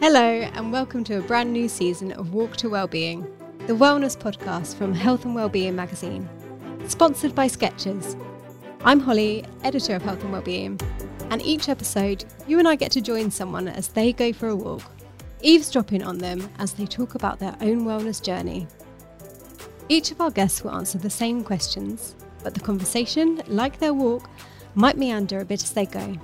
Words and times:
Hello, 0.00 0.22
and 0.22 0.70
welcome 0.72 1.02
to 1.02 1.18
a 1.18 1.22
brand 1.22 1.52
new 1.52 1.68
season 1.68 2.12
of 2.12 2.32
Walk 2.32 2.56
to 2.58 2.70
Wellbeing, 2.70 3.26
the 3.66 3.72
wellness 3.72 4.16
podcast 4.16 4.76
from 4.76 4.94
Health 4.94 5.24
and 5.24 5.34
Wellbeing 5.34 5.74
magazine, 5.74 6.28
sponsored 6.86 7.34
by 7.34 7.48
Skechers. 7.48 8.16
I'm 8.84 9.00
Holly, 9.00 9.44
editor 9.64 9.96
of 9.96 10.02
Health 10.02 10.22
and 10.22 10.30
Wellbeing, 10.30 10.80
and 11.30 11.42
each 11.42 11.68
episode, 11.68 12.24
you 12.46 12.60
and 12.60 12.68
I 12.68 12.76
get 12.76 12.92
to 12.92 13.00
join 13.00 13.32
someone 13.32 13.66
as 13.66 13.88
they 13.88 14.12
go 14.12 14.32
for 14.32 14.46
a 14.46 14.54
walk, 14.54 14.84
eavesdropping 15.42 16.04
on 16.04 16.18
them 16.18 16.48
as 16.60 16.74
they 16.74 16.86
talk 16.86 17.16
about 17.16 17.40
their 17.40 17.56
own 17.60 17.84
wellness 17.84 18.22
journey. 18.22 18.68
Each 19.88 20.12
of 20.12 20.20
our 20.20 20.30
guests 20.30 20.62
will 20.62 20.76
answer 20.76 20.98
the 20.98 21.10
same 21.10 21.42
questions, 21.42 22.14
but 22.44 22.54
the 22.54 22.60
conversation, 22.60 23.42
like 23.48 23.80
their 23.80 23.94
walk, 23.94 24.30
might 24.76 24.96
meander 24.96 25.40
a 25.40 25.44
bit 25.44 25.64
as 25.64 25.72
they 25.72 25.86
go. 25.86 26.16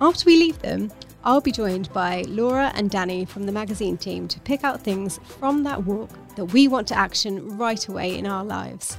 After 0.00 0.24
we 0.24 0.38
leave 0.38 0.60
them, 0.60 0.90
I'll 1.24 1.40
be 1.40 1.52
joined 1.52 1.92
by 1.92 2.22
Laura 2.28 2.72
and 2.74 2.90
Danny 2.90 3.24
from 3.24 3.44
the 3.44 3.52
magazine 3.52 3.96
team 3.96 4.28
to 4.28 4.40
pick 4.40 4.64
out 4.64 4.82
things 4.82 5.18
from 5.38 5.64
that 5.64 5.84
walk 5.84 6.10
that 6.36 6.46
we 6.46 6.68
want 6.68 6.86
to 6.88 6.98
action 6.98 7.56
right 7.58 7.86
away 7.88 8.16
in 8.16 8.26
our 8.26 8.44
lives. 8.44 8.96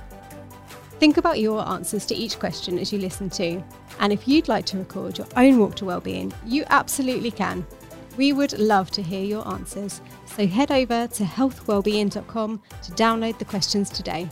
Think 1.00 1.16
about 1.16 1.40
your 1.40 1.66
answers 1.68 2.06
to 2.08 2.16
each 2.16 2.40
question 2.40 2.78
as 2.78 2.92
you 2.92 3.00
listen 3.00 3.30
to, 3.32 3.64
and 4.02 4.12
if 4.12 4.28
you'd 4.28 4.50
like 4.50 4.66
to 4.66 4.78
record 4.78 5.18
your 5.18 5.28
own 5.38 5.58
walk 5.58 5.76
to 5.76 5.86
wellbeing, 5.86 6.34
you 6.46 6.66
absolutely 6.70 7.32
can. 7.32 7.66
We 8.18 8.34
would 8.34 8.60
love 8.60 8.92
to 8.92 9.02
hear 9.02 9.24
your 9.24 9.48
answers, 9.48 10.02
so 10.26 10.46
head 10.46 10.72
over 10.72 11.08
to 11.08 11.24
healthwellbeing.com 11.24 12.62
to 12.84 12.92
download 12.92 13.40
the 13.40 13.46
questions 13.46 13.90
today. 13.90 14.30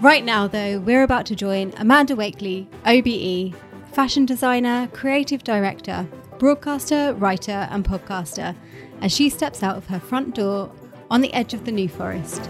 Right 0.00 0.24
now, 0.24 0.46
though, 0.46 0.78
we're 0.78 1.02
about 1.02 1.26
to 1.26 1.36
join 1.36 1.74
Amanda 1.76 2.16
Wakeley, 2.16 2.66
OBE, 2.86 3.54
fashion 3.92 4.24
designer, 4.24 4.88
creative 4.94 5.44
director, 5.44 6.08
broadcaster, 6.38 7.12
writer, 7.12 7.68
and 7.70 7.84
podcaster, 7.84 8.56
as 9.02 9.12
she 9.12 9.28
steps 9.28 9.62
out 9.62 9.76
of 9.76 9.88
her 9.88 10.00
front 10.00 10.34
door 10.34 10.72
on 11.10 11.20
the 11.20 11.30
edge 11.34 11.52
of 11.52 11.66
the 11.66 11.70
New 11.70 11.86
Forest. 11.86 12.48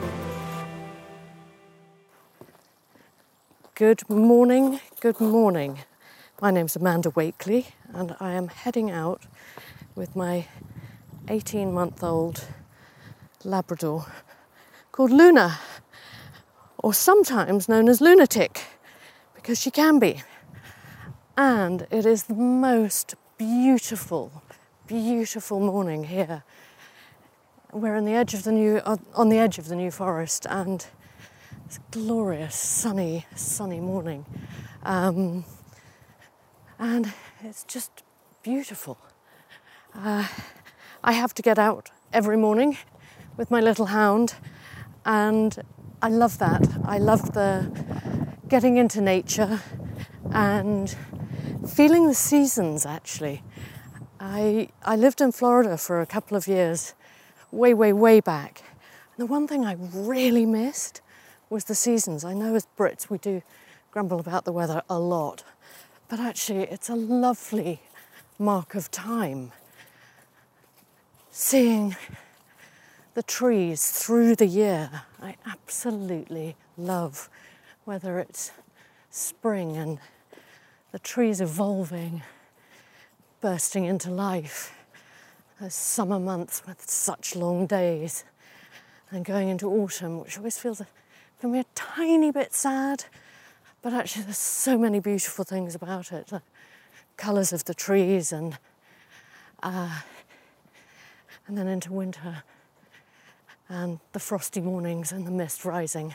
Good 3.75 4.09
morning, 4.09 4.79
good 5.01 5.21
morning. 5.21 5.81
My 6.41 6.53
name's 6.53 6.77
Amanda 6.77 7.11
Wakeley, 7.11 7.67
and 7.93 8.15
I 8.21 8.31
am 8.31 8.47
heading 8.47 8.93
out 8.93 9.23
with 9.97 10.15
my 10.15 10.47
18 11.27 11.75
month 11.75 12.05
old 12.05 12.45
Labrador 13.43 14.07
called 14.93 15.11
Luna 15.11 15.59
or 16.83 16.95
sometimes 16.95 17.69
known 17.69 17.89
as 17.89 18.01
lunatic, 18.01 18.65
because 19.35 19.61
she 19.61 19.71
can 19.71 19.99
be. 19.99 20.23
And 21.37 21.87
it 21.91 22.05
is 22.05 22.25
the 22.25 22.35
most 22.35 23.15
beautiful, 23.39 24.43
beautiful 24.87 25.61
morning 25.61 26.05
here. 26.05 26.43
We're 27.73 27.97
on 27.97 28.05
the 28.05 28.13
edge 28.13 28.35
of 28.35 28.43
the 28.43 28.53
new, 28.53 28.79
on 29.15 29.29
the 29.29 29.39
edge 29.39 29.59
of 29.59 29.69
the 29.69 29.77
New 29.77 29.91
Forest, 29.91 30.47
and 30.51 30.87
it's 31.67 31.77
a 31.77 31.81
glorious, 31.93 32.57
sunny, 32.57 33.27
sunny 33.37 33.79
morning, 33.81 34.27
um, 34.83 35.45
and 36.79 37.13
it's 37.45 37.65
just 37.65 38.03
beautiful. 38.43 38.99
Uh, 39.95 40.27
I 41.05 41.13
have 41.13 41.33
to 41.35 41.43
get 41.43 41.59
out 41.59 41.91
every 42.13 42.37
morning 42.37 42.77
with 43.37 43.51
my 43.51 43.61
little 43.61 43.87
hound, 43.87 44.35
and 45.05 45.63
I 46.03 46.09
love 46.09 46.39
that. 46.39 46.67
I 46.87 46.97
love 46.97 47.35
the 47.35 47.71
getting 48.49 48.79
into 48.79 49.03
nature 49.03 49.61
and 50.33 50.97
feeling 51.69 52.07
the 52.07 52.15
seasons 52.15 52.87
actually. 52.87 53.43
I, 54.19 54.71
I 54.83 54.97
lived 54.97 55.21
in 55.21 55.31
Florida 55.31 55.77
for 55.77 56.01
a 56.01 56.07
couple 56.07 56.39
of 56.39 56.49
years, 56.49 56.95
way, 57.51 57.75
way, 57.75 57.93
way 57.93 58.21
back. 58.21 58.63
And 59.15 59.29
the 59.29 59.31
one 59.31 59.47
thing 59.47 59.67
I 59.67 59.77
really 59.93 60.47
missed 60.47 61.03
was 61.51 61.65
the 61.65 61.75
seasons. 61.75 62.25
I 62.25 62.33
know 62.33 62.55
as 62.55 62.67
Brits 62.79 63.11
we 63.11 63.19
do 63.19 63.43
grumble 63.91 64.21
about 64.21 64.47
the 64.47 64.53
weather 64.53 64.83
a 64.89 64.99
lot, 64.99 65.45
but 66.09 66.19
actually 66.19 66.63
it's 66.63 66.89
a 66.89 66.95
lovely 66.95 67.83
mark 68.39 68.75
of 68.75 68.91
time. 68.91 69.53
Seeing 71.31 71.95
the 73.13 73.23
trees 73.23 73.91
through 73.91 74.37
the 74.37 74.47
year. 74.47 75.03
I 75.23 75.37
absolutely 75.47 76.57
love 76.79 77.29
whether 77.85 78.19
it's 78.19 78.53
spring 79.11 79.77
and 79.77 79.99
the 80.93 80.99
trees 80.99 81.41
evolving, 81.41 82.23
bursting 83.41 83.85
into 83.85 84.11
life, 84.11 84.75
those 85.61 85.75
summer 85.75 86.19
months 86.19 86.63
with 86.67 86.89
such 86.89 87.37
long 87.37 87.67
days, 87.67 88.25
and 89.11 89.25
going 89.25 89.49
into 89.49 89.69
autumn, 89.69 90.21
which 90.21 90.39
always 90.39 90.57
feels 90.57 90.81
for 91.39 91.49
me 91.49 91.61
a 91.61 91.67
tiny 91.75 92.31
bit 92.31 92.55
sad, 92.55 93.05
but 93.83 93.93
actually 93.93 94.25
there's 94.25 94.39
so 94.39 94.79
many 94.79 95.01
beautiful 95.01 95.45
things 95.45 95.75
about 95.75 96.13
it. 96.13 96.29
The 96.29 96.43
colours 97.17 97.53
of 97.53 97.65
the 97.65 97.75
trees 97.75 98.33
and 98.33 98.59
uh, 99.63 100.01
and 101.47 101.59
then 101.59 101.67
into 101.67 101.93
winter 101.93 102.43
and 103.71 104.01
the 104.13 104.19
frosty 104.19 104.61
mornings 104.61 105.13
and 105.13 105.27
the 105.27 105.31
mist 105.31 105.65
rising. 105.65 106.15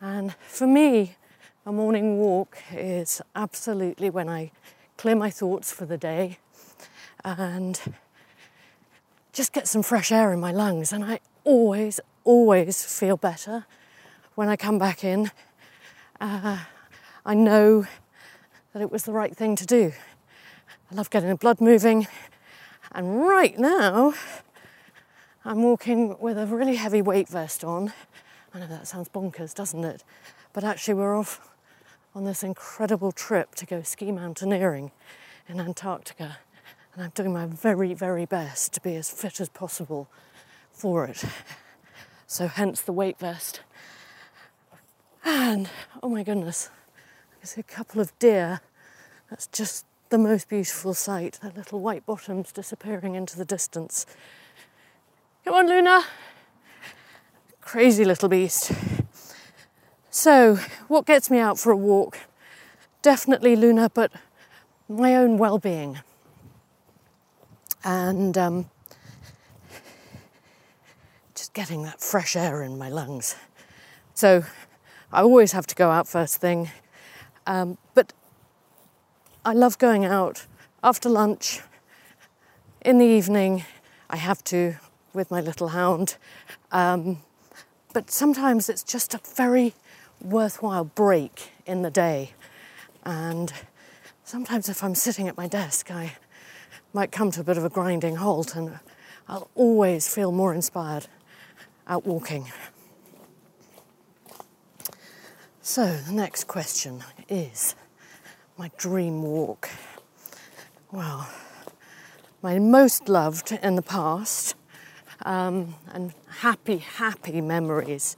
And 0.00 0.34
for 0.46 0.66
me, 0.66 1.16
a 1.66 1.72
morning 1.72 2.18
walk 2.18 2.58
is 2.72 3.20
absolutely 3.34 4.10
when 4.10 4.28
I 4.28 4.52
clear 4.98 5.16
my 5.16 5.30
thoughts 5.30 5.72
for 5.72 5.86
the 5.86 5.96
day 5.96 6.38
and 7.24 7.80
just 9.32 9.52
get 9.52 9.66
some 9.66 9.82
fresh 9.82 10.12
air 10.12 10.32
in 10.32 10.40
my 10.40 10.52
lungs. 10.52 10.92
And 10.92 11.04
I 11.04 11.20
always, 11.42 12.00
always 12.22 12.84
feel 12.84 13.16
better 13.16 13.64
when 14.34 14.48
I 14.48 14.56
come 14.56 14.78
back 14.78 15.02
in. 15.02 15.30
Uh, 16.20 16.58
I 17.24 17.34
know 17.34 17.86
that 18.72 18.82
it 18.82 18.92
was 18.92 19.04
the 19.04 19.12
right 19.12 19.34
thing 19.34 19.56
to 19.56 19.66
do. 19.66 19.92
I 20.90 20.94
love 20.94 21.08
getting 21.08 21.30
the 21.30 21.34
blood 21.34 21.60
moving. 21.60 22.06
And 22.92 23.20
right 23.20 23.58
now, 23.58 24.14
I'm 25.48 25.62
walking 25.62 26.14
with 26.18 26.36
a 26.36 26.44
really 26.44 26.76
heavy 26.76 27.00
weight 27.00 27.26
vest 27.26 27.64
on. 27.64 27.94
I 28.52 28.58
know 28.58 28.66
that 28.66 28.86
sounds 28.86 29.08
bonkers, 29.08 29.54
doesn't 29.54 29.82
it? 29.82 30.04
But 30.52 30.62
actually, 30.62 30.92
we're 30.92 31.16
off 31.16 31.48
on 32.14 32.26
this 32.26 32.42
incredible 32.42 33.12
trip 33.12 33.54
to 33.54 33.64
go 33.64 33.80
ski 33.80 34.12
mountaineering 34.12 34.90
in 35.48 35.58
Antarctica. 35.58 36.36
And 36.92 37.02
I'm 37.02 37.12
doing 37.14 37.32
my 37.32 37.46
very, 37.46 37.94
very 37.94 38.26
best 38.26 38.74
to 38.74 38.82
be 38.82 38.94
as 38.94 39.10
fit 39.10 39.40
as 39.40 39.48
possible 39.48 40.10
for 40.70 41.06
it. 41.06 41.24
So, 42.26 42.46
hence 42.46 42.82
the 42.82 42.92
weight 42.92 43.18
vest. 43.18 43.62
And 45.24 45.70
oh 46.02 46.10
my 46.10 46.24
goodness, 46.24 46.68
I 47.42 47.46
see 47.46 47.62
a 47.62 47.64
couple 47.64 48.02
of 48.02 48.12
deer. 48.18 48.60
That's 49.30 49.46
just 49.46 49.86
the 50.10 50.18
most 50.18 50.50
beautiful 50.50 50.92
sight. 50.92 51.38
Their 51.40 51.52
little 51.52 51.80
white 51.80 52.04
bottoms 52.04 52.52
disappearing 52.52 53.14
into 53.14 53.38
the 53.38 53.46
distance. 53.46 54.04
Come 55.48 55.56
on, 55.56 55.66
Luna. 55.66 56.04
Crazy 57.62 58.04
little 58.04 58.28
beast. 58.28 58.70
So, 60.10 60.56
what 60.88 61.06
gets 61.06 61.30
me 61.30 61.38
out 61.38 61.58
for 61.58 61.72
a 61.72 61.76
walk? 61.76 62.18
Definitely 63.00 63.56
Luna, 63.56 63.88
but 63.88 64.12
my 64.90 65.16
own 65.16 65.38
well 65.38 65.56
being. 65.56 66.00
And 67.82 68.36
um, 68.36 68.68
just 71.34 71.54
getting 71.54 71.82
that 71.84 72.02
fresh 72.02 72.36
air 72.36 72.62
in 72.62 72.76
my 72.76 72.90
lungs. 72.90 73.34
So, 74.12 74.44
I 75.10 75.22
always 75.22 75.52
have 75.52 75.66
to 75.68 75.74
go 75.74 75.88
out 75.88 76.06
first 76.06 76.42
thing. 76.42 76.70
Um, 77.46 77.78
but 77.94 78.12
I 79.46 79.54
love 79.54 79.78
going 79.78 80.04
out 80.04 80.44
after 80.84 81.08
lunch, 81.08 81.62
in 82.82 82.98
the 82.98 83.06
evening. 83.06 83.64
I 84.10 84.16
have 84.16 84.44
to 84.44 84.76
with 85.12 85.30
my 85.30 85.40
little 85.40 85.68
hound. 85.68 86.16
Um, 86.72 87.18
but 87.92 88.10
sometimes 88.10 88.68
it's 88.68 88.82
just 88.82 89.14
a 89.14 89.20
very 89.34 89.74
worthwhile 90.22 90.84
break 90.84 91.50
in 91.66 91.82
the 91.82 91.90
day. 91.90 92.32
And 93.04 93.52
sometimes 94.24 94.68
if 94.68 94.84
I'm 94.84 94.94
sitting 94.94 95.28
at 95.28 95.36
my 95.36 95.48
desk, 95.48 95.90
I 95.90 96.12
might 96.92 97.12
come 97.12 97.30
to 97.32 97.40
a 97.40 97.44
bit 97.44 97.56
of 97.56 97.64
a 97.64 97.68
grinding 97.68 98.16
halt 98.16 98.54
and 98.54 98.78
I'll 99.28 99.50
always 99.54 100.12
feel 100.12 100.32
more 100.32 100.54
inspired 100.54 101.06
out 101.86 102.06
walking. 102.06 102.50
So, 105.60 105.86
the 105.86 106.12
next 106.12 106.44
question 106.44 107.04
is 107.28 107.74
my 108.56 108.70
dream 108.78 109.22
walk. 109.22 109.68
Well, 110.90 111.28
my 112.40 112.58
most 112.58 113.08
loved 113.08 113.52
in 113.52 113.76
the 113.76 113.82
past 113.82 114.54
um, 115.24 115.74
and 115.92 116.12
happy, 116.40 116.78
happy 116.78 117.40
memories 117.40 118.16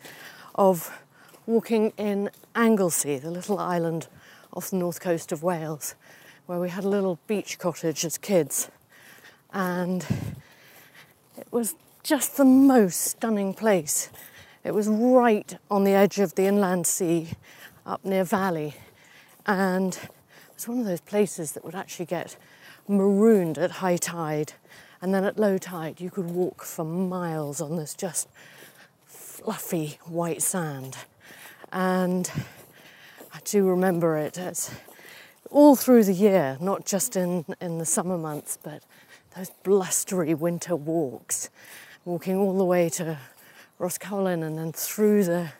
of 0.54 0.90
walking 1.46 1.92
in 1.96 2.30
Anglesey, 2.54 3.18
the 3.18 3.30
little 3.30 3.58
island 3.58 4.08
off 4.52 4.70
the 4.70 4.76
north 4.76 5.00
coast 5.00 5.32
of 5.32 5.42
Wales, 5.42 5.94
where 6.46 6.60
we 6.60 6.68
had 6.68 6.84
a 6.84 6.88
little 6.88 7.18
beach 7.26 7.58
cottage 7.58 8.04
as 8.04 8.18
kids. 8.18 8.70
And 9.52 10.04
it 11.36 11.46
was 11.50 11.74
just 12.02 12.36
the 12.36 12.44
most 12.44 13.00
stunning 13.00 13.54
place. 13.54 14.10
It 14.64 14.74
was 14.74 14.88
right 14.88 15.56
on 15.70 15.84
the 15.84 15.92
edge 15.92 16.18
of 16.18 16.34
the 16.34 16.46
inland 16.46 16.86
sea 16.86 17.30
up 17.86 18.04
near 18.04 18.24
Valley. 18.24 18.74
And 19.46 19.94
it 19.94 20.54
was 20.54 20.68
one 20.68 20.78
of 20.80 20.84
those 20.84 21.00
places 21.00 21.52
that 21.52 21.64
would 21.64 21.74
actually 21.74 22.06
get 22.06 22.36
marooned 22.86 23.58
at 23.58 23.70
high 23.70 23.96
tide. 23.96 24.52
And 25.02 25.14
then 25.14 25.24
at 25.24 25.38
low 25.38 25.56
tide, 25.56 26.00
you 26.00 26.10
could 26.10 26.30
walk 26.30 26.62
for 26.62 26.84
miles 26.84 27.60
on 27.60 27.76
this 27.76 27.94
just 27.94 28.28
fluffy 29.06 29.98
white 30.04 30.42
sand. 30.42 30.96
And 31.72 32.30
I 33.32 33.38
do 33.44 33.66
remember 33.66 34.16
it 34.18 34.38
as 34.38 34.70
all 35.50 35.74
through 35.74 36.04
the 36.04 36.12
year, 36.12 36.58
not 36.60 36.84
just 36.84 37.16
in, 37.16 37.44
in 37.60 37.78
the 37.78 37.86
summer 37.86 38.18
months, 38.18 38.58
but 38.62 38.82
those 39.36 39.50
blustery 39.62 40.34
winter 40.34 40.76
walks, 40.76 41.48
walking 42.04 42.36
all 42.36 42.56
the 42.58 42.64
way 42.64 42.88
to 42.90 43.18
Rhoscolyn 43.78 44.44
and 44.44 44.58
then 44.58 44.72
through 44.72 45.24
the 45.24 45.52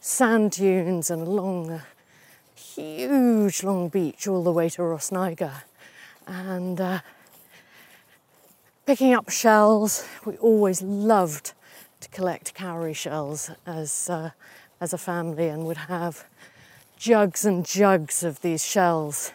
sand 0.00 0.50
dunes 0.50 1.10
and 1.10 1.22
along 1.22 1.68
the 1.68 1.82
huge 2.54 3.62
long 3.62 3.88
beach 3.88 4.28
all 4.28 4.42
the 4.42 4.52
way 4.52 4.68
to 4.68 4.82
Rhosneigr. 4.82 5.62
And 6.26 6.80
uh, 6.80 7.00
picking 8.86 9.14
up 9.14 9.30
shells, 9.30 10.06
we 10.24 10.36
always 10.36 10.82
loved 10.82 11.52
to 12.00 12.08
collect 12.10 12.54
cowrie 12.54 12.92
shells 12.92 13.50
as, 13.66 14.10
uh, 14.10 14.30
as 14.80 14.92
a 14.92 14.98
family 14.98 15.48
and 15.48 15.64
would 15.64 15.76
have 15.76 16.24
jugs 16.96 17.44
and 17.44 17.64
jugs 17.64 18.22
of 18.22 18.40
these 18.42 18.64
shells 18.64 19.32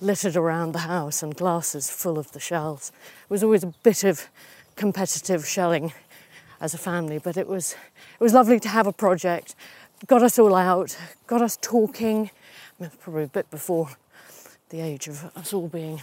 littered 0.00 0.36
around 0.36 0.72
the 0.72 0.80
house 0.80 1.22
and 1.22 1.36
glasses 1.36 1.90
full 1.90 2.18
of 2.18 2.32
the 2.32 2.40
shells. 2.40 2.90
It 3.24 3.30
was 3.30 3.44
always 3.44 3.62
a 3.62 3.72
bit 3.84 4.02
of 4.02 4.28
competitive 4.74 5.46
shelling 5.46 5.92
as 6.60 6.74
a 6.74 6.78
family, 6.78 7.18
but 7.18 7.36
it 7.36 7.46
was 7.46 7.76
it 8.18 8.22
was 8.22 8.34
lovely 8.34 8.58
to 8.60 8.68
have 8.68 8.86
a 8.86 8.92
project. 8.92 9.54
Got 10.08 10.22
us 10.22 10.38
all 10.38 10.56
out, 10.56 10.96
got 11.28 11.40
us 11.40 11.56
talking. 11.60 12.30
Probably 13.00 13.24
a 13.24 13.28
bit 13.28 13.48
before 13.50 13.90
the 14.70 14.80
age 14.80 15.06
of 15.06 15.30
us 15.36 15.52
all 15.52 15.68
being 15.68 16.02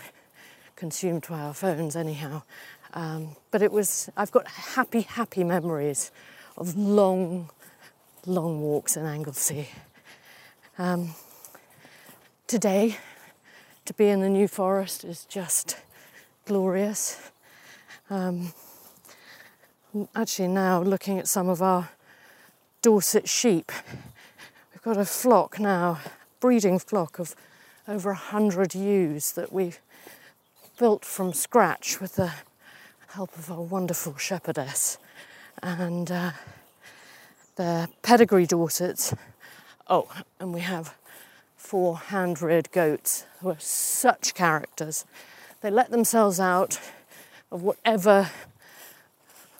consumed 0.79 1.27
by 1.29 1.41
our 1.41 1.53
phones, 1.53 1.97
anyhow. 1.97 2.41
Um, 2.93 3.35
but 3.51 3.61
it 3.61 3.71
was 3.71 4.09
I've 4.15 4.31
got 4.31 4.47
happy, 4.47 5.01
happy 5.01 5.43
memories 5.43 6.11
of 6.57 6.77
long, 6.77 7.49
long 8.25 8.61
walks 8.61 8.95
in 8.95 9.05
Anglesey. 9.05 9.67
Um, 10.77 11.15
today, 12.47 12.97
to 13.83 13.93
be 13.93 14.07
in 14.07 14.21
the 14.21 14.29
New 14.29 14.47
Forest 14.47 15.03
is 15.03 15.25
just 15.25 15.77
glorious. 16.45 17.29
Um, 18.09 18.53
actually, 20.15 20.47
now 20.47 20.81
looking 20.81 21.19
at 21.19 21.27
some 21.27 21.49
of 21.49 21.61
our 21.61 21.89
Dorset 22.81 23.27
sheep, 23.27 23.73
we've 24.71 24.81
got 24.81 24.95
a 24.95 25.03
flock 25.03 25.59
now, 25.59 25.99
breeding 26.39 26.79
flock 26.79 27.19
of 27.19 27.35
over 27.85 28.11
a 28.11 28.15
hundred 28.15 28.73
ewes 28.73 29.33
that 29.33 29.51
we've 29.51 29.81
built 30.79 31.03
from 31.03 31.33
scratch 31.33 31.99
with 31.99 32.15
the 32.15 32.31
help 33.09 33.37
of 33.37 33.51
our 33.51 33.61
wonderful 33.61 34.15
shepherdess. 34.15 34.97
And 35.61 36.09
uh, 36.09 36.31
pedigree 38.01 38.47
Dorsets 38.47 39.13
Oh, 39.89 40.07
and 40.39 40.53
we 40.53 40.61
have 40.61 40.95
four 41.57 41.97
hand 41.97 42.41
reared 42.41 42.71
goats 42.71 43.25
who 43.41 43.49
are 43.49 43.59
such 43.59 44.33
characters. 44.33 45.03
They 45.61 45.69
let 45.69 45.91
themselves 45.91 46.39
out 46.39 46.79
of 47.51 47.61
whatever 47.63 48.29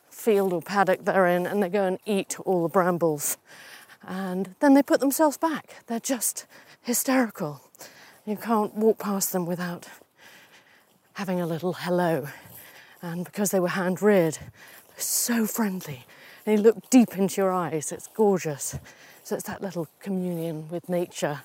field 0.10 0.54
or 0.54 0.62
paddock 0.62 1.04
they're 1.04 1.26
in 1.26 1.46
and 1.46 1.62
they 1.62 1.70
go 1.70 1.84
and 1.84 2.00
eat 2.06 2.40
all 2.42 2.64
the 2.64 2.70
brambles. 2.70 3.38
And 4.08 4.56
then 4.62 4.74
they 4.74 4.84
put 4.84 5.02
themselves 5.02 5.38
back. 5.38 5.84
They're 5.88 6.00
just 6.00 6.46
hysterical. 6.82 7.62
You 8.26 8.38
can't 8.38 8.76
walk 8.76 9.00
past 9.00 9.34
them 9.34 9.46
without 9.46 9.90
having 11.20 11.42
a 11.42 11.46
little 11.46 11.74
hello. 11.74 12.26
And 13.02 13.26
because 13.26 13.52
they 13.52 13.60
were 13.60 13.68
hand 13.68 14.02
reared, 14.02 14.36
they're 14.36 15.00
so 15.00 15.46
friendly. 15.46 16.06
They 16.46 16.56
look 16.56 16.90
deep 16.90 17.18
into 17.18 17.42
your 17.42 17.52
eyes. 17.52 17.92
It's 17.92 18.08
gorgeous. 18.08 18.80
So 19.26 19.36
it's 19.36 19.44
that 19.44 19.62
little 19.62 19.90
communion 20.00 20.70
with 20.70 20.88
nature 20.88 21.42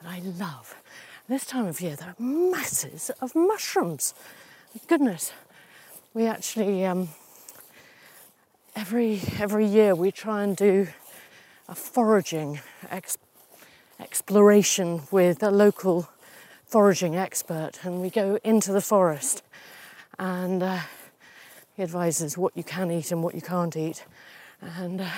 that 0.00 0.10
I 0.10 0.20
love. 0.20 0.74
This 1.28 1.44
time 1.44 1.66
of 1.66 1.82
year, 1.82 1.96
there 1.96 2.14
are 2.18 2.22
masses 2.22 3.10
of 3.20 3.34
mushrooms. 3.34 4.14
Goodness, 4.88 5.34
we 6.14 6.24
actually 6.24 6.86
um, 6.86 7.10
every 8.74 9.20
every 9.38 9.66
year 9.66 9.94
we 9.94 10.10
try 10.10 10.44
and 10.44 10.56
do 10.56 10.88
a 11.68 11.74
foraging 11.74 12.60
ex- 12.90 13.18
exploration 14.00 15.02
with 15.10 15.42
a 15.42 15.50
local 15.50 16.08
foraging 16.70 17.16
expert, 17.16 17.72
and 17.82 18.00
we 18.00 18.10
go 18.10 18.38
into 18.44 18.72
the 18.72 18.80
forest, 18.80 19.42
and 20.18 20.62
uh, 20.62 20.78
he 21.76 21.82
advises 21.82 22.38
what 22.38 22.56
you 22.56 22.64
can 22.64 22.90
eat 22.90 23.12
and 23.12 23.22
what 23.22 23.34
you 23.34 23.42
can't 23.42 23.76
eat, 23.76 24.04
and. 24.60 25.00
Uh, 25.00 25.10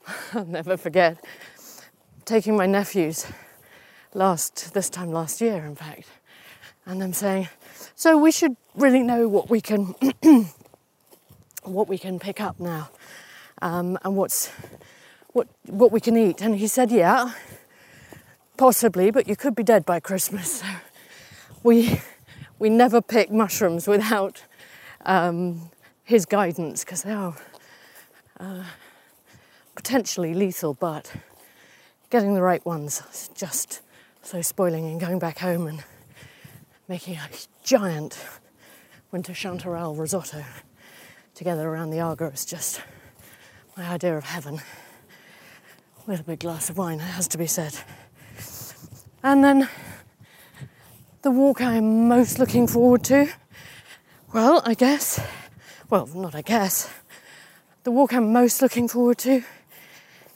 I'll 0.32 0.44
never 0.44 0.76
forget 0.76 1.24
taking 2.24 2.56
my 2.56 2.66
nephews 2.66 3.26
last 4.14 4.74
this 4.74 4.88
time 4.88 5.12
last 5.12 5.40
year, 5.40 5.64
in 5.64 5.74
fact, 5.74 6.06
and 6.86 7.00
them 7.00 7.12
saying, 7.12 7.48
"So 7.94 8.16
we 8.16 8.30
should 8.30 8.56
really 8.74 9.02
know 9.02 9.28
what 9.28 9.50
we 9.50 9.60
can 9.60 9.94
what 11.62 11.88
we 11.88 11.98
can 11.98 12.18
pick 12.18 12.40
up 12.40 12.60
now, 12.60 12.90
um, 13.60 13.98
and 14.04 14.16
what's 14.16 14.50
what 15.32 15.48
what 15.66 15.92
we 15.92 16.00
can 16.00 16.16
eat." 16.16 16.40
And 16.40 16.56
he 16.56 16.66
said, 16.66 16.90
"Yeah, 16.90 17.32
possibly, 18.62 19.10
but 19.10 19.26
you 19.26 19.34
could 19.34 19.56
be 19.56 19.64
dead 19.64 19.84
by 19.84 19.98
Christmas." 19.98 20.60
So 20.60 20.66
we 21.64 22.00
we 22.60 22.70
never 22.70 23.02
pick 23.02 23.30
mushrooms 23.30 23.88
without 23.88 24.44
um, 25.04 25.70
his 26.04 26.26
guidance 26.26 26.84
because 26.84 27.02
they 27.02 27.12
are. 27.12 27.36
Uh, 28.38 28.64
potentially 29.74 30.34
lethal, 30.34 30.74
but 30.74 31.12
getting 32.10 32.34
the 32.34 32.42
right 32.42 32.64
ones 32.64 33.02
is 33.12 33.30
just 33.34 33.80
so 34.22 34.42
spoiling 34.42 34.86
and 34.86 35.00
going 35.00 35.18
back 35.18 35.38
home 35.38 35.66
and 35.66 35.82
making 36.88 37.16
a 37.16 37.28
giant 37.64 38.18
winter 39.10 39.32
chanterelle 39.32 39.98
risotto 39.98 40.44
together 41.34 41.68
around 41.68 41.90
the 41.90 42.00
Aga 42.00 42.26
is 42.26 42.44
just 42.44 42.80
my 43.76 43.88
idea 43.88 44.16
of 44.16 44.24
heaven. 44.24 44.60
With 46.06 46.20
a 46.20 46.24
big 46.24 46.40
glass 46.40 46.68
of 46.68 46.76
wine, 46.76 47.00
it 47.00 47.14
has 47.18 47.28
to 47.28 47.38
be 47.38 47.46
said. 47.46 47.74
And 49.24 49.44
then 49.44 49.68
the 51.22 51.30
walk 51.30 51.60
I'm 51.60 52.08
most 52.08 52.40
looking 52.40 52.66
forward 52.66 53.04
to, 53.04 53.28
well, 54.34 54.62
I 54.64 54.74
guess, 54.74 55.20
well, 55.88 56.08
not 56.08 56.34
I 56.34 56.42
guess, 56.42 56.92
the 57.84 57.92
walk 57.92 58.14
I'm 58.14 58.32
most 58.32 58.60
looking 58.60 58.88
forward 58.88 59.18
to 59.18 59.44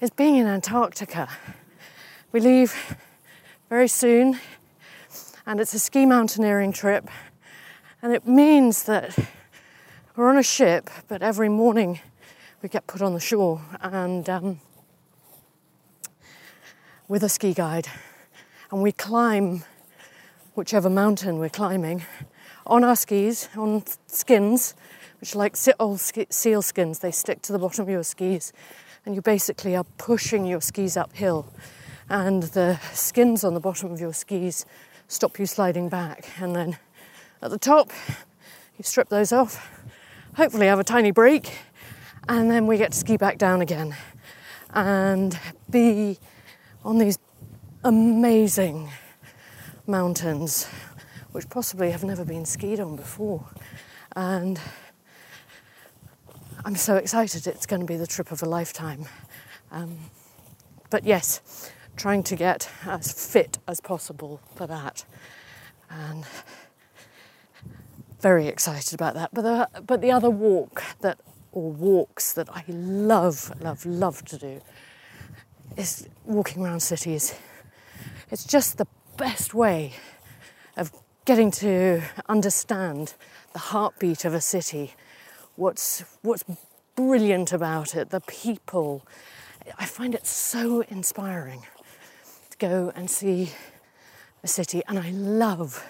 is 0.00 0.10
being 0.10 0.36
in 0.36 0.46
Antarctica. 0.46 1.28
We 2.30 2.38
leave 2.38 2.96
very 3.68 3.88
soon, 3.88 4.38
and 5.46 5.58
it's 5.58 5.74
a 5.74 5.80
ski 5.80 6.06
mountaineering 6.06 6.72
trip, 6.72 7.08
and 8.02 8.12
it 8.12 8.24
means 8.24 8.84
that 8.84 9.18
we're 10.14 10.28
on 10.28 10.38
a 10.38 10.44
ship, 10.44 10.90
but 11.08 11.22
every 11.22 11.48
morning 11.48 11.98
we 12.62 12.68
get 12.68 12.86
put 12.86 13.02
on 13.02 13.14
the 13.14 13.20
shore 13.20 13.62
and 13.80 14.30
um, 14.30 14.60
with 17.08 17.24
a 17.24 17.28
ski 17.28 17.52
guide, 17.52 17.88
and 18.70 18.82
we 18.82 18.92
climb 18.92 19.64
whichever 20.54 20.90
mountain 20.90 21.38
we're 21.38 21.48
climbing 21.48 22.02
on 22.66 22.82
our 22.82 22.96
skis, 22.96 23.48
on 23.56 23.84
skins, 24.06 24.74
which 25.20 25.34
are 25.34 25.38
like 25.38 25.56
old 25.78 26.00
seal 26.00 26.62
skins. 26.62 26.98
They 26.98 27.10
stick 27.10 27.42
to 27.42 27.52
the 27.52 27.58
bottom 27.58 27.82
of 27.82 27.88
your 27.88 28.02
skis 28.02 28.52
and 29.06 29.14
you 29.14 29.22
basically 29.22 29.76
are 29.76 29.84
pushing 29.98 30.44
your 30.44 30.60
skis 30.60 30.96
uphill, 30.96 31.46
and 32.08 32.42
the 32.42 32.78
skins 32.92 33.44
on 33.44 33.54
the 33.54 33.60
bottom 33.60 33.92
of 33.92 34.00
your 34.00 34.12
skis 34.12 34.66
stop 35.06 35.38
you 35.38 35.46
sliding 35.46 35.88
back. 35.88 36.28
And 36.40 36.56
then 36.56 36.76
at 37.40 37.50
the 37.50 37.58
top, 37.58 37.92
you 38.76 38.82
strip 38.82 39.08
those 39.08 39.32
off, 39.32 39.80
hopefully, 40.34 40.66
have 40.66 40.80
a 40.80 40.84
tiny 40.84 41.12
break, 41.12 41.56
and 42.28 42.50
then 42.50 42.66
we 42.66 42.78
get 42.78 42.92
to 42.92 42.98
ski 42.98 43.16
back 43.16 43.38
down 43.38 43.60
again 43.60 43.96
and 44.70 45.38
be 45.70 46.18
on 46.84 46.98
these 46.98 47.18
amazing 47.86 48.90
mountains, 49.86 50.66
which 51.30 51.48
possibly 51.48 51.92
have 51.92 52.02
never 52.02 52.24
been 52.24 52.44
skied 52.44 52.80
on 52.80 52.96
before. 52.96 53.46
And 54.16 54.58
I'm 56.64 56.74
so 56.74 56.96
excited. 56.96 57.46
It's 57.46 57.64
going 57.64 57.78
to 57.78 57.86
be 57.86 57.96
the 57.96 58.08
trip 58.08 58.32
of 58.32 58.42
a 58.42 58.46
lifetime. 58.46 59.06
Um, 59.70 59.98
but 60.90 61.04
yes, 61.04 61.70
trying 61.96 62.24
to 62.24 62.34
get 62.34 62.68
as 62.84 63.12
fit 63.12 63.58
as 63.68 63.80
possible 63.80 64.40
for 64.56 64.66
that. 64.66 65.04
and 65.88 66.24
very 68.18 68.48
excited 68.48 68.94
about 68.94 69.14
that. 69.14 69.30
But 69.32 69.42
the, 69.42 69.82
but 69.82 70.00
the 70.00 70.10
other 70.10 70.30
walk 70.30 70.82
that, 71.02 71.20
or 71.52 71.70
walks 71.70 72.32
that 72.32 72.48
I 72.50 72.64
love, 72.66 73.52
love, 73.60 73.86
love 73.86 74.24
to 74.24 74.38
do 74.38 74.60
is 75.76 76.08
walking 76.24 76.64
around 76.64 76.80
cities. 76.80 77.32
It's 78.28 78.44
just 78.44 78.78
the 78.78 78.88
best 79.16 79.54
way 79.54 79.92
of 80.76 80.90
getting 81.26 81.52
to 81.52 82.02
understand 82.28 83.14
the 83.52 83.60
heartbeat 83.60 84.24
of 84.24 84.34
a 84.34 84.40
city, 84.40 84.94
what's, 85.54 86.02
what's 86.22 86.44
brilliant 86.96 87.52
about 87.52 87.94
it, 87.94 88.10
the 88.10 88.20
people. 88.20 89.06
I 89.78 89.84
find 89.84 90.12
it 90.12 90.26
so 90.26 90.80
inspiring 90.88 91.62
to 92.50 92.58
go 92.58 92.92
and 92.96 93.08
see 93.08 93.52
a 94.42 94.48
city, 94.48 94.82
and 94.88 94.98
I 94.98 95.10
love 95.10 95.86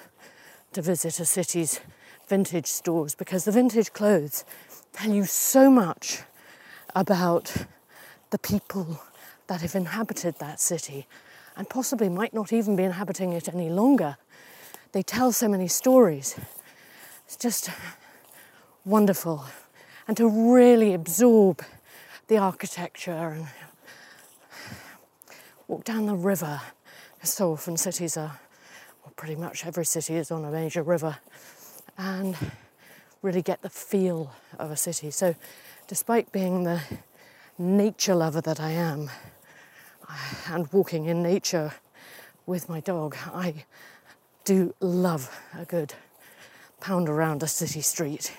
to 0.75 0.83
visit 0.83 1.19
a 1.19 1.25
city's 1.25 1.81
vintage 2.29 2.67
stores 2.67 3.15
because 3.15 3.47
the 3.47 3.53
vintage 3.53 3.95
clothes 3.95 4.45
tell 4.93 5.11
you 5.11 5.25
so 5.25 5.71
much 5.71 6.21
about 6.95 7.67
the 8.29 8.39
people 8.39 9.01
that 9.47 9.63
have 9.63 9.75
inhabited 9.75 10.39
that 10.39 10.61
city 10.61 11.07
and 11.57 11.69
possibly 11.69 12.09
might 12.09 12.35
not 12.35 12.53
even 12.53 12.77
be 12.77 12.85
inhabiting 12.85 13.33
it 13.33 13.49
any 13.49 13.71
longer. 13.71 14.17
They 14.93 15.03
tell 15.03 15.33
so 15.33 15.49
many 15.49 15.69
stories. 15.69 16.39
It's 17.25 17.37
just 17.37 17.71
wonderful. 18.85 19.45
And 20.07 20.17
to 20.17 20.29
really 20.55 20.95
absorb 20.95 21.63
the 22.29 22.39
architecture 22.39 23.13
and 23.13 23.47
walk 25.69 25.85
down 25.85 26.07
the 26.07 26.15
river. 26.15 26.61
So 27.23 27.53
often 27.53 27.77
cities 27.77 28.17
are, 28.17 28.39
well, 29.03 29.13
pretty 29.17 29.35
much 29.35 29.67
every 29.67 29.85
city 29.85 30.15
is 30.15 30.31
on 30.31 30.45
a 30.45 30.51
major 30.51 30.83
river, 30.83 31.19
and 31.99 32.37
really 33.23 33.43
get 33.43 33.63
the 33.63 33.71
feel 33.71 34.33
of 34.59 34.71
a 34.71 34.77
city. 34.77 35.11
So, 35.11 35.35
despite 35.89 36.31
being 36.31 36.63
the 36.63 36.81
nature 37.59 38.15
lover 38.15 38.41
that 38.43 38.61
I 38.61 38.71
am, 38.71 39.11
and 40.49 40.73
walking 40.73 41.07
in 41.07 41.23
nature 41.23 41.73
with 42.47 42.69
my 42.69 42.81
dog, 42.81 43.17
I 43.35 43.65
do 44.45 44.75
love 44.81 45.31
a 45.59 45.65
good 45.65 45.95
pound 46.81 47.09
around 47.09 47.43
a 47.43 47.49
city 47.49 47.81
street. 47.81 48.33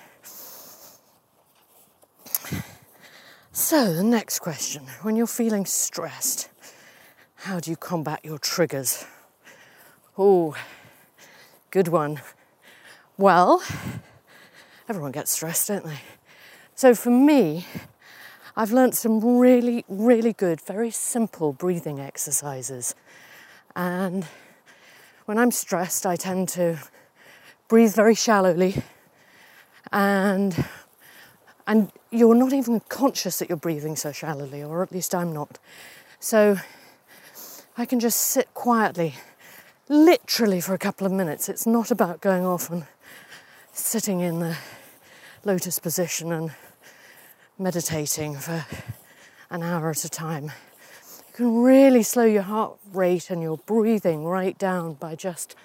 So, 3.52 3.92
the 3.92 4.04
next 4.04 4.38
question 4.38 4.84
when 5.02 5.16
you're 5.16 5.26
feeling 5.26 5.66
stressed, 5.66 6.48
how 7.34 7.60
do 7.60 7.70
you 7.70 7.76
combat 7.76 8.20
your 8.24 8.38
triggers? 8.38 9.04
Oh, 10.16 10.56
good 11.70 11.88
one. 11.88 12.20
Well, 13.16 13.62
everyone 14.88 15.12
gets 15.12 15.32
stressed, 15.32 15.68
don't 15.68 15.84
they? 15.84 16.00
So, 16.74 16.94
for 16.94 17.10
me, 17.10 17.66
I've 18.58 18.72
learnt 18.72 18.96
some 18.96 19.38
really, 19.38 19.84
really 19.86 20.32
good, 20.32 20.60
very 20.60 20.90
simple 20.90 21.52
breathing 21.52 22.00
exercises. 22.00 22.96
And 23.76 24.26
when 25.26 25.38
I'm 25.38 25.52
stressed, 25.52 26.04
I 26.04 26.16
tend 26.16 26.48
to 26.50 26.80
breathe 27.68 27.94
very 27.94 28.16
shallowly 28.16 28.82
and 29.92 30.64
and 31.68 31.92
you're 32.10 32.34
not 32.34 32.52
even 32.52 32.80
conscious 32.88 33.38
that 33.38 33.48
you're 33.48 33.58
breathing 33.58 33.94
so 33.94 34.10
shallowly 34.10 34.64
or 34.64 34.82
at 34.82 34.90
least 34.90 35.14
I'm 35.14 35.32
not. 35.32 35.60
So 36.18 36.56
I 37.76 37.84
can 37.86 38.00
just 38.00 38.18
sit 38.18 38.52
quietly 38.54 39.14
literally 39.88 40.60
for 40.60 40.74
a 40.74 40.78
couple 40.78 41.06
of 41.06 41.12
minutes. 41.12 41.48
It's 41.48 41.64
not 41.64 41.92
about 41.92 42.20
going 42.20 42.44
off 42.44 42.70
and 42.70 42.86
sitting 43.72 44.18
in 44.18 44.40
the 44.40 44.56
lotus 45.44 45.78
position 45.78 46.32
and 46.32 46.50
meditating 47.58 48.36
for 48.36 48.64
an 49.50 49.62
hour 49.62 49.90
at 49.90 50.04
a 50.04 50.08
time. 50.08 50.44
You 50.44 51.32
can 51.34 51.62
really 51.62 52.02
slow 52.02 52.24
your 52.24 52.42
heart 52.42 52.78
rate 52.92 53.30
and 53.30 53.42
your 53.42 53.58
breathing 53.58 54.24
right 54.24 54.56
down 54.56 54.94
by 54.94 55.16
just 55.16 55.56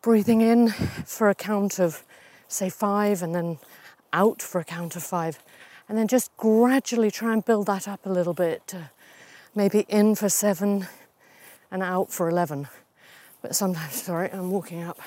breathing 0.00 0.40
in 0.40 0.68
for 0.70 1.28
a 1.28 1.34
count 1.34 1.80
of, 1.80 2.04
say, 2.46 2.70
five, 2.70 3.22
and 3.22 3.34
then 3.34 3.58
out 4.12 4.40
for 4.40 4.60
a 4.60 4.64
count 4.64 4.94
of 4.94 5.02
five. 5.02 5.40
And 5.88 5.98
then 5.98 6.06
just 6.06 6.36
gradually 6.36 7.10
try 7.10 7.32
and 7.32 7.44
build 7.44 7.66
that 7.66 7.88
up 7.88 8.06
a 8.06 8.10
little 8.10 8.34
bit. 8.34 8.74
maybe 9.54 9.80
in 9.88 10.14
for 10.14 10.28
seven 10.28 10.86
and 11.70 11.82
out 11.82 12.12
for 12.12 12.28
11. 12.28 12.68
But 13.42 13.56
sometimes, 13.56 14.02
sorry, 14.02 14.30
I'm 14.32 14.50
walking 14.50 14.82
up 14.82 15.00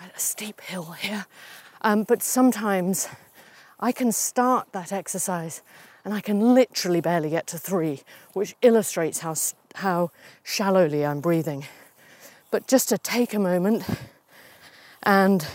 a 0.00 0.18
steep 0.18 0.60
hill 0.62 0.92
here. 0.92 1.26
Um, 1.82 2.02
but 2.04 2.22
sometimes 2.22 3.08
I 3.80 3.92
can 3.92 4.12
start 4.12 4.72
that 4.72 4.92
exercise 4.92 5.62
and 6.04 6.12
I 6.12 6.20
can 6.20 6.54
literally 6.54 7.00
barely 7.00 7.30
get 7.30 7.46
to 7.48 7.58
three, 7.58 8.02
which 8.34 8.54
illustrates 8.62 9.20
how, 9.20 9.34
how 9.76 10.10
shallowly 10.42 11.04
I'm 11.04 11.20
breathing. 11.20 11.64
But 12.50 12.66
just 12.66 12.90
to 12.90 12.98
take 12.98 13.32
a 13.32 13.38
moment 13.38 13.84
and 15.02 15.46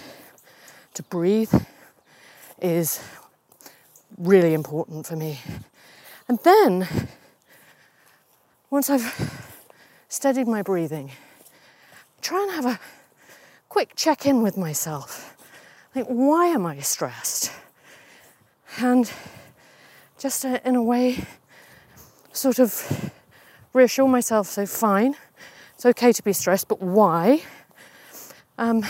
to 0.95 1.03
breathe 1.03 1.53
is 2.61 2.99
really 4.17 4.53
important 4.53 5.05
for 5.05 5.15
me. 5.15 5.39
And 6.27 6.39
then, 6.43 6.87
once 8.71 8.89
I've 8.89 9.53
steadied 10.09 10.47
my 10.47 10.63
breathing, 10.63 11.11
try 12.21 12.41
and 12.41 12.51
have 12.51 12.65
a 12.65 12.79
quick 13.69 13.95
check 13.95 14.25
in 14.25 14.41
with 14.41 14.57
myself. 14.57 15.35
Like, 15.93 16.07
why 16.07 16.47
am 16.47 16.65
I 16.65 16.79
stressed? 16.79 17.51
And 18.79 19.11
just 20.17 20.45
uh, 20.45 20.59
in 20.65 20.75
a 20.75 20.83
way 20.83 21.25
sort 22.31 22.59
of 22.59 23.11
reassure 23.73 24.07
myself 24.07 24.47
so 24.47 24.65
fine 24.65 25.15
it's 25.75 25.85
okay 25.85 26.13
to 26.13 26.23
be 26.23 26.31
stressed 26.31 26.69
but 26.69 26.81
why? 26.81 27.41
Um, 28.57 28.85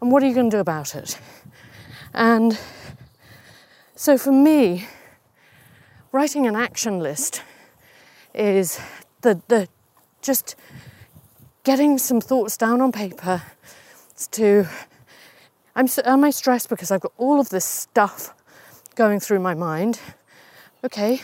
and 0.00 0.12
what 0.12 0.22
are 0.22 0.26
you 0.26 0.34
going 0.34 0.50
to 0.50 0.56
do 0.56 0.60
about 0.60 0.94
it? 0.94 1.18
And 2.12 2.58
so 3.96 4.18
for 4.18 4.32
me 4.32 4.86
writing 6.12 6.46
an 6.46 6.54
action 6.54 6.98
list 6.98 7.42
is 8.34 8.78
the, 9.22 9.40
the 9.48 9.66
just 10.20 10.56
getting 11.64 11.96
some 11.96 12.20
thoughts 12.20 12.58
down 12.58 12.82
on 12.82 12.92
paper 12.92 13.42
to 14.32 14.66
I'm, 15.74 15.88
am 16.04 16.22
I 16.22 16.30
stressed 16.30 16.68
because 16.68 16.90
I've 16.90 17.00
got 17.00 17.12
all 17.16 17.40
of 17.40 17.48
this 17.48 17.64
stuff 17.64 18.34
going 18.94 19.20
through 19.20 19.40
my 19.40 19.54
mind. 19.54 20.00
Okay, 20.84 21.20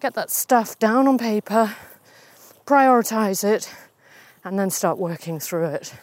get 0.00 0.14
that 0.14 0.30
stuff 0.30 0.78
down 0.78 1.06
on 1.06 1.18
paper, 1.18 1.74
prioritize 2.64 3.44
it, 3.44 3.72
and 4.44 4.58
then 4.58 4.70
start 4.70 4.98
working 4.98 5.38
through 5.38 5.66
it. 5.66 5.94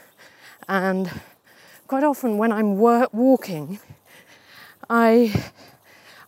And 0.67 1.09
quite 1.87 2.03
often, 2.03 2.37
when 2.37 2.51
I'm 2.51 2.77
wor- 2.77 3.09
walking, 3.11 3.79
I 4.89 5.33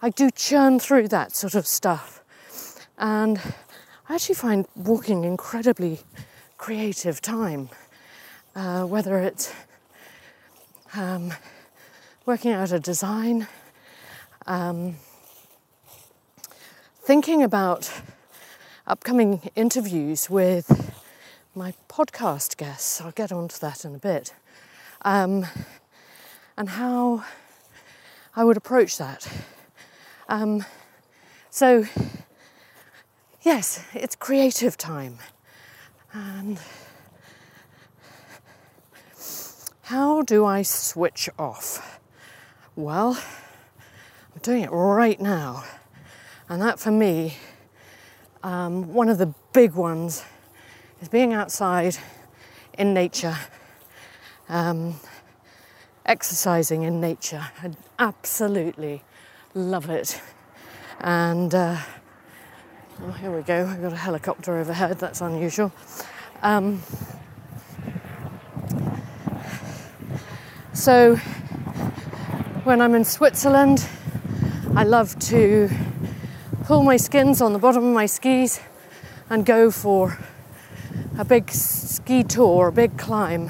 I 0.02 0.10
do 0.10 0.30
churn 0.30 0.80
through 0.80 1.08
that 1.10 1.36
sort 1.36 1.56
of 1.56 1.66
stuff, 1.66 2.22
and 2.98 3.40
I 4.10 4.16
actually 4.16 4.36
find 4.36 4.66
walking 4.76 5.24
incredibly 5.24 6.02
creative 6.58 7.22
time. 7.22 7.70
Uh, 8.56 8.86
whether 8.86 9.20
it's 9.20 9.54
um, 10.96 11.34
working 12.26 12.52
out 12.52 12.72
a 12.72 12.80
design, 12.80 13.48
um, 14.48 14.96
thinking 16.98 17.42
about 17.42 17.92
upcoming 18.86 19.50
interviews 19.56 20.30
with 20.30 20.94
my 21.56 21.74
podcast 21.90 22.58
guests. 22.58 23.02
I'll 23.02 23.12
get 23.12 23.32
onto 23.32 23.58
that 23.60 23.86
in 23.86 23.96
a 23.96 24.00
bit. 24.00 24.34
Um, 25.02 25.46
and 26.58 26.70
how 26.70 27.24
I 28.36 28.44
would 28.44 28.58
approach 28.58 28.98
that. 28.98 29.28
Um, 30.30 30.66
so, 31.50 31.86
yes, 33.42 33.84
it's 33.94 34.16
creative 34.16 34.78
time. 34.78 35.18
And 36.14 36.60
how 39.84 40.22
do 40.22 40.46
I 40.46 40.62
switch 40.62 41.30
off? 41.38 42.00
Well, 42.76 43.18
Doing 44.42 44.64
it 44.64 44.70
right 44.72 45.20
now. 45.20 45.64
And 46.50 46.62
that 46.62 46.80
for 46.80 46.92
me, 46.92 47.38
um, 48.44 48.94
one 48.94 49.10
of 49.10 49.18
the 49.18 49.34
big 49.54 49.74
ones 49.74 50.24
is 51.02 51.10
being 51.10 51.34
outside 51.34 51.98
in 52.78 52.94
nature, 52.94 53.38
um, 54.50 54.96
exercising 56.06 56.84
in 56.84 57.02
nature. 57.02 57.48
I 57.64 57.72
absolutely 57.98 59.04
love 59.54 59.90
it. 59.90 60.22
And 61.00 61.56
uh, 61.56 61.78
oh, 63.02 63.12
here 63.12 63.36
we 63.36 63.42
go, 63.42 63.66
we've 63.66 63.82
got 63.82 63.94
a 63.94 63.98
helicopter 63.98 64.58
overhead, 64.58 65.00
that's 65.00 65.22
unusual. 65.22 65.72
Um, 66.44 66.82
So 70.76 71.16
when 72.66 72.82
I'm 72.82 72.96
in 72.96 73.06
Switzerland, 73.06 73.88
I 74.78 74.84
love 74.84 75.18
to 75.30 75.70
pull 76.66 76.84
my 76.84 76.98
skins 76.98 77.42
on 77.42 77.54
the 77.54 77.60
bottom 77.60 77.86
of 77.86 77.94
my 77.94 78.08
skis 78.08 78.60
and 79.30 79.46
go 79.46 79.72
for 79.72 80.18
a 81.18 81.24
big 81.24 81.50
ski 81.50 82.24
tour, 82.26 82.68
a 82.68 82.72
big 82.74 82.98
climb. 82.98 83.50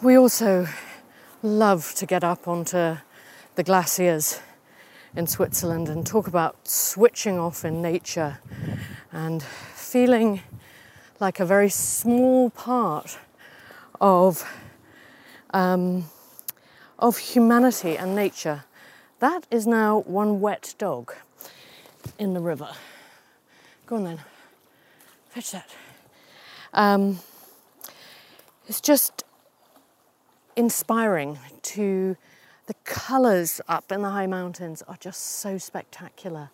We 0.00 0.16
also 0.16 0.68
love 1.42 1.92
to 1.96 2.06
get 2.06 2.22
up 2.22 2.46
onto 2.46 2.98
the 3.56 3.64
glaciers 3.64 4.38
in 5.16 5.26
Switzerland 5.26 5.88
and 5.88 6.06
talk 6.06 6.28
about 6.28 6.68
switching 6.68 7.36
off 7.36 7.64
in 7.64 7.82
nature 7.82 8.38
and 9.10 9.42
feeling 9.42 10.40
like 11.18 11.40
a 11.40 11.44
very 11.44 11.68
small 11.68 12.50
part 12.50 13.18
of 14.00 14.48
um, 15.50 16.04
of 17.00 17.18
humanity 17.18 17.96
and 17.96 18.14
nature. 18.14 18.64
That 19.20 19.46
is 19.50 19.66
now 19.66 20.00
one 20.06 20.40
wet 20.40 20.74
dog 20.78 21.12
in 22.20 22.34
the 22.34 22.40
river. 22.40 22.68
Go 23.86 23.96
on 23.96 24.04
then, 24.04 24.20
fetch 25.30 25.50
that. 25.50 25.68
Um, 26.72 27.18
it's 28.68 28.80
just 28.80 29.24
inspiring 30.54 31.38
to 31.62 32.16
the 32.66 32.74
colours 32.84 33.60
up 33.66 33.90
in 33.90 34.02
the 34.02 34.10
high 34.10 34.26
mountains 34.26 34.82
are 34.86 34.98
just 35.00 35.20
so 35.20 35.58
spectacular. 35.58 36.50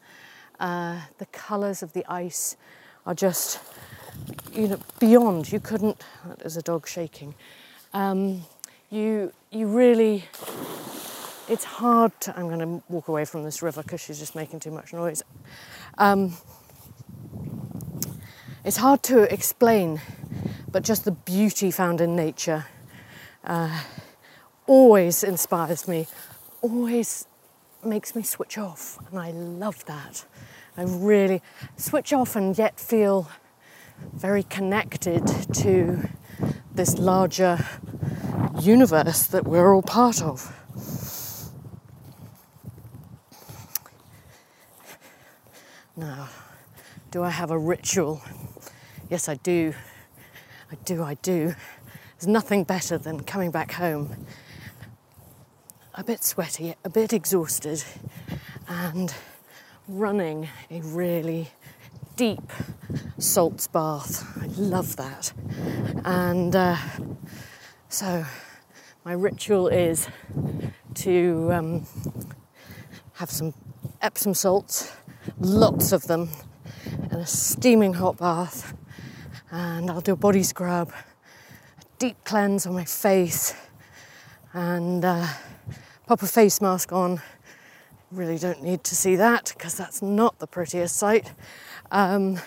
Uh, 0.59 1.01
the 1.19 1.27
colours 1.27 1.83
of 1.83 1.93
the 1.93 2.05
ice 2.11 2.57
are 3.05 3.15
just, 3.15 3.61
you 4.53 4.69
know, 4.69 4.79
beyond. 5.01 5.53
You 5.53 5.61
couldn't. 5.61 6.03
There's 6.39 6.57
a 6.57 6.63
dog 6.63 6.89
shaking. 6.89 7.35
Um, 7.93 8.43
you 8.91 9.33
you 9.51 9.67
really. 9.67 10.25
It's 11.47 11.65
hard 11.65 12.19
to. 12.23 12.39
I'm 12.39 12.49
going 12.49 12.61
to 12.61 12.83
walk 12.89 13.09
away 13.09 13.27
from 13.27 13.45
this 13.45 13.61
river 13.61 13.83
because 13.83 14.01
she's 14.01 14.19
just 14.19 14.35
making 14.35 14.61
too 14.61 14.71
much 14.71 14.95
noise. 14.95 15.23
Um, 15.99 16.39
it's 18.65 18.79
hard 18.79 19.03
to 19.05 19.31
explain, 19.33 20.01
but 20.73 20.83
just 20.85 21.05
the 21.05 21.11
beauty 21.11 21.71
found 21.71 22.01
in 22.01 22.17
nature 22.17 22.65
uh, 23.45 23.83
always 24.67 25.23
inspires 25.23 25.87
me, 25.87 26.07
always 26.63 27.27
makes 27.85 28.17
me 28.17 28.23
switch 28.23 28.57
off, 28.57 28.99
and 29.11 29.19
I 29.19 29.31
love 29.33 29.85
that. 29.85 30.25
I 30.79 30.85
really 30.85 31.43
switch 31.77 32.15
off 32.15 32.37
and 32.37 32.57
yet 32.57 32.81
feel 32.81 33.29
very 34.15 34.45
connected 34.45 35.27
to 35.57 36.09
this 36.75 36.97
larger 36.99 37.59
universe 38.59 39.27
that 39.27 39.45
we're 39.45 39.75
all 39.75 39.83
part 39.83 40.23
of. 40.23 40.51
Now, 45.97 46.29
do 47.13 47.23
I 47.23 47.31
have 47.31 47.53
a 47.53 47.59
ritual? 47.59 48.21
Yes, 49.09 49.29
I 49.29 49.35
do. 49.37 49.75
I 50.73 50.75
do, 50.85 51.05
I 51.05 51.15
do. 51.15 51.55
There's 52.19 52.27
nothing 52.27 52.65
better 52.65 52.99
than 52.99 53.23
coming 53.23 53.53
back 53.53 53.73
home 53.73 54.27
a 55.95 56.03
bit 56.03 56.25
sweaty, 56.25 56.75
a 56.83 56.91
bit 56.91 57.13
exhausted, 57.13 57.85
and 58.67 59.15
running 59.87 60.49
a 60.69 60.81
really 60.81 61.51
deep 62.17 62.53
salts 63.19 63.69
bath. 63.69 64.27
I 64.43 64.47
love 64.47 64.97
that. 64.97 65.33
And 66.05 66.57
uh, 66.57 66.77
so, 67.89 68.25
my 69.05 69.13
ritual 69.13 69.69
is 69.69 70.09
to 70.95 71.51
um, 71.53 71.87
have 73.13 73.31
some 73.31 73.55
Epsom 74.03 74.35
salts, 74.35 74.94
lots 75.45 75.93
of 75.93 76.07
them, 76.07 76.29
and 77.11 77.21
a 77.21 77.27
steaming 77.27 77.95
hot 77.95 78.17
bath. 78.17 78.75
And 79.51 79.91
I'll 79.91 80.01
do 80.01 80.13
a 80.13 80.17
body 80.17 80.43
scrub, 80.43 80.91
a 80.91 81.85
deep 81.99 82.17
cleanse 82.25 82.67
on 82.67 82.75
my 82.75 82.85
face, 82.85 83.55
and 84.53 85.05
uh, 85.05 85.27
pop 86.07 86.23
a 86.23 86.27
face 86.27 86.61
mask 86.61 86.93
on 86.93 87.21
really 88.11 88.39
don't 88.39 88.63
need 88.63 88.85
to 88.85 88.95
see 88.95 89.17
that 89.17 89.53
because 89.57 89.75
that's 89.77 90.01
not 90.01 90.39
the 90.39 90.47
prettiest 90.47 90.97
sight. 90.97 91.33
Um, 91.91 92.39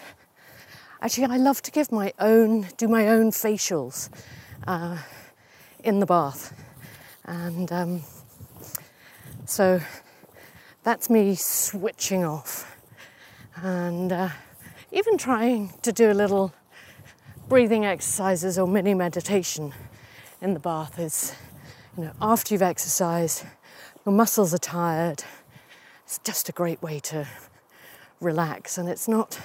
actually, 1.01 1.25
I 1.25 1.37
love 1.37 1.61
to 1.63 1.71
give 1.71 1.91
my 1.91 2.13
own, 2.19 2.67
do 2.77 2.87
my 2.87 3.09
own 3.09 3.31
facials 3.31 4.09
uh, 4.65 4.97
in 5.83 5.99
the 5.99 6.05
bath. 6.05 6.53
And 7.25 7.71
um, 7.71 8.01
so 9.45 9.81
that's 10.83 11.09
me 11.09 11.35
switching 11.35 12.23
off 12.23 12.76
and 13.63 14.11
uh, 14.11 14.29
even 14.91 15.17
trying 15.17 15.73
to 15.81 15.91
do 15.91 16.11
a 16.11 16.13
little 16.13 16.53
breathing 17.49 17.85
exercises 17.85 18.59
or 18.59 18.67
mini 18.67 18.93
meditation 18.93 19.73
in 20.41 20.53
the 20.53 20.59
bath 20.59 20.99
is, 20.99 21.33
you 21.97 22.03
know, 22.03 22.11
after 22.21 22.53
you've 22.53 22.61
exercised, 22.61 23.45
your 24.05 24.13
muscles 24.13 24.53
are 24.53 24.59
tired, 24.59 25.23
it's 26.03 26.19
just 26.19 26.49
a 26.49 26.51
great 26.51 26.81
way 26.81 26.99
to 26.99 27.27
relax. 28.21 28.77
And 28.77 28.87
it's 28.87 29.07
not, 29.07 29.39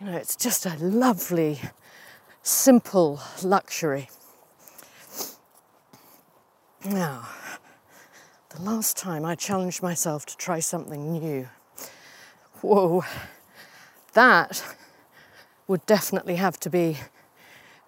you 0.00 0.06
know, 0.06 0.16
it's 0.16 0.36
just 0.36 0.64
a 0.64 0.76
lovely, 0.76 1.60
simple 2.42 3.20
luxury. 3.42 4.08
Now, 6.84 7.28
the 8.48 8.62
last 8.62 8.96
time 8.96 9.24
I 9.24 9.34
challenged 9.34 9.82
myself 9.82 10.26
to 10.26 10.36
try 10.36 10.60
something 10.60 11.12
new, 11.12 11.48
whoa, 12.62 13.04
that 14.12 14.64
would 15.66 15.84
definitely 15.84 16.36
have 16.36 16.58
to 16.60 16.70
be 16.70 16.96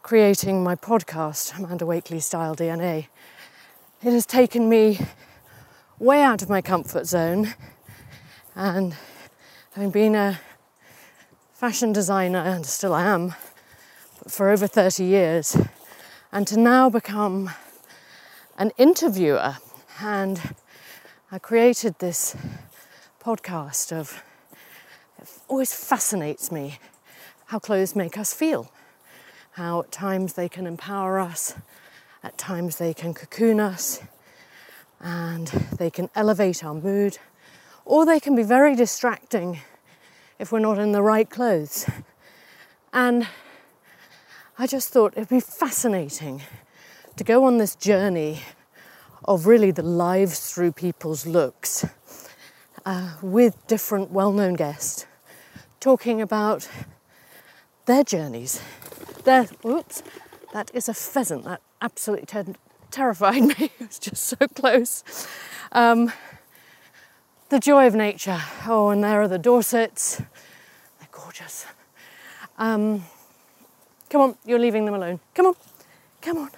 creating 0.03 0.65
my 0.65 0.75
podcast, 0.75 1.57
Amanda 1.57 1.85
Wakeley 1.85 2.21
Style 2.21 2.57
DNA. 2.57 3.07
It 4.03 4.13
has 4.13 4.27
taken 4.27 4.69
me 4.69 4.99
way 6.01 6.23
out 6.23 6.43
of 6.43 6.51
my 6.51 6.61
comfort 6.61 7.07
zone. 7.07 7.55
And 8.57 8.97
having 9.75 9.91
been 9.91 10.17
a 10.17 10.41
fashion 11.53 11.93
designer, 11.93 12.41
and 12.41 12.67
still 12.67 12.95
I 12.95 13.05
am, 13.05 13.35
for 14.27 14.51
over 14.51 14.67
30 14.67 15.05
years, 15.05 15.57
and 16.33 16.49
to 16.49 16.59
now 16.59 16.91
become 16.91 17.51
an 18.59 18.73
interviewer. 18.77 19.57
And 20.01 20.55
I 21.31 21.39
created 21.39 22.01
this 22.01 22.37
podcast 23.25 23.93
of, 23.93 24.23
always 25.49 25.73
fascinates 25.73 26.51
me 26.51 26.79
how 27.47 27.59
clothes 27.59 27.95
make 27.95 28.17
us 28.17 28.33
feel, 28.33 28.71
how 29.53 29.83
at 29.83 29.93
times 29.93 30.35
they 30.35 30.49
can 30.49 30.67
empower 30.67 31.19
us, 31.19 31.55
at 32.23 32.39
times 32.39 32.77
they 32.77 32.95
can 32.95 33.15
cocoon 33.15 33.61
us, 33.61 34.03
and 35.01 35.49
they 35.79 35.91
can 35.91 36.09
elevate 36.15 36.65
our 36.65 36.75
mood, 36.75 37.19
or 37.85 38.07
they 38.07 38.19
can 38.19 38.35
be 38.35 38.43
very 38.43 38.75
distracting 38.75 39.61
if 40.39 40.51
we're 40.51 40.59
not 40.59 40.79
in 40.79 40.93
the 40.93 41.03
right 41.03 41.29
clothes. 41.29 41.89
And 42.93 43.27
I 44.59 44.67
just 44.67 44.89
thought 44.91 45.13
it'd 45.17 45.29
be 45.29 45.41
fascinating 45.41 46.43
to 47.17 47.25
go 47.25 47.45
on 47.45 47.59
this 47.59 47.75
journey 47.75 48.41
of 49.25 49.47
really 49.47 49.71
the 49.71 49.83
lives 49.83 50.53
through 50.53 50.73
people's 50.73 51.27
looks 51.27 51.87
uh, 52.87 53.15
with 53.23 53.67
different 53.67 54.11
well 54.11 54.33
known 54.33 54.55
guests 54.55 55.07
talking 55.85 56.23
about 56.23 56.67
their 57.85 58.03
journeys. 58.03 58.59
Their, 59.25 59.47
oops, 59.67 60.03
that 60.55 60.71
is 60.73 60.89
a 60.89 60.95
pheasant. 60.95 61.45
That 61.45 61.61
absolutely 61.83 62.25
turned 62.25 62.57
terrified 62.91 63.43
me. 63.43 63.55
it 63.59 63.73
was 63.79 63.99
just 63.99 64.23
so 64.23 64.37
close. 64.55 65.05
Um, 65.73 66.11
the 67.51 67.59
joy 67.61 67.87
of 67.87 67.95
nature. 67.95 68.41
Oh, 68.67 68.89
and 68.89 69.05
there 69.05 69.21
are 69.21 69.29
the 69.29 69.39
Dorsets. 69.39 70.23
They're 71.01 71.09
gorgeous. 71.13 71.67
Um, 72.57 73.05
come 74.09 74.23
on, 74.23 74.37
you're 74.47 74.59
leaving 74.59 74.87
them 74.87 74.95
alone. 74.95 75.21
Come 75.35 75.47
on, 75.49 75.55
come 76.23 76.39
on. 76.39 76.51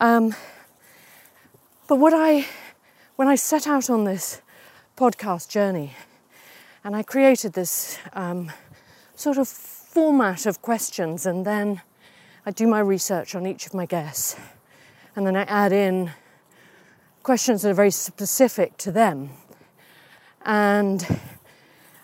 Um, 0.00 0.34
but 1.88 1.96
what 1.96 2.14
I, 2.14 2.46
when 3.16 3.26
I 3.26 3.34
set 3.34 3.66
out 3.66 3.90
on 3.90 4.04
this 4.04 4.40
podcast 4.96 5.48
journey, 5.48 5.94
and 6.84 6.94
I 6.94 7.02
created 7.02 7.54
this 7.54 7.98
um, 8.12 8.52
sort 9.16 9.38
of 9.38 9.48
format 9.48 10.46
of 10.46 10.62
questions, 10.62 11.26
and 11.26 11.44
then 11.44 11.82
I 12.46 12.50
do 12.50 12.66
my 12.66 12.80
research 12.80 13.34
on 13.34 13.46
each 13.46 13.66
of 13.66 13.74
my 13.74 13.86
guests 13.86 14.36
and 15.16 15.26
then 15.26 15.36
I 15.36 15.42
add 15.42 15.72
in 15.72 16.10
questions 17.22 17.62
that 17.62 17.70
are 17.70 17.74
very 17.74 17.90
specific 17.90 18.76
to 18.78 18.90
them. 18.90 19.30
And, 20.44 21.06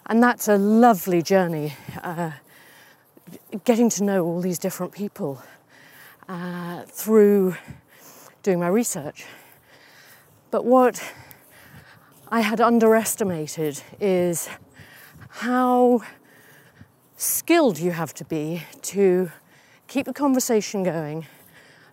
and 0.07 0.23
that's 0.23 0.49
a 0.49 0.57
lovely 0.57 1.23
journey, 1.23 1.75
uh, 2.03 2.31
getting 3.65 3.91
to 3.91 4.05
know 4.05 4.25
all 4.25 4.41
these 4.41 4.59
different 4.59 4.93
people 4.93 5.43
uh, 6.29 6.83
through 6.85 7.57
doing 8.43 8.61
my 8.61 8.69
research. 8.69 9.27
But 10.51 10.65
what 10.65 11.03
I 12.29 12.41
had 12.41 12.61
underestimated 12.61 13.83
is 14.01 14.49
how 15.41 16.03
skilled 17.17 17.79
you 17.79 17.93
have 17.93 18.13
to 18.13 18.27
be 18.27 18.63
to 18.83 19.33
keep 19.89 20.05
the 20.05 20.13
conversation 20.13 20.83
going, 20.83 21.27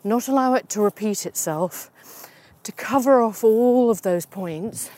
not 0.04 0.28
allow 0.28 0.54
it 0.54 0.68
to 0.68 0.82
repeat 0.82 1.26
itself, 1.26 1.90
to 2.64 2.74
cover 2.74 3.22
off 3.22 3.46
all 3.46 3.90
of 3.90 4.02
those 4.02 4.26
points, 4.26 4.90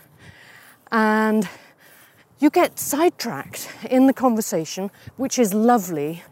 and 0.92 1.48
you 2.40 2.50
get 2.50 2.80
sidetracked 2.80 3.70
in 3.88 4.08
the 4.08 4.14
conversation, 4.14 4.90
which 5.16 5.38
is 5.38 5.54
lovely, 5.54 6.24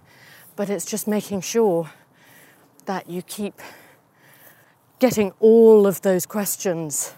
but 0.56 0.72
it's 0.72 0.86
just 0.86 1.08
making 1.08 1.42
sure 1.42 1.92
that 2.88 3.08
you 3.08 3.22
keep 3.22 3.62
getting 4.98 5.32
all 5.40 5.86
of 5.86 6.02
those 6.02 6.26
questions 6.26 7.14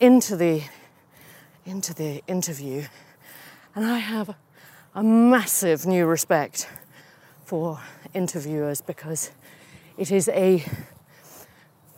into 0.00 0.36
the 0.36 0.62
into 1.64 1.94
the 1.94 2.22
interview. 2.26 2.84
And 3.78 3.86
I 3.86 3.98
have 3.98 4.34
a 4.92 5.04
massive 5.04 5.86
new 5.86 6.04
respect 6.04 6.68
for 7.44 7.78
interviewers 8.12 8.80
because 8.80 9.30
it 9.96 10.10
is 10.10 10.28
a 10.30 10.64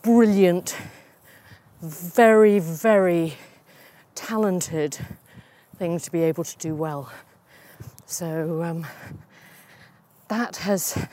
brilliant, 0.02 0.76
very, 1.80 2.58
very 2.58 3.32
talented 4.14 4.98
thing 5.78 5.98
to 5.98 6.12
be 6.12 6.20
able 6.22 6.44
to 6.44 6.58
do 6.58 6.74
well. 6.74 7.10
So 8.04 8.62
um, 8.62 8.86
that 10.28 10.56
has 10.56 11.06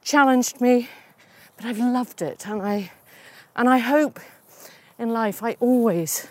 challenged 0.00 0.62
me, 0.62 0.88
but 1.58 1.66
I've 1.66 1.78
loved 1.78 2.22
it, 2.22 2.48
and 2.48 2.62
I 2.62 2.90
and 3.54 3.68
I 3.68 3.76
hope 3.76 4.18
in 4.98 5.10
life 5.10 5.42
I 5.42 5.58
always 5.60 6.26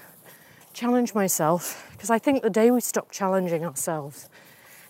challenge 0.74 1.14
myself 1.14 1.89
because 2.00 2.10
I 2.10 2.18
think 2.18 2.44
the 2.44 2.50
day 2.50 2.72
we 2.72 2.80
stop 2.80 3.12
challenging 3.12 3.66
ourselves 3.66 4.30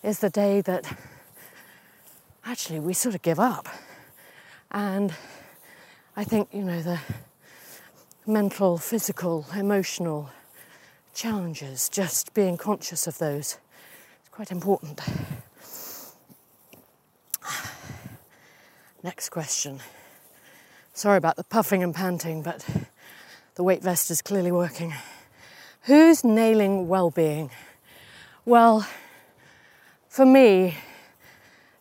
is 0.03 0.19
the 0.19 0.29
day 0.29 0.61
that 0.61 0.95
actually 2.45 2.79
we 2.79 2.93
sort 2.93 3.15
of 3.15 3.23
give 3.23 3.39
up. 3.39 3.67
And 4.69 5.15
I 6.15 6.23
think, 6.23 6.49
you 6.53 6.61
know, 6.61 6.83
the 6.83 6.99
mental, 8.27 8.77
physical, 8.77 9.47
emotional 9.55 10.29
challenges, 11.15 11.89
just 11.89 12.35
being 12.35 12.57
conscious 12.57 13.07
of 13.07 13.17
those 13.17 13.57
is 14.23 14.29
quite 14.29 14.51
important. 14.51 15.01
Next 19.01 19.29
question. 19.29 19.79
Sorry 20.93 21.17
about 21.17 21.37
the 21.37 21.43
puffing 21.43 21.81
and 21.81 21.95
panting, 21.95 22.43
but 22.43 22.63
the 23.55 23.63
weight 23.63 23.81
vest 23.81 24.11
is 24.11 24.21
clearly 24.21 24.51
working. 24.51 24.93
Who's 25.83 26.23
nailing 26.23 26.87
well 26.87 27.09
being? 27.09 27.51
Well, 28.45 28.87
for 30.07 30.25
me, 30.25 30.75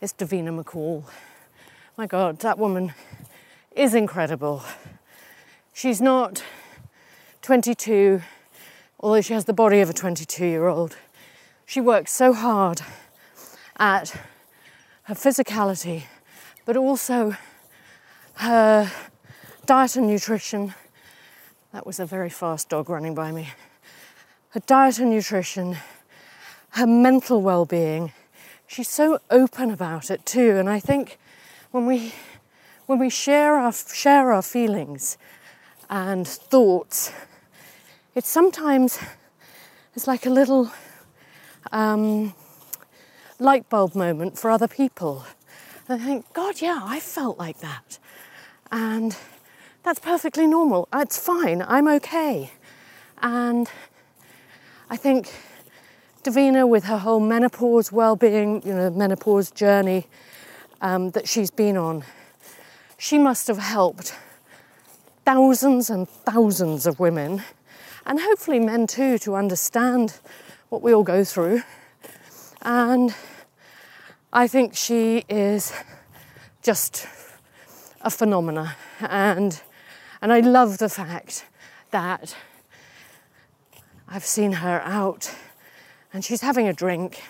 it's 0.00 0.12
Davina 0.12 0.62
McCall. 0.62 1.04
My 1.96 2.06
God, 2.06 2.38
that 2.40 2.58
woman 2.58 2.94
is 3.74 3.94
incredible. 3.94 4.62
She's 5.72 6.00
not 6.00 6.42
22 7.42 8.22
although 9.00 9.20
she 9.20 9.32
has 9.32 9.44
the 9.44 9.52
body 9.52 9.80
of 9.80 9.90
a 9.90 9.92
22 9.92 10.44
year 10.44 10.66
old, 10.66 10.96
she 11.66 11.80
works 11.80 12.12
so 12.12 12.32
hard 12.32 12.80
at 13.76 14.10
her 15.04 15.14
physicality, 15.14 16.04
but 16.64 16.76
also 16.76 17.36
her 18.34 18.90
diet 19.66 19.96
and 19.96 20.06
nutrition. 20.06 20.74
That 21.72 21.86
was 21.86 22.00
a 22.00 22.06
very 22.06 22.30
fast 22.30 22.68
dog 22.68 22.88
running 22.88 23.14
by 23.14 23.30
me. 23.30 23.48
Her 24.50 24.60
diet 24.60 24.98
and 24.98 25.10
nutrition, 25.10 25.76
her 26.70 26.86
mental 26.86 27.42
well 27.42 27.64
being. 27.64 28.12
She's 28.66 28.88
so 28.88 29.20
open 29.30 29.70
about 29.70 30.10
it 30.10 30.24
too, 30.26 30.56
and 30.56 30.68
I 30.68 30.80
think 30.80 31.18
when 31.70 31.86
we 31.86 32.12
when 32.86 32.98
we 32.98 33.10
share 33.10 33.56
our 33.56 33.72
share 33.72 34.32
our 34.32 34.42
feelings 34.42 35.18
and 35.90 36.26
thoughts 36.26 37.12
it's 38.18 38.28
sometimes 38.28 38.98
it's 39.94 40.08
like 40.08 40.26
a 40.26 40.30
little 40.30 40.72
um, 41.70 42.34
light 43.38 43.68
bulb 43.68 43.94
moment 43.94 44.36
for 44.36 44.50
other 44.50 44.66
people. 44.66 45.24
And 45.86 46.02
I 46.02 46.04
think, 46.04 46.32
God, 46.32 46.60
yeah, 46.60 46.80
I 46.82 46.98
felt 46.98 47.38
like 47.38 47.60
that. 47.60 48.00
And 48.72 49.16
that's 49.84 50.00
perfectly 50.00 50.48
normal. 50.48 50.88
It's 50.92 51.16
fine. 51.16 51.62
I'm 51.62 51.86
okay. 51.86 52.50
And 53.22 53.70
I 54.90 54.96
think 54.96 55.30
Davina, 56.24 56.66
with 56.66 56.84
her 56.84 56.98
whole 56.98 57.20
menopause 57.20 57.92
well-being, 57.92 58.62
you 58.66 58.74
know, 58.74 58.90
menopause 58.90 59.50
journey 59.50 60.06
um, 60.80 61.10
that 61.10 61.28
she's 61.28 61.50
been 61.50 61.76
on, 61.76 62.04
she 62.96 63.18
must 63.18 63.48
have 63.48 63.58
helped 63.58 64.14
thousands 65.26 65.90
and 65.90 66.08
thousands 66.08 66.86
of 66.86 66.98
women 66.98 67.42
and 68.06 68.18
hopefully 68.18 68.58
men 68.58 68.86
too, 68.86 69.18
to 69.18 69.34
understand 69.36 70.18
what 70.70 70.80
we 70.80 70.94
all 70.94 71.02
go 71.02 71.22
through. 71.22 71.62
And 72.62 73.14
I 74.32 74.48
think 74.48 74.74
she 74.74 75.24
is 75.28 75.74
just 76.62 77.06
a 78.00 78.10
phenomena. 78.10 78.74
And, 79.00 79.60
and 80.22 80.32
I 80.32 80.40
love 80.40 80.78
the 80.78 80.88
fact 80.88 81.44
that 81.90 82.34
I've 84.10 84.24
seen 84.24 84.52
her 84.52 84.80
out 84.84 85.34
and 86.14 86.24
she's 86.24 86.40
having 86.40 86.66
a 86.66 86.72
drink 86.72 87.22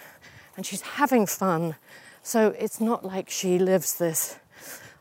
and 0.56 0.64
she's 0.64 0.82
having 0.82 1.26
fun. 1.26 1.74
So 2.22 2.54
it's 2.58 2.80
not 2.80 3.04
like 3.04 3.28
she 3.30 3.58
lives 3.58 3.98
this 3.98 4.38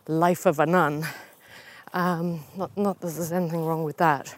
life 0.07 0.47
of 0.47 0.59
a 0.59 0.65
nun. 0.65 1.05
Um, 1.93 2.41
not, 2.55 2.75
not 2.75 2.99
that 3.01 3.13
there's 3.13 3.31
anything 3.31 3.63
wrong 3.63 3.83
with 3.83 3.97
that, 3.97 4.35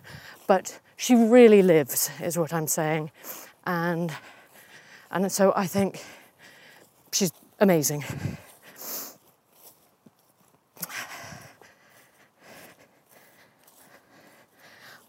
but 0.48 0.80
she 0.98 1.16
really 1.16 1.62
lives, 1.62 2.12
is 2.22 2.38
what 2.38 2.52
I'm 2.52 2.68
saying. 2.68 3.12
And, 3.66 4.14
and 5.10 5.32
so 5.32 5.54
I 5.56 5.66
think 5.66 6.04
she's 7.14 7.32
amazing. 7.60 8.04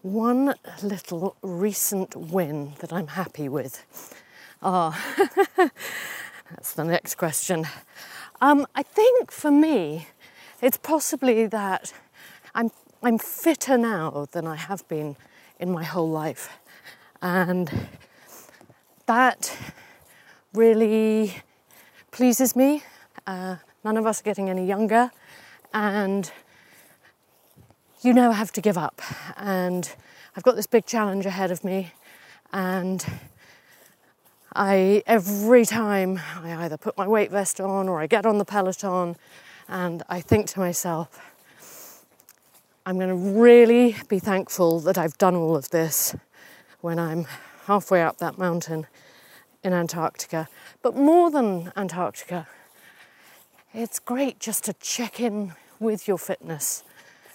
One 0.01 0.55
little 0.81 1.35
recent 1.43 2.15
win 2.15 2.73
that 2.79 2.91
I'm 2.91 3.05
happy 3.05 3.47
with. 3.47 3.85
Ah, 4.63 4.99
oh, 5.19 5.29
that's 6.49 6.73
the 6.73 6.83
next 6.83 7.15
question. 7.15 7.67
Um, 8.41 8.65
I 8.73 8.81
think 8.81 9.31
for 9.31 9.51
me, 9.51 10.07
it's 10.59 10.77
possibly 10.77 11.45
that 11.45 11.93
I'm, 12.55 12.71
I'm 13.03 13.19
fitter 13.19 13.77
now 13.77 14.25
than 14.31 14.47
I 14.47 14.55
have 14.55 14.87
been 14.87 15.17
in 15.59 15.71
my 15.71 15.83
whole 15.83 16.09
life. 16.09 16.49
And 17.21 17.71
that 19.05 19.55
really 20.51 21.43
pleases 22.09 22.55
me. 22.55 22.81
Uh, 23.27 23.57
none 23.83 23.97
of 23.97 24.07
us 24.07 24.21
are 24.21 24.23
getting 24.23 24.49
any 24.49 24.65
younger, 24.65 25.11
and 25.75 26.31
you 28.01 28.13
know 28.13 28.31
I 28.31 28.33
have 28.33 28.51
to 28.53 28.61
give 28.61 28.77
up. 28.77 29.01
And 29.37 29.91
I've 30.35 30.43
got 30.43 30.55
this 30.55 30.67
big 30.67 30.85
challenge 30.85 31.25
ahead 31.25 31.51
of 31.51 31.63
me, 31.63 31.93
and 32.51 33.05
I 34.53 35.03
every 35.05 35.65
time 35.65 36.19
I 36.41 36.53
either 36.65 36.77
put 36.77 36.97
my 36.97 37.07
weight 37.07 37.31
vest 37.31 37.59
on 37.61 37.87
or 37.87 37.99
I 37.99 38.07
get 38.07 38.25
on 38.25 38.37
the 38.37 38.45
peloton, 38.45 39.15
and 39.67 40.03
I 40.09 40.21
think 40.21 40.47
to 40.47 40.59
myself, 40.59 42.05
I'm 42.85 42.97
going 42.97 43.09
to 43.09 43.39
really 43.39 43.95
be 44.09 44.19
thankful 44.19 44.79
that 44.81 44.97
I've 44.97 45.17
done 45.17 45.35
all 45.35 45.55
of 45.55 45.69
this 45.69 46.15
when 46.81 46.97
I'm 46.97 47.25
halfway 47.65 48.01
up 48.01 48.17
that 48.17 48.37
mountain 48.37 48.87
in 49.63 49.73
Antarctica. 49.73 50.47
But 50.81 50.95
more 50.95 51.29
than 51.29 51.71
Antarctica, 51.75 52.47
it's 53.73 53.99
great 53.99 54.39
just 54.39 54.63
to 54.63 54.73
check 54.73 55.19
in 55.19 55.53
with 55.79 56.07
your 56.07 56.17
fitness 56.17 56.83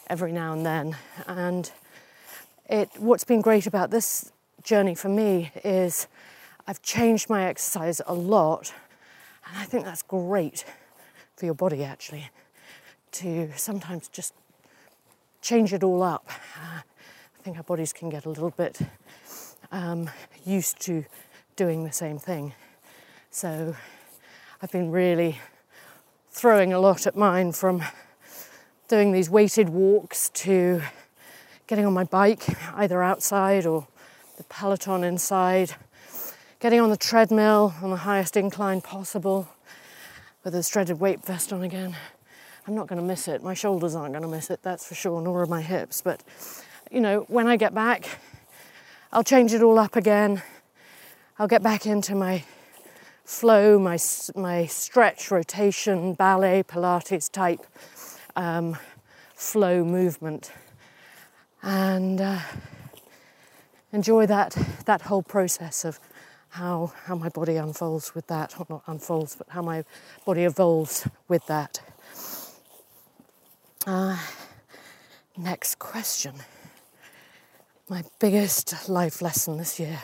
every 0.08 0.32
now 0.32 0.52
and 0.52 0.64
then. 0.64 0.96
And 1.26 1.70
it, 2.68 2.90
what's 2.98 3.24
been 3.24 3.40
great 3.40 3.66
about 3.66 3.90
this 3.90 4.32
journey 4.62 4.94
for 4.94 5.08
me 5.08 5.52
is 5.64 6.08
I've 6.66 6.82
changed 6.82 7.30
my 7.30 7.44
exercise 7.44 8.00
a 8.06 8.14
lot, 8.14 8.72
and 9.46 9.58
I 9.58 9.64
think 9.64 9.84
that's 9.84 10.02
great 10.02 10.64
for 11.36 11.44
your 11.44 11.54
body 11.54 11.84
actually 11.84 12.30
to 13.12 13.50
sometimes 13.56 14.08
just 14.08 14.34
change 15.40 15.72
it 15.72 15.82
all 15.82 16.02
up. 16.02 16.28
Uh, 16.56 16.80
I 16.80 17.42
think 17.42 17.56
our 17.56 17.62
bodies 17.62 17.92
can 17.92 18.08
get 18.10 18.26
a 18.26 18.28
little 18.28 18.50
bit 18.50 18.80
um, 19.70 20.10
used 20.44 20.80
to 20.80 21.04
doing 21.54 21.84
the 21.84 21.92
same 21.92 22.18
thing. 22.18 22.52
So 23.30 23.76
I've 24.60 24.72
been 24.72 24.90
really 24.90 25.38
throwing 26.30 26.72
a 26.72 26.80
lot 26.80 27.06
at 27.06 27.16
mine 27.16 27.52
from 27.52 27.82
doing 28.88 29.12
these 29.12 29.28
weighted 29.28 29.68
walks 29.68 30.28
to 30.30 30.80
getting 31.66 31.84
on 31.84 31.92
my 31.92 32.04
bike, 32.04 32.44
either 32.74 33.02
outside 33.02 33.66
or 33.66 33.86
the 34.36 34.44
peloton 34.44 35.02
inside, 35.02 35.74
getting 36.60 36.80
on 36.80 36.90
the 36.90 36.96
treadmill 36.96 37.74
on 37.82 37.90
the 37.90 37.96
highest 37.96 38.36
incline 38.36 38.80
possible 38.80 39.48
with 40.44 40.54
a 40.54 40.62
dreaded 40.70 41.00
weight 41.00 41.24
vest 41.24 41.52
on 41.52 41.62
again. 41.62 41.96
I'm 42.68 42.74
not 42.74 42.86
going 42.86 43.00
to 43.00 43.06
miss 43.06 43.26
it. 43.26 43.42
My 43.42 43.54
shoulders 43.54 43.96
aren't 43.96 44.12
going 44.12 44.22
to 44.22 44.28
miss 44.28 44.50
it, 44.50 44.60
that's 44.62 44.86
for 44.86 44.94
sure, 44.94 45.20
nor 45.20 45.42
are 45.42 45.46
my 45.46 45.62
hips. 45.62 46.00
But, 46.02 46.22
you 46.90 47.00
know, 47.00 47.24
when 47.28 47.48
I 47.48 47.56
get 47.56 47.74
back, 47.74 48.20
I'll 49.12 49.24
change 49.24 49.52
it 49.52 49.62
all 49.62 49.78
up 49.78 49.96
again. 49.96 50.42
I'll 51.38 51.48
get 51.48 51.62
back 51.62 51.86
into 51.86 52.14
my 52.14 52.44
flow, 53.24 53.78
my, 53.78 53.98
my 54.36 54.66
stretch, 54.66 55.30
rotation, 55.32 56.14
ballet, 56.14 56.62
Pilates 56.62 57.30
type 57.30 57.66
um, 58.36 58.76
flow 59.34 59.84
movement. 59.84 60.52
And 61.62 62.20
uh, 62.20 62.38
enjoy 63.92 64.26
that, 64.26 64.56
that 64.84 65.02
whole 65.02 65.22
process 65.22 65.84
of 65.84 65.98
how, 66.50 66.92
how 67.04 67.16
my 67.16 67.28
body 67.28 67.56
unfolds 67.56 68.14
with 68.14 68.26
that, 68.28 68.58
or 68.58 68.66
not 68.68 68.82
unfolds, 68.86 69.36
but 69.36 69.48
how 69.50 69.62
my 69.62 69.84
body 70.24 70.44
evolves 70.44 71.08
with 71.28 71.44
that. 71.46 71.80
Uh, 73.86 74.18
next 75.36 75.78
question. 75.78 76.34
My 77.88 78.04
biggest 78.18 78.88
life 78.88 79.22
lesson 79.22 79.58
this 79.58 79.78
year. 79.78 80.00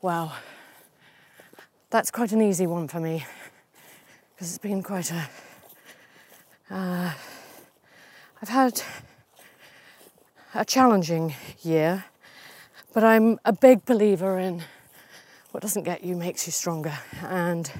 Wow. 0.00 0.32
That's 1.90 2.10
quite 2.10 2.32
an 2.32 2.40
easy 2.40 2.66
one 2.66 2.88
for 2.88 3.00
me 3.00 3.24
because 4.34 4.48
it's 4.48 4.58
been 4.58 4.82
quite 4.82 5.10
a. 5.10 5.28
uh, 6.72 7.12
had 8.48 8.82
a 10.54 10.64
challenging 10.64 11.34
year, 11.62 12.04
but 12.94 13.04
I'm 13.04 13.38
a 13.44 13.52
big 13.52 13.84
believer 13.84 14.38
in 14.38 14.62
what 15.50 15.62
doesn't 15.62 15.82
get 15.82 16.02
you 16.02 16.16
makes 16.16 16.46
you 16.46 16.52
stronger. 16.52 16.98
And 17.22 17.70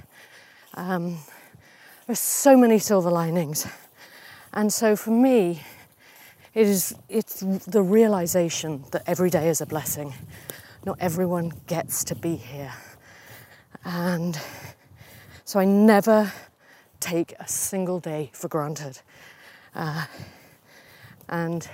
um, 0.74 1.18
there's 2.06 2.20
so 2.20 2.56
many 2.56 2.78
silver 2.78 3.10
linings. 3.10 3.66
And 4.52 4.70
so 4.70 4.94
for 4.94 5.10
me, 5.10 5.62
it 6.52 6.66
is 6.66 6.94
it's 7.08 7.40
the 7.40 7.82
realization 7.82 8.84
that 8.90 9.04
every 9.06 9.30
day 9.30 9.48
is 9.48 9.62
a 9.62 9.66
blessing. 9.66 10.12
Not 10.84 10.98
everyone 11.00 11.52
gets 11.66 12.04
to 12.04 12.14
be 12.14 12.36
here. 12.36 12.74
And 13.84 14.38
so 15.44 15.60
I 15.60 15.64
never 15.64 16.30
take 17.02 17.34
a 17.40 17.48
single 17.48 17.98
day 17.98 18.30
for 18.32 18.48
granted. 18.48 19.00
Uh, 19.74 20.06
and 21.28 21.68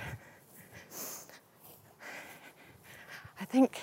I 3.39 3.45
think 3.45 3.79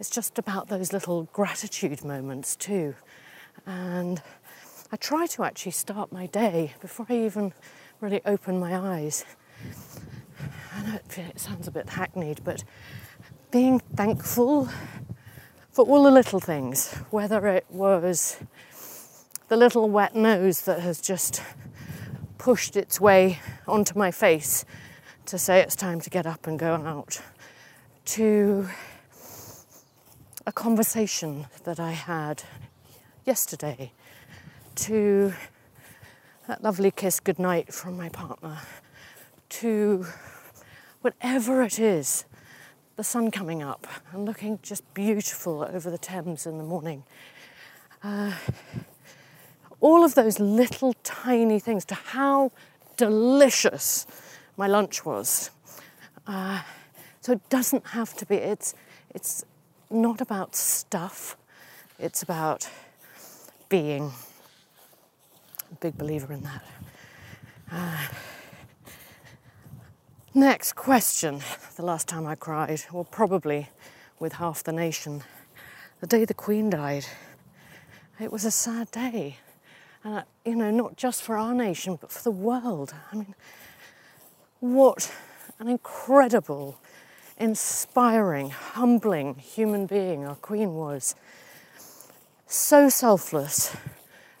it's 0.00 0.10
just 0.10 0.38
about 0.38 0.68
those 0.68 0.92
little 0.92 1.24
gratitude 1.32 2.04
moments 2.04 2.56
too. 2.56 2.94
And 3.64 4.20
I 4.90 4.96
try 4.96 5.26
to 5.26 5.44
actually 5.44 5.72
start 5.72 6.12
my 6.12 6.26
day 6.26 6.74
before 6.80 7.06
I 7.08 7.14
even 7.24 7.52
really 8.00 8.20
open 8.26 8.58
my 8.58 8.76
eyes. 8.76 9.24
I 10.74 10.82
know 10.82 10.98
it 11.16 11.40
sounds 11.40 11.68
a 11.68 11.70
bit 11.70 11.88
hackneyed, 11.88 12.40
but 12.44 12.64
being 13.50 13.78
thankful 13.78 14.68
for 15.70 15.86
all 15.86 16.02
the 16.02 16.10
little 16.10 16.40
things, 16.40 16.92
whether 17.10 17.46
it 17.46 17.66
was 17.70 18.38
the 19.48 19.56
little 19.56 19.88
wet 19.88 20.14
nose 20.14 20.62
that 20.62 20.80
has 20.80 21.00
just 21.00 21.42
pushed 22.38 22.76
its 22.76 23.00
way 23.00 23.38
onto 23.66 23.98
my 23.98 24.10
face 24.10 24.64
to 25.26 25.38
say 25.38 25.60
it's 25.60 25.76
time 25.76 26.00
to 26.00 26.10
get 26.10 26.26
up 26.26 26.46
and 26.46 26.58
go 26.58 26.74
out, 26.74 27.20
to 28.04 28.68
a 30.46 30.52
conversation 30.52 31.46
that 31.64 31.80
I 31.80 31.92
had 31.92 32.44
yesterday 33.24 33.92
to 34.76 35.32
that 36.46 36.62
lovely 36.62 36.92
kiss 36.92 37.18
goodnight 37.18 37.74
from 37.74 37.96
my 37.96 38.08
partner 38.08 38.60
to 39.48 40.06
whatever 41.00 41.62
it 41.62 41.80
is, 41.80 42.24
the 42.94 43.02
sun 43.02 43.30
coming 43.30 43.62
up 43.62 43.86
and 44.12 44.24
looking 44.24 44.58
just 44.62 44.82
beautiful 44.94 45.62
over 45.62 45.90
the 45.90 45.98
Thames 45.98 46.46
in 46.46 46.58
the 46.58 46.64
morning. 46.64 47.02
Uh, 48.02 48.32
all 49.86 50.02
of 50.02 50.16
those 50.16 50.40
little 50.40 50.94
tiny 51.04 51.60
things 51.60 51.84
to 51.84 51.94
how 51.94 52.50
delicious 52.96 54.04
my 54.56 54.66
lunch 54.66 55.04
was. 55.04 55.52
Uh, 56.26 56.60
so 57.20 57.30
it 57.30 57.48
doesn't 57.48 57.86
have 57.86 58.12
to 58.16 58.26
be, 58.26 58.34
it's, 58.34 58.74
it's 59.14 59.44
not 59.88 60.20
about 60.20 60.56
stuff, 60.56 61.36
it's 62.00 62.20
about 62.20 62.68
being. 63.68 64.10
A 65.70 65.74
big 65.76 65.96
believer 65.96 66.32
in 66.32 66.42
that. 66.42 66.64
Uh, 67.70 68.06
next 70.34 70.74
question. 70.74 71.40
The 71.76 71.84
last 71.84 72.08
time 72.08 72.26
I 72.26 72.34
cried, 72.34 72.82
well, 72.92 73.04
probably 73.04 73.68
with 74.18 74.32
half 74.32 74.64
the 74.64 74.72
nation, 74.72 75.22
the 76.00 76.08
day 76.08 76.24
the 76.24 76.34
Queen 76.34 76.70
died. 76.70 77.06
It 78.18 78.32
was 78.32 78.44
a 78.44 78.50
sad 78.50 78.90
day. 78.90 79.36
Uh, 80.06 80.22
you 80.44 80.54
know, 80.54 80.70
not 80.70 80.96
just 80.96 81.20
for 81.20 81.36
our 81.36 81.52
nation, 81.52 81.98
but 82.00 82.12
for 82.12 82.22
the 82.22 82.30
world. 82.30 82.94
I 83.10 83.16
mean, 83.16 83.34
what 84.60 85.12
an 85.58 85.66
incredible 85.66 86.78
inspiring, 87.38 88.50
humbling 88.50 89.34
human 89.34 89.86
being 89.86 90.24
our 90.24 90.36
Queen 90.36 90.74
was. 90.74 91.16
So 92.46 92.88
selfless, 92.88 93.76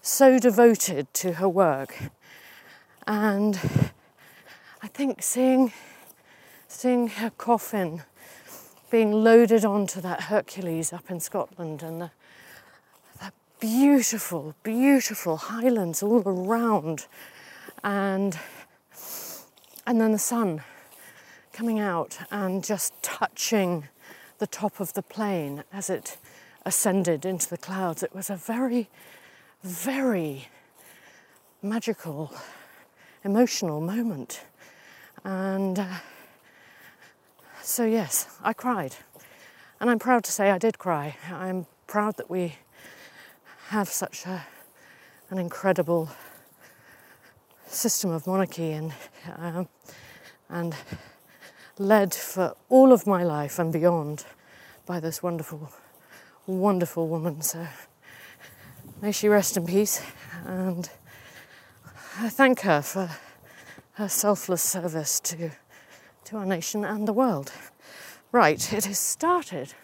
so 0.00 0.38
devoted 0.38 1.12
to 1.14 1.32
her 1.32 1.48
work. 1.48 1.96
And 3.04 3.58
I 4.82 4.86
think 4.86 5.20
seeing, 5.20 5.72
seeing 6.68 7.08
her 7.08 7.30
coffin 7.30 8.04
being 8.88 9.10
loaded 9.10 9.64
onto 9.64 10.00
that 10.00 10.20
Hercules 10.22 10.92
up 10.92 11.10
in 11.10 11.18
Scotland 11.18 11.82
and 11.82 12.00
the 12.00 12.10
beautiful, 13.60 14.54
beautiful 14.62 15.36
highlands 15.36 16.02
all 16.02 16.22
around, 16.26 17.06
and, 17.82 18.38
and 19.86 20.00
then 20.00 20.12
the 20.12 20.18
sun 20.18 20.62
coming 21.52 21.78
out 21.78 22.18
and 22.30 22.62
just 22.62 22.92
touching 23.02 23.88
the 24.38 24.46
top 24.46 24.78
of 24.80 24.92
the 24.92 25.02
plane 25.02 25.64
as 25.72 25.88
it 25.88 26.18
ascended 26.66 27.24
into 27.24 27.48
the 27.48 27.56
clouds. 27.56 28.02
It 28.02 28.14
was 28.14 28.28
a 28.28 28.36
very, 28.36 28.88
very 29.62 30.48
magical, 31.62 32.34
emotional 33.24 33.80
moment. 33.80 34.44
And 35.24 35.78
uh, 35.78 35.86
so, 37.62 37.84
yes, 37.84 38.28
I 38.42 38.52
cried. 38.52 38.96
And 39.80 39.90
I'm 39.90 39.98
proud 39.98 40.24
to 40.24 40.32
say 40.32 40.50
I 40.50 40.58
did 40.58 40.78
cry. 40.78 41.16
I'm 41.32 41.66
proud 41.86 42.16
that 42.18 42.30
we 42.30 42.56
have 43.68 43.88
such 43.88 44.26
a, 44.26 44.46
an 45.30 45.38
incredible 45.38 46.08
system 47.66 48.12
of 48.12 48.26
monarchy 48.26 48.70
and, 48.72 48.92
um, 49.36 49.68
and 50.48 50.74
led 51.78 52.14
for 52.14 52.54
all 52.68 52.92
of 52.92 53.06
my 53.06 53.24
life 53.24 53.58
and 53.58 53.72
beyond 53.72 54.24
by 54.86 55.00
this 55.00 55.20
wonderful, 55.20 55.72
wonderful 56.46 57.08
woman. 57.08 57.42
So 57.42 57.66
may 59.02 59.10
she 59.10 59.28
rest 59.28 59.56
in 59.56 59.66
peace. 59.66 60.00
And 60.44 60.88
I 62.20 62.28
thank 62.28 62.60
her 62.60 62.82
for 62.82 63.10
her 63.94 64.08
selfless 64.08 64.62
service 64.62 65.18
to, 65.20 65.50
to 66.26 66.36
our 66.36 66.46
nation 66.46 66.84
and 66.84 67.08
the 67.08 67.12
world. 67.12 67.52
Right, 68.30 68.72
it 68.72 68.84
has 68.84 68.98
started 68.98 69.74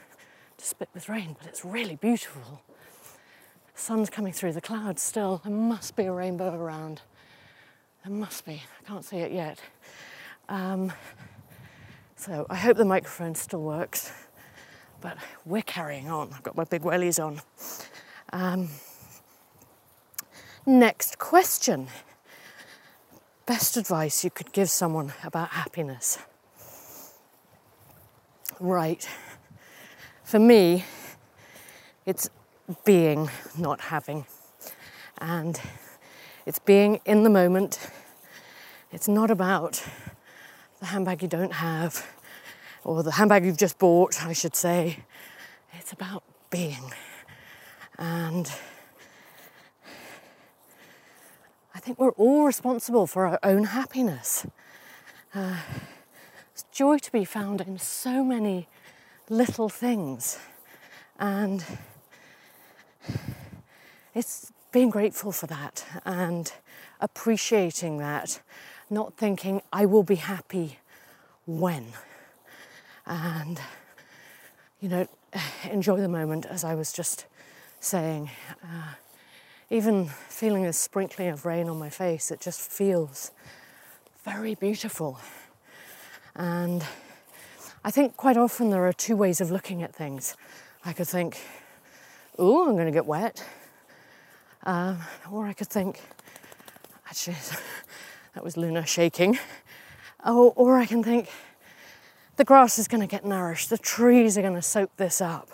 to 0.59 0.65
spit 0.65 0.89
with 0.95 1.09
rain, 1.09 1.35
but 1.39 1.49
it's 1.49 1.65
really 1.65 1.97
beautiful. 1.97 2.61
Sun's 3.83 4.11
coming 4.11 4.33
through 4.33 4.53
the 4.53 4.61
clouds 4.61 5.03
still. 5.03 5.41
There 5.43 5.53
must 5.53 5.97
be 5.97 6.05
a 6.05 6.13
rainbow 6.13 6.55
around. 6.55 7.03
There 8.05 8.15
must 8.15 8.47
be. 8.47 8.63
I 8.81 8.87
can't 8.87 9.05
see 9.05 9.17
it 9.17 9.33
yet. 9.33 9.59
Um, 10.49 10.93
so 12.15 12.47
I 12.49 12.55
hope 12.55 12.77
the 12.77 12.85
microphone 12.85 13.35
still 13.35 13.63
works, 13.63 14.13
but 15.01 15.19
we're 15.45 15.63
carrying 15.63 16.09
on. 16.09 16.33
I've 16.33 16.45
got 16.45 16.57
my 16.57 16.63
big 16.63 16.83
wellies 16.83 17.21
on. 17.21 17.41
Um, 18.33 18.69
next 20.65 21.19
question 21.19 21.89
Best 23.47 23.77
advice 23.77 24.23
you 24.23 24.31
could 24.31 24.53
give 24.53 24.71
someone 24.71 25.13
about 25.25 25.49
happiness? 25.49 26.21
Right. 28.61 29.09
For 30.23 30.39
me, 30.39 30.85
it's 32.07 32.31
being, 32.85 33.31
not 33.57 33.81
having. 33.81 34.27
And 35.19 35.61
it's 36.47 36.59
being 36.59 37.01
in 37.05 37.23
the 37.23 37.31
moment. 37.31 37.79
It's 38.91 39.09
not 39.09 39.31
about 39.31 39.83
the 40.81 40.87
handbag 40.87 41.23
you 41.23 41.29
don't 41.29 41.53
have, 41.53 42.07
or 42.85 43.03
the 43.03 43.13
handbag 43.13 43.45
you've 43.45 43.57
just 43.57 43.79
bought, 43.79 44.25
I 44.25 44.33
should 44.33 44.57
say. 44.57 45.05
It's 45.75 45.93
about 45.93 46.25
being. 46.51 46.93
And 47.99 48.51
I 51.75 51.79
think 51.79 51.99
we're 51.99 52.11
all 52.11 52.45
responsible 52.45 53.07
for 53.07 53.27
our 53.27 53.39
own 53.43 53.65
happiness. 53.65 54.47
Uh, 55.35 55.57
there's 56.53 56.65
joy 56.73 56.99
to 56.99 57.13
be 57.13 57.25
found 57.25 57.61
in 57.61 57.79
so 57.79 58.23
many 58.23 58.69
little 59.29 59.69
things. 59.69 60.39
And 61.19 61.65
it's 64.15 64.53
being 64.73 64.91
grateful 64.91 65.33
for 65.33 65.47
that 65.47 65.85
and 66.05 66.53
appreciating 67.01 67.99
that, 67.99 68.41
not 68.89 69.17
thinking, 69.17 69.61
I 69.73 69.87
will 69.87 70.03
be 70.03 70.17
happy 70.17 70.79
when. 71.47 71.87
And, 73.07 73.61
you 74.81 74.89
know, 74.89 75.09
enjoy 75.71 76.01
the 76.01 76.09
moment, 76.09 76.47
as 76.47 76.65
I 76.65 76.75
was 76.75 76.93
just 76.93 77.27
saying. 77.81 78.31
Uh, 78.63 78.95
even 79.71 80.07
feeling 80.29 80.67
a 80.67 80.73
sprinkling 80.73 81.29
of 81.29 81.47
rain 81.47 81.69
on 81.69 81.79
my 81.79 81.89
face, 81.89 82.31
it 82.31 82.41
just 82.41 82.61
feels 82.61 83.31
very 84.25 84.55
beautiful. 84.55 85.19
And 86.37 86.85
I 87.85 87.91
think 87.91 88.17
quite 88.17 88.37
often 88.37 88.71
there 88.71 88.87
are 88.87 88.93
two 88.93 89.17
ways 89.17 89.41
of 89.41 89.51
looking 89.51 89.83
at 89.83 89.95
things. 89.95 90.37
I 90.85 90.93
could 90.93 91.09
think, 91.09 91.41
oh, 92.39 92.69
I'm 92.69 92.75
going 92.75 92.87
to 92.87 92.93
get 92.93 93.07
wet. 93.07 93.45
Um, 94.65 94.99
or 95.31 95.47
I 95.47 95.53
could 95.53 95.69
think, 95.69 96.01
actually, 97.07 97.37
that 98.35 98.45
was 98.45 98.57
Luna 98.57 98.87
shaking. 98.87 99.39
Oh, 100.25 100.49
or 100.57 100.79
I 100.79 100.87
can 100.87 101.03
think, 101.03 101.29
the 102.37 102.45
grass 102.45 102.79
is 102.79 102.89
going 102.89 103.01
to 103.01 103.07
get 103.07 103.25
nourished, 103.25 103.71
the 103.71 103.79
trees 103.79 104.39
are 104.39 104.43
going 104.43 104.55
to 104.55 104.63
soak 104.63 104.97
this 104.97 105.21
up. 105.21 105.49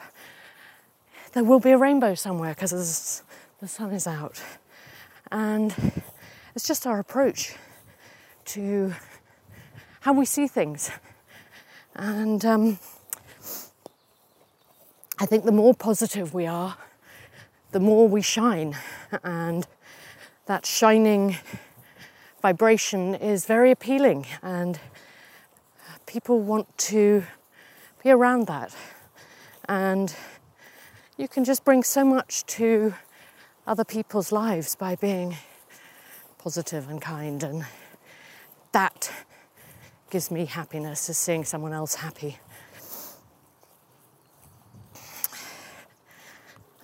There 1.32 1.44
will 1.44 1.60
be 1.60 1.70
a 1.70 1.78
rainbow 1.78 2.14
somewhere 2.14 2.54
because 2.54 3.22
the 3.60 3.68
sun 3.68 3.92
is 3.92 4.06
out. 4.06 4.42
And 5.30 5.74
it's 6.54 6.66
just 6.66 6.86
our 6.86 6.98
approach 6.98 7.54
to 8.46 8.94
how 10.00 10.12
we 10.12 10.24
see 10.24 10.46
things. 10.46 10.90
And 11.94 12.44
um, 12.44 12.78
I 15.20 15.26
think 15.26 15.44
the 15.44 15.52
more 15.52 15.74
positive 15.74 16.32
we 16.32 16.46
are, 16.46 16.76
the 17.72 17.80
more 17.80 18.06
we 18.06 18.22
shine. 18.22 18.76
And 19.24 19.66
that 20.46 20.64
shining 20.64 21.36
vibration 22.40 23.16
is 23.16 23.44
very 23.44 23.72
appealing, 23.72 24.26
and 24.42 24.78
people 26.06 26.40
want 26.40 26.78
to 26.78 27.24
be 28.04 28.10
around 28.10 28.46
that. 28.46 28.76
And 29.68 30.14
you 31.16 31.26
can 31.26 31.44
just 31.44 31.64
bring 31.64 31.82
so 31.82 32.04
much 32.04 32.46
to 32.46 32.94
other 33.66 33.84
people's 33.84 34.30
lives 34.30 34.76
by 34.76 34.94
being 34.94 35.36
positive 36.38 36.88
and 36.88 37.02
kind, 37.02 37.42
and 37.42 37.66
that 38.70 39.10
gives 40.10 40.30
me 40.30 40.44
happiness, 40.44 41.08
is 41.10 41.18
seeing 41.18 41.44
someone 41.44 41.72
else 41.72 41.96
happy. 41.96 42.38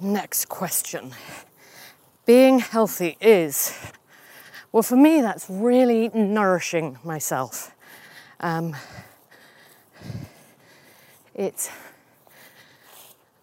Next 0.04 0.50
question. 0.50 1.14
Being 2.26 2.58
healthy 2.58 3.16
is, 3.22 3.74
well, 4.70 4.82
for 4.82 4.96
me, 4.96 5.22
that's 5.22 5.48
really 5.48 6.10
nourishing 6.10 6.98
myself. 7.02 7.74
Um, 8.38 8.76
it's 11.34 11.70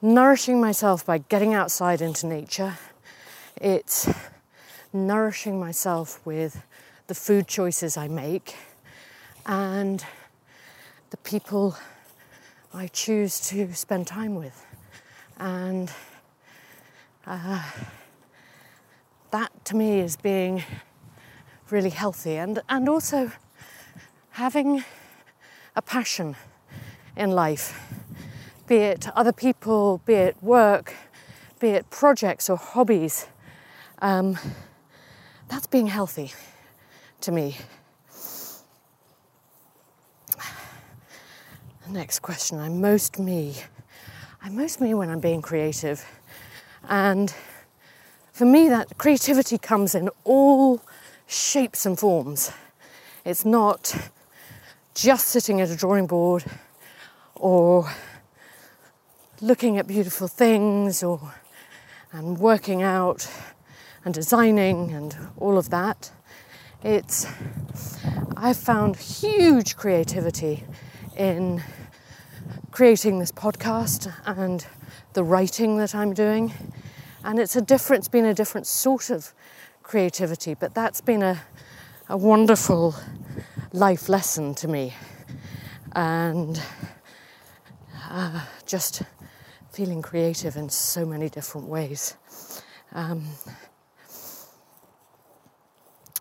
nourishing 0.04 0.62
myself 0.62 1.04
by 1.04 1.18
getting 1.18 1.56
outside 1.56 2.00
into 2.00 2.28
nature. 2.28 2.78
It's 3.60 4.08
nourishing 4.94 5.60
myself 5.60 6.24
with 6.24 6.62
the 7.08 7.16
food 7.16 7.48
choices 7.48 7.98
I 7.98 8.08
make 8.08 8.56
and 9.48 10.06
the 11.10 11.18
people 11.18 11.76
I 12.72 12.86
choose 12.86 13.40
to 13.50 13.74
spend 13.74 14.06
time 14.06 14.36
with. 14.36 14.64
And 15.40 15.92
uh, 17.26 17.64
that 19.32 19.66
to 19.66 19.76
me 19.76 20.00
is 20.00 20.18
being 20.18 20.64
really 21.70 21.90
healthy 21.90 22.36
and, 22.36 22.62
and 22.68 22.90
also 22.90 23.32
having 24.32 24.84
a 25.76 25.82
passion 25.82 26.36
in 27.16 27.32
life, 27.32 27.80
be 28.68 28.76
it 28.78 29.08
other 29.16 29.32
people, 29.32 30.02
be 30.06 30.14
it 30.14 30.36
work, 30.42 30.94
be 31.60 31.70
it 31.70 31.90
projects 31.90 32.50
or 32.50 32.58
hobbies. 32.58 33.28
Um, 34.02 34.38
that's 35.48 35.68
being 35.68 35.88
healthy 35.88 36.34
to 37.22 37.32
me. 37.32 37.58
The 41.86 41.92
next 41.92 42.20
question 42.20 42.60
I'm 42.60 42.80
most 42.80 43.20
me. 43.20 43.56
I'm 44.42 44.56
most 44.56 44.82
me 44.82 44.94
when 44.94 45.10
I'm 45.10 45.20
being 45.20 45.42
creative. 45.42 46.06
And 46.92 47.34
for 48.34 48.44
me, 48.44 48.68
that 48.68 48.98
creativity 48.98 49.58
comes 49.58 49.96
in 49.96 50.10
all 50.26 50.82
shapes 51.26 51.86
and 51.86 51.98
forms. 51.98 52.52
It's 53.24 53.46
not 53.46 53.96
just 54.94 55.30
sitting 55.30 55.62
at 55.62 55.70
a 55.70 55.78
drawing 55.78 56.06
board 56.06 56.44
or 57.36 57.90
looking 59.40 59.78
at 59.78 59.88
beautiful 59.88 60.28
things 60.28 61.02
or 61.02 61.34
and 62.12 62.38
working 62.38 62.84
out 62.84 63.32
and 64.04 64.14
designing 64.14 64.92
and 64.92 65.16
all 65.38 65.58
of 65.58 65.70
that. 65.70 66.12
It's 66.84 67.26
I've 68.36 68.58
found 68.58 68.98
huge 68.98 69.78
creativity 69.78 70.66
in 71.16 71.64
creating 72.72 73.20
this 73.20 73.32
podcast 73.32 74.14
and 74.26 74.66
the 75.14 75.24
writing 75.24 75.78
that 75.78 75.96
I'm 75.96 76.14
doing. 76.14 76.52
And 77.24 77.40
it's 77.40 77.56
a 77.56 77.62
different, 77.62 78.02
it's 78.02 78.08
been 78.08 78.26
a 78.26 78.34
different 78.34 78.66
sort 78.66 79.10
of 79.12 79.34
creativity, 79.84 80.56
but 80.56 80.74
that's 80.74 81.02
been 81.02 81.22
a, 81.22 81.42
a 82.10 82.18
wonderful 82.18 82.96
life 83.74 84.10
lesson 84.10 84.56
to 84.56 84.68
me. 84.68 84.94
And 85.94 86.62
uh, 88.10 88.42
just 88.66 89.04
feeling 89.72 90.02
creative 90.02 90.56
in 90.56 90.70
so 90.70 91.06
many 91.06 91.30
different 91.30 91.68
ways. 91.68 92.18
Um, 92.94 93.26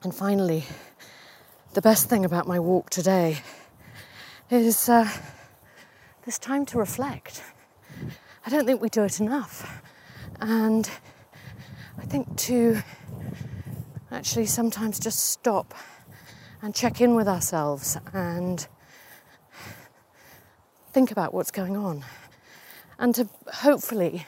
and 0.02 0.14
finally, 0.14 0.64
the 1.72 1.82
best 1.82 2.08
thing 2.08 2.24
about 2.24 2.46
my 2.46 2.58
walk 2.58 2.90
today 2.90 3.38
is 4.50 4.88
uh, 4.88 5.08
this 6.24 6.38
time 6.38 6.66
to 6.66 6.78
reflect. 6.78 7.42
I 8.44 8.50
don't 8.50 8.66
think 8.66 8.82
we 8.82 8.88
do 8.88 9.04
it 9.04 9.18
enough. 9.18 9.82
And 10.40 10.90
I 11.98 12.06
think 12.06 12.36
to 12.38 12.82
actually 14.10 14.46
sometimes 14.46 14.98
just 14.98 15.18
stop 15.18 15.74
and 16.62 16.74
check 16.74 17.00
in 17.00 17.14
with 17.14 17.28
ourselves 17.28 17.98
and 18.12 18.66
think 20.92 21.10
about 21.10 21.32
what's 21.34 21.50
going 21.50 21.76
on. 21.76 22.04
And 22.98 23.14
to 23.14 23.28
hopefully 23.52 24.26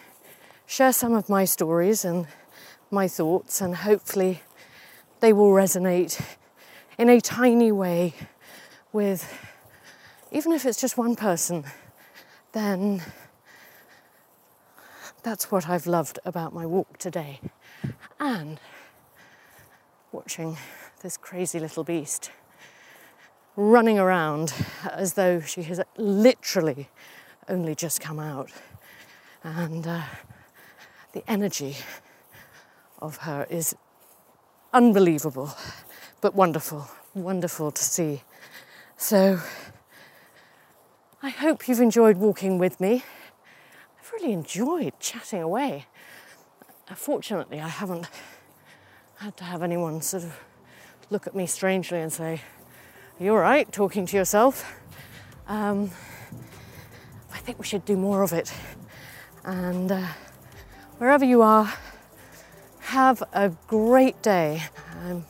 share 0.67 0.93
some 0.93 1.15
of 1.15 1.29
my 1.29 1.45
stories 1.45 2.05
and 2.05 2.27
my 2.91 3.09
thoughts, 3.09 3.61
and 3.61 3.75
hopefully 3.75 4.43
they 5.21 5.33
will 5.33 5.51
resonate 5.51 6.23
in 6.99 7.09
a 7.09 7.21
tiny 7.21 7.73
way 7.73 8.15
with, 8.93 9.33
even 10.31 10.53
if 10.53 10.67
it's 10.67 10.81
just 10.81 10.99
one 10.99 11.17
person, 11.17 11.65
then 12.53 13.03
that's 15.23 15.51
what 15.51 15.69
I've 15.69 15.87
loved 15.87 16.19
about 16.25 16.53
my 16.53 16.67
walk 16.67 16.99
today. 16.99 17.41
And 18.19 18.59
watching 20.11 20.57
this 21.03 21.17
crazy 21.17 21.59
little 21.61 21.85
beast 21.85 22.31
running 23.57 23.99
around 23.99 24.53
as 24.91 25.15
though 25.15 25.41
she 25.41 25.63
has 25.65 25.81
literally 25.97 26.89
only 27.49 27.75
just 27.75 28.01
come 28.01 28.19
out. 28.19 28.51
And 29.43 29.87
uh, 29.87 30.03
the 31.13 31.23
energy 31.31 31.77
of 33.01 33.19
her 33.19 33.47
is 33.51 33.75
unbelievable, 34.73 35.55
but 36.21 36.35
wonderful, 36.35 36.89
wonderful 37.15 37.71
to 37.71 37.83
see. 37.83 38.23
So 38.97 39.41
I 41.23 41.31
hope 41.31 41.69
you've 41.69 41.81
enjoyed 41.81 42.17
walking 42.17 42.59
with 42.59 42.81
me 42.81 43.05
really 44.23 44.35
enjoyed 44.35 44.93
chatting 45.01 45.43
away. 45.43 45.87
Fortunately, 46.95 47.61
I 47.61 47.69
haven't 47.69 48.09
had 49.17 49.37
to 49.39 49.45
have 49.45 49.63
anyone 49.63 50.01
sort 50.01 50.23
of 50.25 50.39
look 51.11 51.27
at 51.27 51.35
me 51.35 51.47
strangely 51.47 52.01
and 52.01 52.13
say, 52.13 52.41
Are 53.19 53.25
you're 53.25 53.41
right, 53.41 53.71
talking 53.73 54.07
to 54.07 54.17
yourself. 54.17 54.81
Um, 55.49 55.91
I 57.33 57.39
think 57.39 57.59
we 57.59 57.65
should 57.65 57.85
do 57.85 57.97
more 57.97 58.23
of 58.23 58.33
it. 58.33 58.53
And 59.45 59.91
uh, 59.91 60.07
wherever 60.99 61.25
you 61.25 61.43
are, 61.43 61.73
have 62.81 63.23
a 63.33 63.49
great 63.67 64.23
day. 64.23 64.63
I'm 65.05 65.25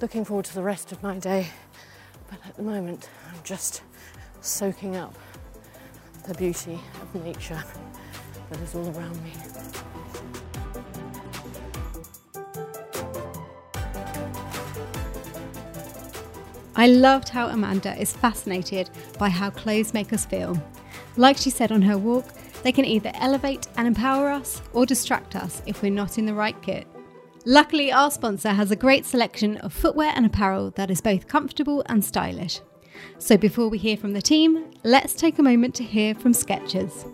looking 0.00 0.24
forward 0.24 0.46
to 0.46 0.54
the 0.54 0.62
rest 0.62 0.92
of 0.92 1.02
my 1.02 1.18
day, 1.18 1.48
but 2.30 2.38
at 2.46 2.56
the 2.56 2.62
moment, 2.62 3.10
I'm 3.28 3.42
just 3.42 3.82
soaking 4.40 4.96
up 4.96 5.14
the 6.26 6.34
beauty 6.34 6.80
of 7.02 7.14
nature 7.22 7.62
that 8.50 8.60
is 8.60 8.74
all 8.74 8.88
around 8.96 9.22
me. 9.22 9.32
I 16.76 16.88
loved 16.88 17.28
how 17.28 17.48
Amanda 17.48 17.96
is 18.00 18.12
fascinated 18.12 18.90
by 19.18 19.28
how 19.28 19.50
clothes 19.50 19.94
make 19.94 20.12
us 20.12 20.26
feel. 20.26 20.60
Like 21.16 21.36
she 21.36 21.50
said 21.50 21.70
on 21.70 21.82
her 21.82 21.96
walk, 21.96 22.26
they 22.64 22.72
can 22.72 22.84
either 22.84 23.12
elevate 23.14 23.68
and 23.76 23.86
empower 23.86 24.30
us 24.30 24.60
or 24.72 24.84
distract 24.84 25.36
us 25.36 25.62
if 25.66 25.82
we're 25.82 25.92
not 25.92 26.18
in 26.18 26.26
the 26.26 26.34
right 26.34 26.60
kit. 26.62 26.86
Luckily, 27.44 27.92
our 27.92 28.10
sponsor 28.10 28.50
has 28.50 28.70
a 28.70 28.76
great 28.76 29.04
selection 29.04 29.58
of 29.58 29.72
footwear 29.72 30.12
and 30.16 30.26
apparel 30.26 30.70
that 30.72 30.90
is 30.90 31.00
both 31.00 31.28
comfortable 31.28 31.84
and 31.86 32.04
stylish. 32.04 32.60
So 33.18 33.36
before 33.36 33.68
we 33.68 33.78
hear 33.78 33.96
from 33.96 34.14
the 34.14 34.22
team, 34.22 34.70
let's 34.82 35.12
take 35.12 35.38
a 35.38 35.42
moment 35.42 35.74
to 35.76 35.84
hear 35.84 36.14
from 36.14 36.32
Skechers. 36.32 37.04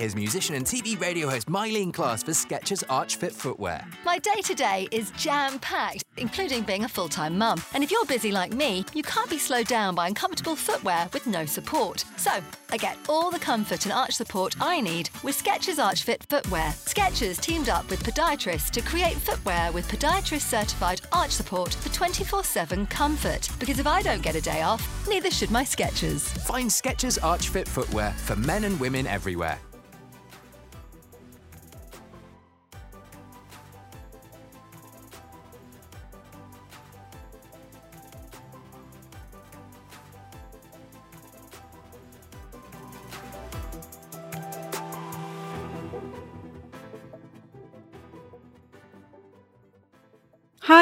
Here's 0.00 0.16
musician 0.16 0.54
and 0.54 0.64
TV 0.64 0.98
radio 0.98 1.28
host 1.28 1.46
Myleene 1.48 1.92
Klass 1.92 2.24
for 2.24 2.30
Skechers 2.30 2.82
Arch 2.88 3.16
Fit 3.16 3.34
footwear. 3.34 3.84
My 4.02 4.16
day 4.16 4.40
to 4.44 4.54
day 4.54 4.88
is 4.90 5.10
jam 5.10 5.58
packed, 5.58 6.06
including 6.16 6.62
being 6.62 6.84
a 6.84 6.88
full 6.88 7.10
time 7.10 7.36
mum. 7.36 7.62
And 7.74 7.84
if 7.84 7.90
you're 7.90 8.06
busy 8.06 8.32
like 8.32 8.54
me, 8.54 8.86
you 8.94 9.02
can't 9.02 9.28
be 9.28 9.36
slowed 9.36 9.66
down 9.66 9.94
by 9.94 10.08
uncomfortable 10.08 10.56
footwear 10.56 11.06
with 11.12 11.26
no 11.26 11.44
support. 11.44 12.06
So, 12.16 12.30
I 12.70 12.78
get 12.78 12.96
all 13.10 13.30
the 13.30 13.38
comfort 13.38 13.84
and 13.84 13.92
arch 13.92 14.12
support 14.12 14.56
I 14.58 14.80
need 14.80 15.10
with 15.22 15.36
Skechers 15.36 15.78
Arch 15.78 16.04
Fit 16.04 16.24
footwear. 16.30 16.70
Skechers 16.70 17.38
teamed 17.38 17.68
up 17.68 17.90
with 17.90 18.02
podiatrists 18.02 18.70
to 18.70 18.80
create 18.80 19.16
footwear 19.16 19.70
with 19.70 19.86
podiatrist 19.86 20.48
certified 20.48 21.02
arch 21.12 21.32
support 21.32 21.74
for 21.74 21.90
24 21.92 22.42
7 22.42 22.86
comfort. 22.86 23.50
Because 23.58 23.78
if 23.78 23.86
I 23.86 24.00
don't 24.00 24.22
get 24.22 24.34
a 24.34 24.40
day 24.40 24.62
off, 24.62 24.82
neither 25.06 25.30
should 25.30 25.50
my 25.50 25.62
Skechers. 25.62 26.22
Find 26.46 26.70
Skechers 26.70 27.22
Arch 27.22 27.50
Fit 27.50 27.68
footwear 27.68 28.12
for 28.12 28.36
men 28.36 28.64
and 28.64 28.80
women 28.80 29.06
everywhere. 29.06 29.58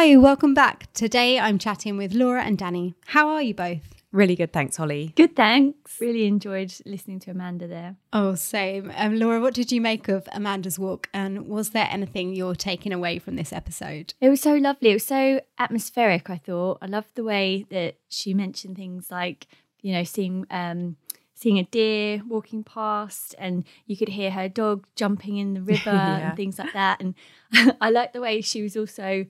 Hi, 0.00 0.16
welcome 0.16 0.54
back. 0.54 0.92
Today 0.92 1.40
I'm 1.40 1.58
chatting 1.58 1.96
with 1.96 2.14
Laura 2.14 2.44
and 2.44 2.56
Danny. 2.56 2.94
How 3.06 3.26
are 3.30 3.42
you 3.42 3.52
both? 3.52 3.96
Really 4.12 4.36
good, 4.36 4.52
thanks, 4.52 4.76
Holly. 4.76 5.12
Good, 5.16 5.34
thanks. 5.34 6.00
Really 6.00 6.26
enjoyed 6.26 6.72
listening 6.86 7.18
to 7.18 7.32
Amanda 7.32 7.66
there. 7.66 7.96
Oh, 8.12 8.36
same. 8.36 8.92
Um, 8.96 9.16
Laura, 9.18 9.40
what 9.40 9.54
did 9.54 9.72
you 9.72 9.80
make 9.80 10.06
of 10.06 10.28
Amanda's 10.30 10.78
walk? 10.78 11.08
And 11.12 11.48
was 11.48 11.70
there 11.70 11.88
anything 11.90 12.32
you're 12.32 12.54
taking 12.54 12.92
away 12.92 13.18
from 13.18 13.34
this 13.34 13.52
episode? 13.52 14.14
It 14.20 14.28
was 14.28 14.40
so 14.40 14.54
lovely. 14.54 14.90
It 14.90 14.94
was 14.94 15.06
so 15.06 15.40
atmospheric, 15.58 16.30
I 16.30 16.36
thought. 16.36 16.78
I 16.80 16.86
loved 16.86 17.16
the 17.16 17.24
way 17.24 17.66
that 17.70 17.96
she 18.08 18.34
mentioned 18.34 18.76
things 18.76 19.10
like, 19.10 19.48
you 19.82 19.92
know, 19.92 20.04
seeing 20.04 20.46
um, 20.52 20.94
seeing 21.34 21.58
a 21.58 21.64
deer 21.64 22.22
walking 22.28 22.62
past 22.62 23.34
and 23.36 23.64
you 23.86 23.96
could 23.96 24.10
hear 24.10 24.30
her 24.30 24.48
dog 24.48 24.86
jumping 24.94 25.38
in 25.38 25.54
the 25.54 25.62
river 25.74 25.90
Yeah. 25.90 26.28
and 26.28 26.36
things 26.36 26.56
like 26.60 26.72
that. 26.72 27.00
And 27.00 27.16
I 27.80 27.90
liked 27.90 28.12
the 28.12 28.20
way 28.20 28.40
she 28.42 28.62
was 28.62 28.76
also 28.76 29.26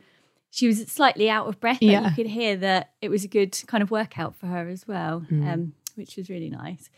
she 0.51 0.67
was 0.67 0.87
slightly 0.91 1.29
out 1.29 1.47
of 1.47 1.61
breath, 1.61 1.79
but 1.81 1.87
Yeah. 1.89 2.05
you 2.09 2.15
could 2.15 2.27
hear 2.27 2.57
that 2.57 2.93
it 3.03 3.09
was 3.11 3.25
a 3.25 3.29
good 3.29 3.59
kind 3.67 3.83
of 3.83 3.91
workout 3.91 4.35
for 4.35 4.47
her 4.47 4.69
as 4.69 4.89
well, 4.89 5.27
Mm. 5.31 5.47
um, 5.53 5.73
which 5.95 6.17
was 6.17 6.29
really 6.31 6.51
nice. 6.51 6.91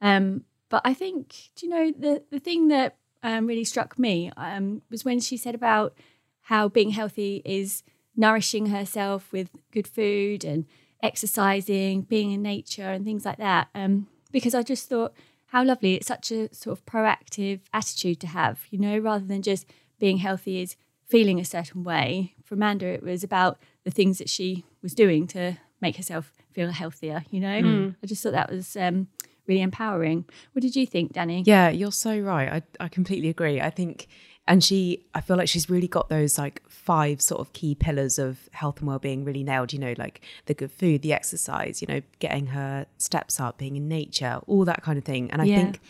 Um, 0.00 0.44
but 0.68 0.82
I 0.84 0.94
think, 0.94 1.34
do 1.54 1.66
you 1.66 1.70
know, 1.70 1.92
the 1.92 2.22
the 2.30 2.38
thing 2.40 2.68
that 2.68 2.96
um, 3.22 3.46
really 3.46 3.64
struck 3.64 3.98
me 3.98 4.30
um, 4.36 4.82
was 4.90 5.04
when 5.04 5.20
she 5.20 5.36
said 5.36 5.54
about 5.54 5.96
how 6.42 6.68
being 6.68 6.90
healthy 6.90 7.40
is 7.44 7.82
nourishing 8.16 8.66
herself 8.66 9.32
with 9.32 9.48
good 9.70 9.86
food 9.88 10.44
and 10.44 10.66
exercising, 11.02 12.02
being 12.02 12.32
in 12.32 12.42
nature, 12.42 12.90
and 12.90 13.04
things 13.04 13.24
like 13.24 13.38
that. 13.38 13.68
Um, 13.74 14.08
because 14.32 14.54
I 14.54 14.62
just 14.62 14.88
thought 14.88 15.14
how 15.46 15.64
lovely 15.64 15.94
it's 15.94 16.06
such 16.08 16.30
a 16.32 16.52
sort 16.52 16.76
of 16.78 16.84
proactive 16.84 17.60
attitude 17.72 18.18
to 18.20 18.26
have, 18.26 18.62
you 18.70 18.78
know, 18.78 18.98
rather 18.98 19.24
than 19.24 19.40
just 19.42 19.66
being 20.00 20.18
healthy 20.18 20.60
is 20.60 20.76
feeling 21.06 21.38
a 21.38 21.44
certain 21.44 21.84
way. 21.84 22.33
For 22.44 22.54
Amanda, 22.54 22.86
it 22.86 23.02
was 23.02 23.24
about 23.24 23.58
the 23.84 23.90
things 23.90 24.18
that 24.18 24.28
she 24.28 24.64
was 24.82 24.94
doing 24.94 25.26
to 25.28 25.56
make 25.80 25.96
herself 25.96 26.32
feel 26.52 26.70
healthier, 26.70 27.24
you 27.30 27.40
know? 27.40 27.92
I 28.02 28.06
just 28.06 28.22
thought 28.22 28.32
that 28.32 28.50
was 28.50 28.76
um, 28.76 29.08
really 29.46 29.60
empowering. 29.62 30.24
What 30.52 30.62
did 30.62 30.76
you 30.76 30.86
think, 30.86 31.12
Danny? 31.12 31.42
Yeah, 31.46 31.68
you're 31.70 31.92
so 31.92 32.18
right. 32.18 32.62
I, 32.80 32.84
I 32.84 32.88
completely 32.88 33.28
agree. 33.28 33.60
I 33.60 33.70
think, 33.70 34.06
and 34.46 34.62
she, 34.62 35.06
I 35.14 35.20
feel 35.20 35.36
like 35.36 35.48
she's 35.48 35.68
really 35.68 35.88
got 35.88 36.08
those 36.10 36.38
like 36.38 36.62
five 36.68 37.20
sort 37.20 37.40
of 37.40 37.52
key 37.54 37.74
pillars 37.74 38.18
of 38.18 38.48
health 38.52 38.78
and 38.78 38.86
well-being 38.88 39.24
really 39.24 39.42
nailed. 39.42 39.72
You 39.72 39.78
know, 39.78 39.94
like 39.98 40.20
the 40.46 40.54
good 40.54 40.70
food, 40.70 41.02
the 41.02 41.12
exercise, 41.12 41.80
you 41.82 41.88
know, 41.88 42.02
getting 42.18 42.46
her 42.46 42.86
steps 42.98 43.40
up, 43.40 43.58
being 43.58 43.76
in 43.76 43.88
nature, 43.88 44.40
all 44.46 44.64
that 44.66 44.82
kind 44.82 44.98
of 44.98 45.04
thing. 45.04 45.30
And 45.30 45.40
I 45.42 45.46
Yeah. 45.46 45.56
think. 45.56 45.80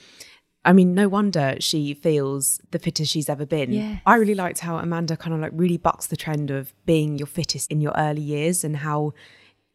I 0.64 0.72
mean, 0.72 0.94
no 0.94 1.08
wonder 1.08 1.56
she 1.60 1.94
feels 1.94 2.60
the 2.70 2.78
fittest 2.78 3.12
she's 3.12 3.28
ever 3.28 3.44
been. 3.44 3.72
Yes. 3.72 4.00
I 4.06 4.16
really 4.16 4.34
liked 4.34 4.60
how 4.60 4.78
Amanda 4.78 5.16
kind 5.16 5.34
of 5.34 5.40
like 5.40 5.52
really 5.54 5.76
bucks 5.76 6.06
the 6.06 6.16
trend 6.16 6.50
of 6.50 6.74
being 6.86 7.18
your 7.18 7.26
fittest 7.26 7.70
in 7.70 7.80
your 7.80 7.92
early 7.96 8.22
years 8.22 8.64
and 8.64 8.78
how 8.78 9.12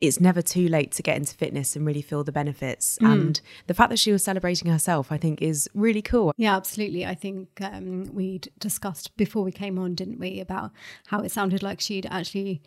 it's 0.01 0.19
never 0.19 0.41
too 0.41 0.67
late 0.69 0.93
to 0.93 1.03
get 1.03 1.17
into 1.17 1.35
fitness 1.35 1.75
and 1.75 1.85
really 1.85 2.01
feel 2.01 2.23
the 2.23 2.31
benefits. 2.31 2.97
And 3.01 3.39
the 3.67 3.73
fact 3.73 3.89
that 3.89 3.99
she 3.99 4.13
was 4.13 4.23
celebrating 4.23 4.71
herself, 4.71 5.11
I 5.11 5.17
think, 5.17 5.41
is 5.41 5.69
really 5.73 6.01
cool. 6.01 6.33
Yeah, 6.37 6.55
absolutely. 6.55 7.05
I 7.05 7.15
think 7.15 7.49
um, 7.61 8.09
we'd 8.13 8.49
discussed 8.59 9.15
before 9.17 9.43
we 9.43 9.51
came 9.51 9.77
on, 9.77 9.95
didn't 9.95 10.17
we, 10.17 10.39
about 10.39 10.71
how 11.07 11.19
it 11.19 11.31
sounded 11.31 11.61
like 11.61 11.81
she'd 11.81 12.07
actually 12.09 12.61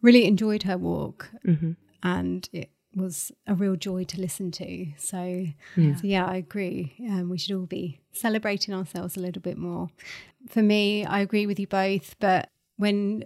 really 0.00 0.24
enjoyed 0.24 0.62
her 0.62 0.78
walk 0.78 1.30
and 2.02 2.48
it 2.52 2.70
was 2.98 3.32
a 3.46 3.54
real 3.54 3.76
joy 3.76 4.04
to 4.04 4.20
listen 4.20 4.50
to. 4.52 4.86
So, 4.96 5.46
yeah, 5.76 5.94
so 5.96 6.00
yeah 6.04 6.26
I 6.26 6.36
agree. 6.36 6.94
Um, 7.08 7.28
we 7.30 7.38
should 7.38 7.54
all 7.56 7.66
be 7.66 8.00
celebrating 8.12 8.74
ourselves 8.74 9.16
a 9.16 9.20
little 9.20 9.42
bit 9.42 9.56
more. 9.58 9.88
For 10.48 10.62
me, 10.62 11.04
I 11.04 11.20
agree 11.20 11.46
with 11.46 11.58
you 11.58 11.66
both, 11.66 12.16
but 12.20 12.50
when 12.76 13.24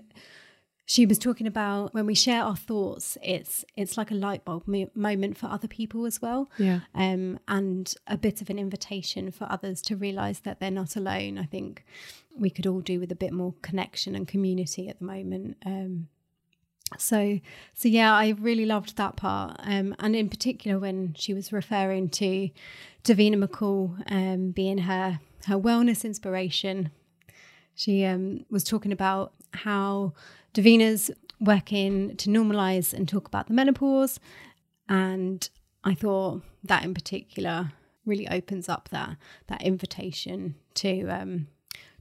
she 0.85 1.07
was 1.07 1.19
talking 1.19 1.47
about 1.47 1.95
when 1.95 2.07
we 2.07 2.15
share 2.15 2.43
our 2.43 2.57
thoughts 2.57 3.17
it's 3.23 3.65
it's 3.77 3.97
like 3.97 4.11
a 4.11 4.15
light 4.15 4.45
bulb 4.45 4.67
mo- 4.67 4.91
moment 4.97 5.39
for 5.39 5.47
other 5.47 5.69
people 5.69 6.05
as 6.07 6.21
well 6.21 6.51
Yeah. 6.59 6.81
um, 6.95 7.39
and 7.47 7.95
a 8.09 8.19
bit 8.19 8.43
of 8.43 8.51
an 8.51 8.59
invitation 8.59 9.31
for 9.31 9.47
others 9.49 9.81
to 9.83 9.97
realize 9.97 10.41
that 10.41 10.59
they're 10.59 10.73
not 10.73 10.97
alone 10.97 11.39
i 11.39 11.45
think 11.45 11.85
we 12.37 12.51
could 12.51 12.67
all 12.67 12.81
do 12.81 12.99
with 12.99 13.13
a 13.13 13.15
bit 13.15 13.33
more 13.33 13.55
connection 13.63 14.17
and 14.17 14.27
community 14.27 14.89
at 14.89 14.99
the 14.99 15.05
moment 15.05 15.57
um, 15.65 16.09
so 17.01 17.39
so 17.75 17.89
yeah 17.89 18.15
i 18.15 18.35
really 18.39 18.67
loved 18.67 18.97
that 18.97 19.17
part 19.17 19.59
um, 19.65 19.95
and 19.99 20.15
in 20.15 20.29
particular 20.29 20.79
when 20.79 21.15
she 21.15 21.33
was 21.33 21.53
referring 21.53 22.09
to 22.09 22.51
davina 23.05 23.37
mccall 23.37 24.03
um, 24.11 24.51
being 24.51 24.79
her 24.79 25.21
her 25.47 25.57
wellness 25.57 26.05
inspiration 26.05 26.91
she 27.75 28.05
um, 28.05 28.45
was 28.51 28.65
talking 28.65 28.93
about 28.93 29.33
how 29.55 30.13
Davina's 30.55 31.11
working 31.41 32.17
to 32.17 32.29
normalize 32.29 32.93
and 32.93 33.09
talk 33.09 33.27
about 33.27 33.47
the 33.47 33.55
menopause. 33.55 34.21
And 34.89 35.49
I 35.85 35.95
thought 35.95 36.43
that 36.65 36.85
in 36.85 36.95
particular 36.95 37.73
really 38.05 38.29
opens 38.29 38.69
up 38.69 38.89
that 38.91 39.17
that 39.47 39.63
invitation 39.63 40.57
to 40.75 41.09
um, 41.09 41.47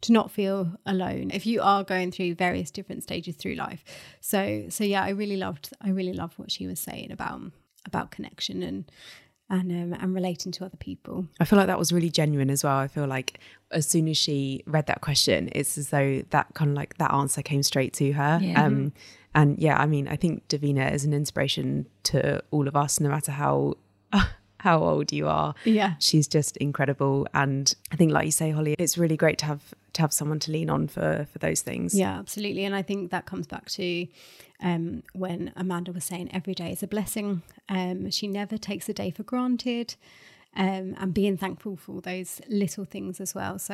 to 0.01 0.11
not 0.11 0.31
feel 0.31 0.71
alone 0.85 1.31
if 1.31 1.45
you 1.45 1.61
are 1.61 1.83
going 1.83 2.11
through 2.11 2.35
various 2.35 2.71
different 2.71 3.03
stages 3.03 3.35
through 3.35 3.55
life. 3.55 3.83
So 4.19 4.65
so 4.69 4.83
yeah, 4.83 5.03
I 5.03 5.09
really 5.09 5.37
loved 5.37 5.69
I 5.81 5.89
really 5.89 6.13
loved 6.13 6.37
what 6.37 6.51
she 6.51 6.67
was 6.67 6.79
saying 6.79 7.11
about 7.11 7.41
about 7.85 8.11
connection 8.11 8.63
and 8.63 8.91
and 9.49 9.71
um, 9.71 9.99
and 10.01 10.15
relating 10.15 10.51
to 10.53 10.65
other 10.65 10.77
people. 10.77 11.27
I 11.39 11.45
feel 11.45 11.57
like 11.57 11.67
that 11.67 11.77
was 11.77 11.91
really 11.91 12.09
genuine 12.09 12.49
as 12.49 12.63
well. 12.63 12.77
I 12.77 12.87
feel 12.87 13.05
like 13.05 13.39
as 13.71 13.87
soon 13.87 14.07
as 14.07 14.17
she 14.17 14.63
read 14.65 14.87
that 14.87 15.01
question, 15.01 15.49
it's 15.51 15.77
as 15.77 15.89
though 15.89 16.23
that 16.29 16.53
kind 16.53 16.71
of 16.71 16.77
like 16.77 16.97
that 16.97 17.13
answer 17.13 17.41
came 17.41 17.61
straight 17.61 17.93
to 17.95 18.13
her. 18.13 18.39
Yeah. 18.41 18.63
Um, 18.63 18.93
and 19.35 19.59
yeah, 19.59 19.79
I 19.79 19.85
mean, 19.85 20.07
I 20.07 20.15
think 20.15 20.47
Davina 20.47 20.91
is 20.91 21.05
an 21.05 21.13
inspiration 21.13 21.87
to 22.03 22.43
all 22.51 22.67
of 22.67 22.75
us, 22.75 22.99
no 22.99 23.09
matter 23.09 23.31
how 23.31 23.75
how 24.62 24.84
old 24.84 25.12
you 25.12 25.28
are. 25.28 25.55
Yeah. 25.66 25.95
She's 25.97 26.28
just 26.28 26.55
incredible. 26.57 27.28
And 27.34 27.74
I 27.91 27.95
think, 27.95 28.12
like 28.12 28.26
you 28.26 28.32
say, 28.32 28.51
Holly, 28.51 28.76
it's 28.78 28.95
really 28.95 29.18
great 29.18 29.39
to 29.39 29.45
have 29.45 29.74
to 29.93 30.01
have 30.01 30.14
someone 30.14 30.39
to 30.39 30.51
lean 30.51 30.70
on 30.70 30.88
for 30.88 31.28
for 31.32 31.39
those 31.39 31.62
things. 31.62 31.95
Yeah, 31.95 32.20
absolutely. 32.20 32.64
And 32.64 32.76
I 32.76 32.84
think 32.84 33.09
that 33.09 33.26
comes 33.26 33.47
back 33.47 33.70
to 33.72 34.07
um, 34.62 35.01
when 35.14 35.51
Amanda 35.55 35.91
was 35.91 36.05
saying 36.05 36.30
every 36.32 36.53
day 36.53 36.72
is 36.72 36.84
a 36.84 36.88
blessing. 36.88 37.41
Um, 37.70 38.12
she 38.12 38.28
never 38.28 38.57
takes 38.57 38.88
a 38.88 38.93
day 38.93 39.09
for 39.09 39.24
granted. 39.24 39.95
Um, 40.53 40.95
and 40.99 41.14
being 41.14 41.38
thankful 41.38 41.78
for 41.78 42.01
those 42.01 42.41
little 42.49 42.84
things 42.84 43.22
as 43.22 43.34
well. 43.34 43.57
So, 43.57 43.74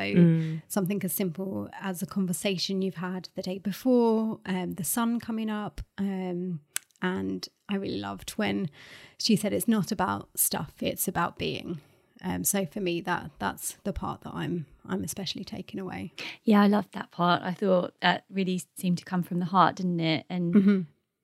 something 0.68 1.02
as 1.04 1.12
simple 1.12 1.70
as 1.82 2.04
a 2.04 2.06
conversation 2.06 2.84
you've 2.84 2.98
had 2.98 3.30
the 3.34 3.42
day 3.42 3.58
before, 3.58 4.40
um, 4.46 4.76
the 4.76 4.84
sun 4.84 5.20
coming 5.20 5.50
up. 5.50 5.82
Um, 5.98 6.60
and 7.02 7.48
I 7.70 7.76
really 7.76 8.00
loved 8.00 8.32
when 8.32 8.70
she 9.18 9.36
said 9.36 9.54
it's 9.54 9.68
not 9.68 9.92
about 9.92 10.30
stuff, 10.36 10.74
it's 10.82 11.08
about 11.08 11.38
being. 11.38 11.82
Um, 12.24 12.44
so 12.44 12.66
for 12.66 12.80
me, 12.80 13.02
that 13.02 13.32
that's 13.40 13.78
the 13.84 13.94
part 13.94 14.22
that 14.22 14.34
I'm 14.34 14.66
I'm 14.88 15.04
especially 15.04 15.44
taken 15.44 15.80
away. 15.80 16.14
Yeah, 16.44 16.62
I 16.62 16.68
loved 16.68 16.94
that 16.94 17.12
part. 17.12 17.42
I 17.44 17.54
thought 17.54 17.94
that 18.02 18.24
really 18.30 18.62
seemed 18.78 18.98
to 19.00 19.06
come 19.06 19.24
from 19.24 19.40
the 19.40 19.46
heart, 19.46 19.76
didn't 19.76 20.00
it? 20.00 20.26
And 20.30 20.56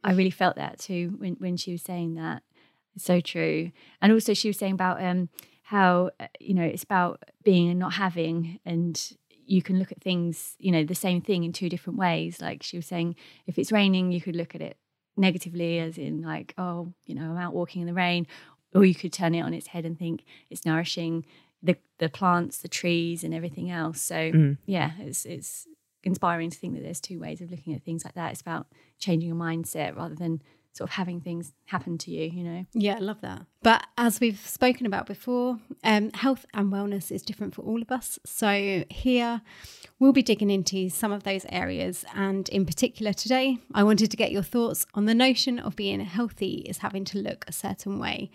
I 0.03 0.13
really 0.13 0.30
felt 0.30 0.55
that 0.57 0.80
too 0.80 1.15
when, 1.17 1.34
when 1.36 1.57
she 1.57 1.71
was 1.71 1.82
saying 1.82 2.15
that. 2.15 2.43
It's 2.95 3.05
so 3.05 3.21
true. 3.21 3.71
And 4.01 4.11
also, 4.11 4.34
she 4.34 4.49
was 4.49 4.57
saying 4.57 4.74
about 4.74 5.03
um, 5.03 5.30
how, 5.63 6.11
uh, 6.19 6.28
you 6.39 6.53
know, 6.53 6.63
it's 6.63 6.84
about 6.84 7.24
being 7.43 7.69
and 7.69 7.80
not 7.80 7.93
having. 7.93 8.59
And 8.65 9.01
you 9.45 9.63
can 9.63 9.80
look 9.80 9.91
at 9.91 10.01
things, 10.01 10.55
you 10.59 10.71
know, 10.71 10.84
the 10.84 10.93
same 10.93 11.21
thing 11.21 11.43
in 11.43 11.53
two 11.53 11.69
different 11.69 11.97
ways. 11.97 12.39
Like 12.39 12.61
she 12.61 12.78
was 12.78 12.86
saying, 12.86 13.15
if 13.47 13.57
it's 13.57 13.71
raining, 13.71 14.11
you 14.11 14.21
could 14.21 14.36
look 14.36 14.53
at 14.53 14.61
it 14.61 14.78
negatively, 15.16 15.80
as 15.80 15.97
in, 15.97 16.22
like, 16.22 16.53
oh, 16.57 16.93
you 17.05 17.16
know, 17.16 17.32
I'm 17.32 17.38
out 17.38 17.53
walking 17.53 17.82
in 17.82 17.88
the 17.88 17.93
rain. 17.93 18.28
Or 18.76 18.84
you 18.84 18.95
could 18.95 19.14
turn 19.14 19.36
it 19.36 19.41
on 19.41 19.53
its 19.53 19.68
head 19.68 19.86
and 19.86 19.97
think 19.97 20.26
it's 20.49 20.66
nourishing 20.66 21.26
the, 21.61 21.78
the 21.99 22.09
plants, 22.09 22.57
the 22.57 22.68
trees, 22.68 23.24
and 23.24 23.34
everything 23.34 23.70
else. 23.70 24.01
So, 24.01 24.16
mm. 24.16 24.57
yeah, 24.66 24.91
it's, 24.99 25.26
it's 25.26 25.68
inspiring 26.03 26.49
to 26.49 26.57
think 26.57 26.74
that 26.74 26.84
there's 26.84 26.99
two 26.99 27.20
ways 27.20 27.39
of 27.39 27.51
looking 27.51 27.74
at 27.74 27.84
things 27.84 28.03
like 28.03 28.16
that. 28.16 28.32
It's 28.32 28.41
about 28.41 28.68
changing 28.97 29.28
your 29.28 29.38
mindset 29.38 29.95
rather 29.95 30.16
than 30.16 30.41
sort 30.74 30.89
of 30.89 30.95
having 30.95 31.21
things 31.21 31.53
happen 31.65 31.97
to 31.99 32.11
you, 32.11 32.30
you 32.30 32.43
know? 32.43 32.65
Yeah, 32.74 32.95
I 32.95 32.99
love 32.99 33.21
that. 33.21 33.45
But 33.61 33.86
as 33.97 34.19
we've 34.19 34.39
spoken 34.39 34.86
about 34.86 35.05
before, 35.05 35.59
um, 35.84 36.11
health 36.13 36.45
and 36.53 36.71
wellness 36.71 37.11
is 37.11 37.21
different 37.21 37.55
for 37.55 37.61
all 37.61 37.82
of 37.82 37.91
us. 37.91 38.19
So 38.26 38.84
here 38.89 39.41
we'll 39.99 40.13
be 40.13 40.24
digging 40.24 40.49
into 40.49 40.89
some 40.89 41.11
of 41.11 41.24
those 41.24 41.45
areas. 41.49 42.03
And 42.15 42.49
in 42.49 42.65
particular, 42.65 43.13
today, 43.13 43.59
I 43.74 43.84
wanted 43.84 44.11
to 44.11 44.17
get 44.17 44.32
your 44.32 44.43
thoughts 44.43 44.86
on 44.95 45.05
the 45.05 45.15
notion 45.15 45.59
of 45.59 45.76
being 45.76 45.99
healthy 46.01 46.65
is 46.67 46.80
having 46.80 47.05
to 47.05 47.19
look 47.19 47.45
a 47.47 47.53
certain 47.53 47.99
way. 47.99 48.32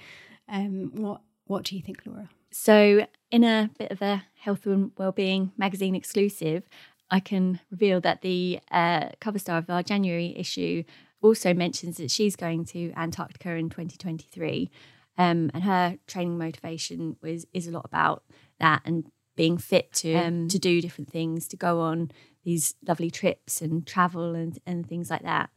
Um, 0.49 0.93
what 0.95 1.21
What 1.47 1.65
do 1.65 1.77
you 1.77 1.83
think, 1.83 2.03
Laura? 2.07 2.29
So, 2.51 3.07
in 3.31 3.45
a 3.45 3.69
bit 3.79 3.91
of 3.91 4.01
a 4.01 4.25
health 4.37 4.65
and 4.65 4.93
wellbeing 4.97 5.53
magazine 5.59 5.95
exclusive, 5.95 6.63
I 7.11 7.21
can 7.21 7.61
reveal 7.71 8.01
that 8.03 8.23
the 8.23 8.61
uh, 8.71 9.11
cover 9.21 9.39
star 9.39 9.59
of 9.59 9.69
our 9.69 9.83
January 9.83 10.35
issue 10.37 10.85
also 11.23 11.55
mentions 11.55 11.97
that 11.99 12.11
she's 12.11 12.37
going 12.37 12.65
to 12.67 12.93
Antarctica 12.97 13.51
in 13.55 13.69
2023, 13.71 14.71
um, 15.17 15.51
and 15.55 15.65
her 15.65 15.99
training 16.07 16.39
motivation 16.39 17.17
was 17.23 17.47
is 17.53 17.67
a 17.67 17.71
lot 17.71 17.85
about 17.85 18.23
that 18.61 18.83
and 18.85 19.07
being 19.37 19.59
fit 19.59 19.93
to 19.95 20.15
um, 20.15 20.49
to 20.49 20.59
do 20.59 20.81
different 20.81 21.11
things, 21.11 21.49
to 21.49 21.57
go 21.57 21.81
on 21.81 22.11
these 22.45 22.75
lovely 22.87 23.11
trips 23.11 23.61
and 23.61 23.87
travel 23.87 24.35
and 24.35 24.59
and 24.67 24.89
things 24.89 25.11
like 25.11 25.23
that. 25.23 25.51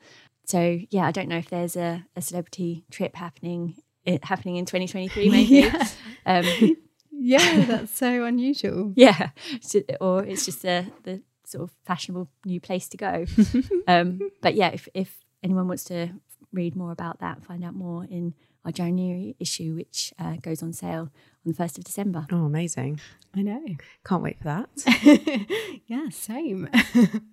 So 0.46 0.80
yeah, 0.90 1.08
I 1.08 1.12
don't 1.12 1.30
know 1.30 1.38
if 1.38 1.50
there's 1.50 1.76
a, 1.76 2.06
a 2.16 2.22
celebrity 2.22 2.86
trip 2.92 3.16
happening 3.16 3.76
it 4.04 4.26
happening 4.26 4.56
in 4.56 4.66
2023 4.66 5.30
maybe. 5.32 5.70
um, 6.26 6.76
Yeah, 7.24 7.66
that's 7.66 7.96
so 7.96 8.24
unusual. 8.24 8.94
yeah, 8.96 9.30
or 10.00 10.24
it's 10.26 10.44
just 10.44 10.64
the 10.64 10.88
the 11.04 11.22
sort 11.46 11.66
of 11.66 11.72
fashionable 11.86 12.30
new 12.46 12.60
place 12.60 12.90
to 12.90 12.98
go. 12.98 13.26
um, 13.88 14.32
but 14.42 14.56
yeah, 14.56 14.70
if 14.70 14.88
if 14.96 15.21
anyone 15.44 15.68
wants 15.68 15.84
to 15.86 16.10
read 16.54 16.76
more 16.76 16.92
about 16.92 17.20
that, 17.20 17.44
find 17.44 17.64
out 17.64 17.74
more 17.74 18.06
in 18.06 18.34
our 18.66 18.72
January 18.72 19.36
issue, 19.40 19.76
which 19.76 20.14
uh, 20.20 20.36
goes 20.42 20.62
on 20.62 20.74
sale 20.74 21.10
on 21.46 21.52
the 21.52 21.54
first 21.54 21.78
of 21.78 21.84
December. 21.84 22.28
Oh, 22.32 22.46
amazing. 22.46 23.00
I 23.36 23.42
know. 23.42 23.64
Can't 24.06 24.22
wait 24.22 24.38
for 24.38 24.44
that. 24.46 24.70
yeah, 25.88 26.10
same. 26.10 26.70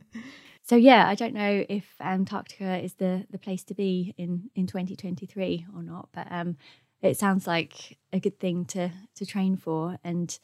So 0.69 0.77
yeah, 0.77 1.09
I 1.09 1.15
don't 1.15 1.33
know 1.33 1.65
if 1.67 1.87
Antarctica 1.99 2.77
is 2.77 2.95
the 2.95 3.27
the 3.31 3.39
place 3.39 3.65
to 3.65 3.75
be 3.75 4.15
in 4.19 4.51
in 4.55 4.67
2023 4.67 5.67
or 5.75 5.83
not, 5.83 6.11
but 6.13 6.31
um, 6.31 6.59
it 7.01 7.17
sounds 7.17 7.47
like 7.47 7.97
a 8.13 8.21
good 8.21 8.39
thing 8.39 8.67
to 8.67 8.91
to 9.15 9.25
train 9.25 9.57
for. 9.57 9.97
And 10.05 10.39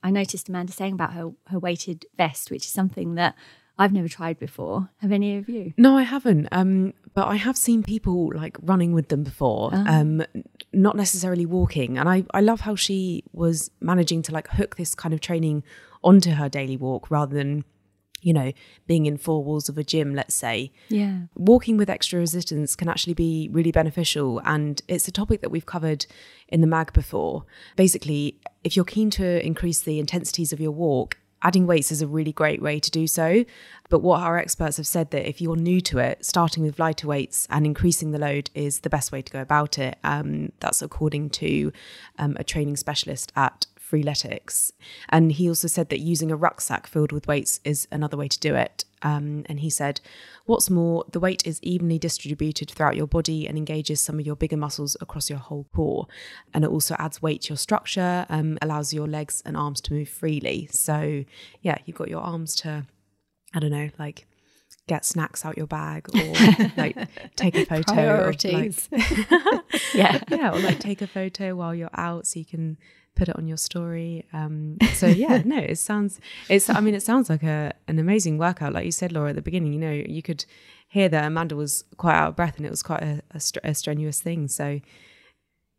I 0.00 0.12
noticed 0.12 0.48
Amanda 0.48 0.72
saying 0.72 0.92
about 0.92 1.14
her 1.14 1.32
her 1.48 1.58
weighted 1.58 2.06
vest, 2.16 2.52
which 2.52 2.66
is 2.66 2.72
something 2.72 3.16
that 3.16 3.34
I've 3.76 3.92
never 3.92 4.08
tried 4.08 4.38
before. 4.38 4.88
Have 4.98 5.10
any 5.10 5.36
of 5.36 5.48
you? 5.48 5.74
No, 5.76 5.96
I 5.96 6.02
haven't. 6.02 6.48
Um, 6.52 6.94
but 7.12 7.26
I 7.26 7.36
have 7.36 7.56
seen 7.56 7.82
people 7.82 8.30
like 8.34 8.56
running 8.62 8.92
with 8.92 9.08
them 9.08 9.24
before. 9.24 9.70
Um, 9.74 10.22
not 10.72 10.96
necessarily 10.96 11.46
walking. 11.46 11.98
And 11.98 12.08
I, 12.08 12.24
I 12.32 12.40
love 12.40 12.60
how 12.60 12.76
she 12.76 13.24
was 13.32 13.70
managing 13.80 14.22
to 14.22 14.32
like 14.32 14.48
hook 14.48 14.76
this 14.76 14.94
kind 14.94 15.12
of 15.12 15.20
training 15.20 15.64
onto 16.02 16.32
her 16.32 16.48
daily 16.48 16.76
walk 16.76 17.10
rather 17.10 17.34
than, 17.34 17.64
you 18.20 18.32
know, 18.32 18.52
being 18.86 19.06
in 19.06 19.16
four 19.16 19.42
walls 19.42 19.68
of 19.68 19.76
a 19.76 19.84
gym, 19.84 20.14
let's 20.14 20.34
say. 20.34 20.70
Yeah. 20.88 21.22
Walking 21.34 21.76
with 21.76 21.90
extra 21.90 22.20
resistance 22.20 22.76
can 22.76 22.88
actually 22.88 23.14
be 23.14 23.48
really 23.50 23.72
beneficial. 23.72 24.40
And 24.44 24.80
it's 24.86 25.08
a 25.08 25.12
topic 25.12 25.40
that 25.40 25.50
we've 25.50 25.66
covered 25.66 26.06
in 26.48 26.60
the 26.60 26.66
mag 26.68 26.92
before. 26.92 27.44
Basically, 27.74 28.38
if 28.62 28.76
you're 28.76 28.84
keen 28.84 29.10
to 29.10 29.44
increase 29.44 29.80
the 29.80 29.98
intensities 29.98 30.52
of 30.52 30.60
your 30.60 30.72
walk, 30.72 31.18
adding 31.44 31.66
weights 31.66 31.92
is 31.92 32.02
a 32.02 32.06
really 32.06 32.32
great 32.32 32.60
way 32.60 32.80
to 32.80 32.90
do 32.90 33.06
so. 33.06 33.44
But 33.90 34.00
what 34.00 34.22
our 34.22 34.38
experts 34.38 34.78
have 34.78 34.86
said 34.86 35.10
that 35.10 35.28
if 35.28 35.40
you're 35.40 35.56
new 35.56 35.80
to 35.82 35.98
it, 35.98 36.24
starting 36.24 36.64
with 36.64 36.78
lighter 36.78 37.06
weights 37.06 37.46
and 37.50 37.66
increasing 37.66 38.10
the 38.10 38.18
load 38.18 38.50
is 38.54 38.80
the 38.80 38.90
best 38.90 39.12
way 39.12 39.22
to 39.22 39.32
go 39.32 39.40
about 39.40 39.78
it. 39.78 39.98
Um, 40.02 40.52
that's 40.60 40.80
according 40.80 41.30
to 41.30 41.70
um, 42.18 42.36
a 42.40 42.44
training 42.44 42.76
specialist 42.76 43.30
at 43.36 43.66
Freeletics. 43.94 44.72
And 45.08 45.30
he 45.32 45.48
also 45.48 45.68
said 45.68 45.88
that 45.90 46.00
using 46.00 46.30
a 46.30 46.36
rucksack 46.36 46.86
filled 46.86 47.12
with 47.12 47.28
weights 47.28 47.60
is 47.64 47.86
another 47.92 48.16
way 48.16 48.26
to 48.26 48.40
do 48.40 48.54
it. 48.54 48.84
Um, 49.02 49.44
and 49.46 49.60
he 49.60 49.70
said, 49.70 50.00
What's 50.46 50.68
more, 50.68 51.04
the 51.12 51.20
weight 51.20 51.46
is 51.46 51.62
evenly 51.62 51.98
distributed 51.98 52.70
throughout 52.70 52.96
your 52.96 53.06
body 53.06 53.46
and 53.46 53.56
engages 53.56 54.00
some 54.00 54.18
of 54.18 54.26
your 54.26 54.34
bigger 54.34 54.56
muscles 54.56 54.96
across 55.00 55.30
your 55.30 55.38
whole 55.38 55.66
core. 55.74 56.06
And 56.52 56.64
it 56.64 56.70
also 56.70 56.96
adds 56.98 57.22
weight 57.22 57.42
to 57.42 57.50
your 57.50 57.56
structure, 57.56 58.26
um, 58.28 58.58
allows 58.60 58.92
your 58.92 59.06
legs 59.06 59.42
and 59.46 59.56
arms 59.56 59.80
to 59.82 59.92
move 59.92 60.08
freely. 60.08 60.68
So, 60.72 61.24
yeah, 61.62 61.78
you've 61.84 61.96
got 61.96 62.08
your 62.08 62.20
arms 62.20 62.56
to, 62.56 62.86
I 63.54 63.60
don't 63.60 63.70
know, 63.70 63.90
like 63.98 64.26
get 64.86 65.04
snacks 65.04 65.44
out 65.44 65.56
your 65.56 65.66
bag 65.66 66.08
or 66.14 66.70
like 66.76 66.96
take 67.36 67.56
a 67.56 67.64
photo. 67.64 67.92
Priorities. 67.92 68.88
Of, 68.92 69.30
like, 69.30 69.62
yeah, 69.94 70.20
yeah, 70.28 70.52
or 70.52 70.58
like 70.58 70.78
take 70.78 71.02
a 71.02 71.06
photo 71.06 71.54
while 71.54 71.74
you're 71.74 71.90
out 71.94 72.26
so 72.26 72.38
you 72.38 72.44
can 72.44 72.76
put 73.16 73.28
it 73.28 73.36
on 73.36 73.46
your 73.46 73.56
story. 73.56 74.26
Um, 74.32 74.78
so 74.94 75.06
yeah, 75.06 75.42
no, 75.44 75.58
it 75.58 75.78
sounds 75.78 76.20
it's. 76.48 76.68
I 76.68 76.80
mean, 76.80 76.94
it 76.94 77.02
sounds 77.02 77.30
like 77.30 77.42
a 77.42 77.72
an 77.88 77.98
amazing 77.98 78.38
workout. 78.38 78.72
Like 78.72 78.84
you 78.84 78.92
said, 78.92 79.12
Laura, 79.12 79.30
at 79.30 79.36
the 79.36 79.42
beginning, 79.42 79.72
you 79.72 79.80
know, 79.80 79.92
you 79.92 80.22
could 80.22 80.44
hear 80.88 81.08
that 81.08 81.24
Amanda 81.24 81.56
was 81.56 81.84
quite 81.96 82.14
out 82.14 82.28
of 82.28 82.36
breath, 82.36 82.56
and 82.56 82.66
it 82.66 82.70
was 82.70 82.82
quite 82.82 83.02
a, 83.02 83.22
a, 83.32 83.40
str- 83.40 83.60
a 83.64 83.74
strenuous 83.74 84.20
thing. 84.20 84.48
So 84.48 84.80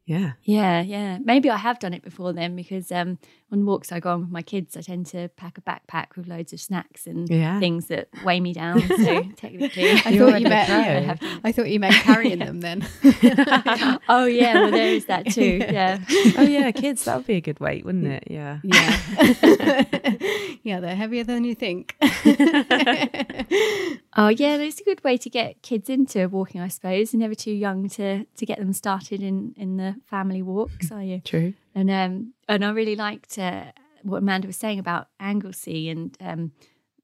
yeah, 0.06 0.34
Yeah, 0.44 0.82
yeah. 0.82 1.18
Maybe 1.24 1.50
I 1.50 1.58
have 1.58 1.80
done 1.80 1.94
it 1.94 2.04
before 2.04 2.32
then 2.34 2.56
because 2.56 2.92
um, 2.92 3.18
on 3.52 3.66
walks 3.66 3.92
I 3.92 4.00
go 4.00 4.12
on 4.12 4.22
with 4.22 4.30
my 4.30 4.42
kids, 4.44 4.78
I 4.78 4.82
tend 4.82 5.08
to 5.08 5.30
pack 5.30 5.58
a 5.58 5.62
backpack 5.62 6.16
with 6.16 6.28
loads 6.28 6.54
of 6.54 6.60
snacks 6.60 7.08
and 7.08 7.28
Yeah. 7.30 7.60
things 7.60 7.88
that 7.88 8.10
weigh 8.24 8.40
me 8.40 8.54
down. 8.54 8.82
So 8.82 9.24
technically, 9.36 9.92
I 9.92 10.18
thought 10.18 10.40
you 10.42 10.48
a 10.48 10.50
meant. 10.50 10.70
I 10.70 10.82
have 11.02 11.20
to- 11.20 11.40
I 11.44 11.52
thought 11.52 11.70
you 11.70 11.80
meant 11.80 11.96
carrying 11.96 12.40
them 12.40 12.62
then. 12.62 12.88
oh 14.10 14.26
yeah, 14.26 14.54
well 14.62 14.72
there 14.72 14.94
is 14.94 15.06
that 15.08 15.26
too. 15.32 15.60
Yeah. 15.76 16.00
oh 16.38 16.44
yeah, 16.44 16.72
kids, 16.72 17.04
that 17.06 17.18
would 17.18 17.28
be 17.28 17.36
a 17.36 17.42
good 17.42 17.60
weight, 17.60 17.84
wouldn't 17.86 18.08
it? 18.08 18.26
Yeah. 18.30 18.60
Yeah. 18.64 19.84
yeah, 20.64 20.80
they're 20.80 20.96
heavier 20.96 21.24
than 21.24 21.44
you 21.44 21.56
think. 21.56 21.96
Oh 24.18 24.30
yeah, 24.30 24.56
it's 24.56 24.80
a 24.80 24.84
good 24.84 25.04
way 25.04 25.18
to 25.18 25.30
get 25.30 25.62
kids 25.62 25.90
into 25.90 26.28
walking, 26.30 26.62
I 26.62 26.70
suppose. 26.70 27.14
You're 27.14 27.20
never 27.20 27.36
too 27.36 27.52
young 27.52 27.90
to 27.90 28.24
to 28.26 28.46
get 28.46 28.60
them 28.60 28.72
started 28.74 29.22
in 29.22 29.54
in 29.58 29.76
the 29.78 29.95
family 30.06 30.42
walks, 30.42 30.92
are 30.92 31.04
you? 31.04 31.22
True. 31.22 31.54
And 31.74 31.90
um 31.90 32.34
and 32.48 32.64
I 32.66 32.72
really 32.72 32.96
liked 32.96 33.38
uh, 33.38 33.66
what 34.04 34.20
Amanda 34.20 34.48
was 34.48 34.58
saying 34.58 34.80
about 34.80 35.08
Anglesey 35.20 35.90
and 35.90 36.16
um 36.22 36.52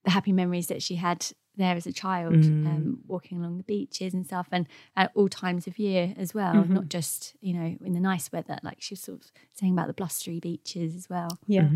the 0.04 0.12
happy 0.12 0.32
memories 0.34 0.68
that 0.68 0.82
she 0.82 0.96
had 0.96 1.28
there 1.58 1.76
as 1.76 1.86
a 1.86 1.92
child, 1.94 2.34
um, 2.66 3.00
walking 3.08 3.38
along 3.40 3.58
the 3.58 3.64
beaches 3.64 4.14
and 4.14 4.26
stuff, 4.26 4.48
and 4.52 4.68
at 4.96 5.12
all 5.16 5.28
times 5.28 5.68
of 5.68 5.78
year 5.78 6.14
as 6.18 6.34
well, 6.34 6.66
not 6.66 6.88
just 6.88 7.36
you 7.42 7.54
know 7.54 7.78
in 7.84 7.94
the 7.94 8.00
nice 8.00 8.32
weather. 8.32 8.58
Like 8.64 8.78
she 8.82 8.94
was 8.94 9.02
sort 9.02 9.20
of 9.22 9.32
saying 9.54 9.74
about 9.74 9.88
the 9.88 9.94
blustery 9.94 10.40
beaches 10.40 10.96
as 10.96 11.10
well. 11.10 11.40
Yeah. 11.48 11.68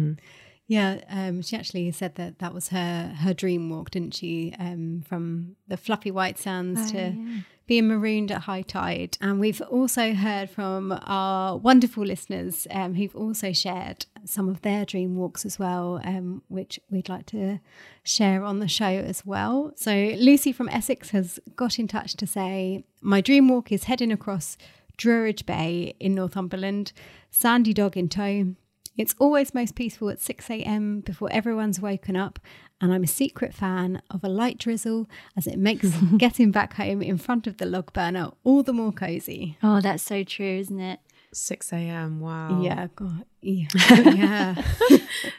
Yeah, 0.68 1.02
um, 1.10 1.42
she 1.44 1.56
actually 1.56 1.92
said 1.92 2.16
that 2.16 2.40
that 2.40 2.54
was 2.54 2.70
her 2.70 3.14
her 3.20 3.34
dream 3.34 3.70
walk, 3.70 3.92
didn't 3.92 4.16
she? 4.16 4.54
Um, 4.58 5.04
from 5.08 5.56
the 5.68 5.78
fluffy 5.78 6.10
white 6.12 6.40
sands 6.40 6.82
Oh, 6.86 6.92
to 6.94 6.98
yeah. 7.16 7.38
being 7.68 7.88
marooned 7.88 8.32
at 8.32 8.42
high 8.42 8.64
tide. 8.64 9.16
And 9.22 9.40
we've 9.40 9.62
also 9.62 10.14
heard 10.16 10.50
from 10.50 10.92
our 11.06 11.56
wonderful 11.58 12.04
listeners 12.04 12.66
um, 12.72 12.96
who've 12.96 13.16
also 13.16 13.54
shared 13.54 14.08
some 14.24 14.50
of 14.50 14.64
their 14.64 14.86
dream 14.86 15.16
walks 15.16 15.46
as 15.46 15.60
well, 15.60 16.02
um, 16.04 16.42
which 16.48 16.80
we'd 16.90 17.10
like 17.10 17.28
to 17.28 17.60
share 18.04 18.44
on 18.44 18.58
the 18.60 18.68
show 18.68 18.86
as 18.86 19.24
well. 19.24 19.72
So 19.76 19.92
Lucy 20.18 20.52
from 20.52 20.70
Essex 20.70 21.12
has 21.12 21.40
got 21.56 21.78
in 21.78 21.88
touch 21.88 22.16
to 22.16 22.26
say, 22.26 22.86
My 23.02 23.22
dream 23.22 23.50
walk 23.50 23.72
is 23.72 23.84
heading 23.84 24.12
across 24.12 24.58
Druridge 24.98 25.46
Bay 25.46 25.94
in 26.00 26.16
Northumberland, 26.16 26.92
Sandy 27.30 27.72
Dog 27.74 27.96
in 27.98 28.10
tow. 28.10 28.56
It's 28.98 29.16
always 29.20 29.54
most 29.54 29.76
peaceful 29.76 30.10
at 30.10 30.22
6 30.22 30.50
a.m. 30.50 31.02
before 31.02 31.30
everyone's 31.32 31.80
woken 31.82 32.16
up, 32.16 32.40
and 32.80 32.94
I'm 32.94 33.04
a 33.04 33.08
secret 33.08 33.54
fan 33.54 34.02
of 34.10 34.24
a 34.24 34.30
light 34.30 34.58
drizzle 34.58 35.08
as 35.36 35.48
it 35.48 35.58
makes 35.58 35.92
getting 36.18 36.52
back 36.52 36.74
home 36.76 37.02
in 37.02 37.18
front 37.18 37.46
of 37.48 37.58
the 37.58 37.66
log 37.66 37.92
burner 37.94 38.32
all 38.44 38.64
the 38.64 38.74
more 38.74 38.92
cozy. 38.94 39.58
Oh, 39.62 39.82
that's 39.82 40.04
so 40.04 40.24
true, 40.24 40.58
isn't 40.60 40.80
it? 40.80 41.00
6 41.34 41.74
a.m. 41.74 42.22
Wow. 42.22 42.62
Yeah, 42.62 42.88
God, 42.96 43.26
yeah, 43.42 43.68
yeah. 43.90 44.56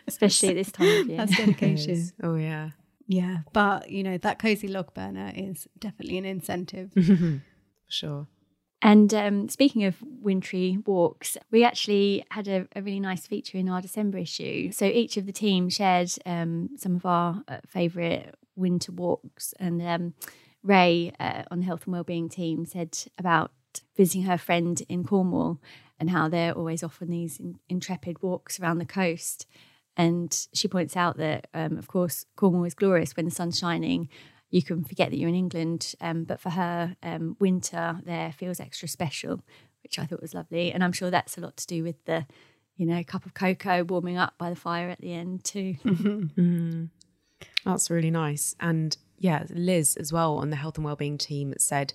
Especially 0.06 0.50
at 0.50 0.56
this 0.56 0.70
time 0.72 1.00
of 1.00 1.08
year. 1.08 1.18
That's 1.18 1.36
dedication. 1.36 2.12
Oh, 2.22 2.34
yeah. 2.36 2.70
Yeah, 3.08 3.38
but 3.52 3.88
you 3.90 4.02
know 4.02 4.18
that 4.18 4.40
cozy 4.40 4.66
log 4.66 4.92
burner 4.92 5.32
is 5.34 5.68
definitely 5.78 6.18
an 6.18 6.24
incentive. 6.24 6.90
For 6.94 7.40
sure. 7.88 8.26
And 8.86 9.12
um, 9.14 9.48
speaking 9.48 9.82
of 9.82 9.96
wintry 10.00 10.78
walks, 10.86 11.36
we 11.50 11.64
actually 11.64 12.24
had 12.30 12.46
a, 12.46 12.68
a 12.76 12.82
really 12.82 13.00
nice 13.00 13.26
feature 13.26 13.58
in 13.58 13.68
our 13.68 13.80
December 13.80 14.18
issue. 14.18 14.70
So 14.70 14.84
each 14.84 15.16
of 15.16 15.26
the 15.26 15.32
team 15.32 15.68
shared 15.68 16.12
um, 16.24 16.70
some 16.76 16.94
of 16.94 17.04
our 17.04 17.42
uh, 17.48 17.58
favourite 17.66 18.32
winter 18.54 18.92
walks. 18.92 19.52
And 19.58 19.82
um, 19.82 20.14
Ray 20.62 21.12
uh, 21.18 21.42
on 21.50 21.58
the 21.58 21.64
health 21.64 21.82
and 21.86 21.94
wellbeing 21.94 22.28
team 22.28 22.64
said 22.64 22.96
about 23.18 23.50
visiting 23.96 24.22
her 24.22 24.38
friend 24.38 24.80
in 24.88 25.02
Cornwall 25.02 25.60
and 25.98 26.10
how 26.10 26.28
they're 26.28 26.52
always 26.52 26.84
off 26.84 27.02
on 27.02 27.08
these 27.08 27.40
in, 27.40 27.58
intrepid 27.68 28.22
walks 28.22 28.60
around 28.60 28.78
the 28.78 28.86
coast. 28.86 29.46
And 29.96 30.46
she 30.52 30.68
points 30.68 30.96
out 30.96 31.16
that, 31.16 31.48
um, 31.54 31.76
of 31.76 31.88
course, 31.88 32.24
Cornwall 32.36 32.62
is 32.62 32.74
glorious 32.74 33.16
when 33.16 33.24
the 33.24 33.32
sun's 33.32 33.58
shining. 33.58 34.08
You 34.56 34.62
can 34.62 34.84
forget 34.84 35.10
that 35.10 35.18
you're 35.18 35.28
in 35.28 35.34
England, 35.34 35.94
um, 36.00 36.24
but 36.24 36.40
for 36.40 36.48
her, 36.48 36.96
um, 37.02 37.36
winter 37.38 38.00
there 38.06 38.32
feels 38.32 38.58
extra 38.58 38.88
special, 38.88 39.42
which 39.82 39.98
I 39.98 40.06
thought 40.06 40.22
was 40.22 40.32
lovely. 40.32 40.72
And 40.72 40.82
I'm 40.82 40.92
sure 40.92 41.10
that's 41.10 41.36
a 41.36 41.42
lot 41.42 41.58
to 41.58 41.66
do 41.66 41.82
with 41.82 42.02
the, 42.06 42.24
you 42.74 42.86
know, 42.86 43.04
cup 43.04 43.26
of 43.26 43.34
cocoa 43.34 43.84
warming 43.84 44.16
up 44.16 44.32
by 44.38 44.48
the 44.48 44.56
fire 44.56 44.88
at 44.88 45.02
the 45.02 45.12
end 45.12 45.44
too. 45.44 45.76
That's 47.66 47.90
really 47.90 48.10
nice. 48.10 48.56
And 48.58 48.96
yeah, 49.18 49.44
Liz 49.50 49.94
as 49.98 50.10
well 50.10 50.38
on 50.38 50.48
the 50.48 50.56
health 50.56 50.76
and 50.76 50.86
wellbeing 50.86 51.18
team 51.18 51.52
said, 51.58 51.92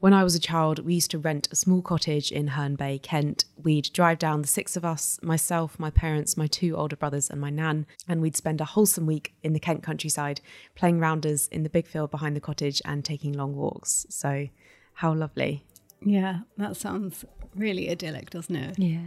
when 0.00 0.12
I 0.12 0.24
was 0.24 0.34
a 0.34 0.40
child, 0.40 0.84
we 0.84 0.94
used 0.94 1.10
to 1.12 1.18
rent 1.18 1.48
a 1.50 1.56
small 1.56 1.80
cottage 1.80 2.30
in 2.30 2.48
Herne 2.48 2.76
Bay, 2.76 2.98
Kent. 2.98 3.44
We'd 3.62 3.90
drive 3.92 4.18
down, 4.18 4.42
the 4.42 4.48
six 4.48 4.76
of 4.76 4.84
us, 4.84 5.18
myself, 5.22 5.78
my 5.78 5.90
parents, 5.90 6.36
my 6.36 6.46
two 6.46 6.76
older 6.76 6.96
brothers, 6.96 7.30
and 7.30 7.40
my 7.40 7.50
nan, 7.50 7.86
and 8.06 8.20
we'd 8.20 8.36
spend 8.36 8.60
a 8.60 8.64
wholesome 8.64 9.06
week 9.06 9.34
in 9.42 9.52
the 9.52 9.60
Kent 9.60 9.82
countryside, 9.82 10.40
playing 10.74 11.00
rounders 11.00 11.48
in 11.48 11.62
the 11.62 11.70
big 11.70 11.86
field 11.86 12.10
behind 12.10 12.36
the 12.36 12.40
cottage 12.40 12.82
and 12.84 13.04
taking 13.04 13.32
long 13.32 13.56
walks. 13.56 14.06
So, 14.10 14.48
how 14.94 15.14
lovely. 15.14 15.64
yeah, 16.04 16.40
that 16.58 16.76
sounds 16.76 17.24
really 17.54 17.90
idyllic, 17.90 18.30
doesn't 18.30 18.56
it? 18.56 18.78
Yeah. 18.78 19.00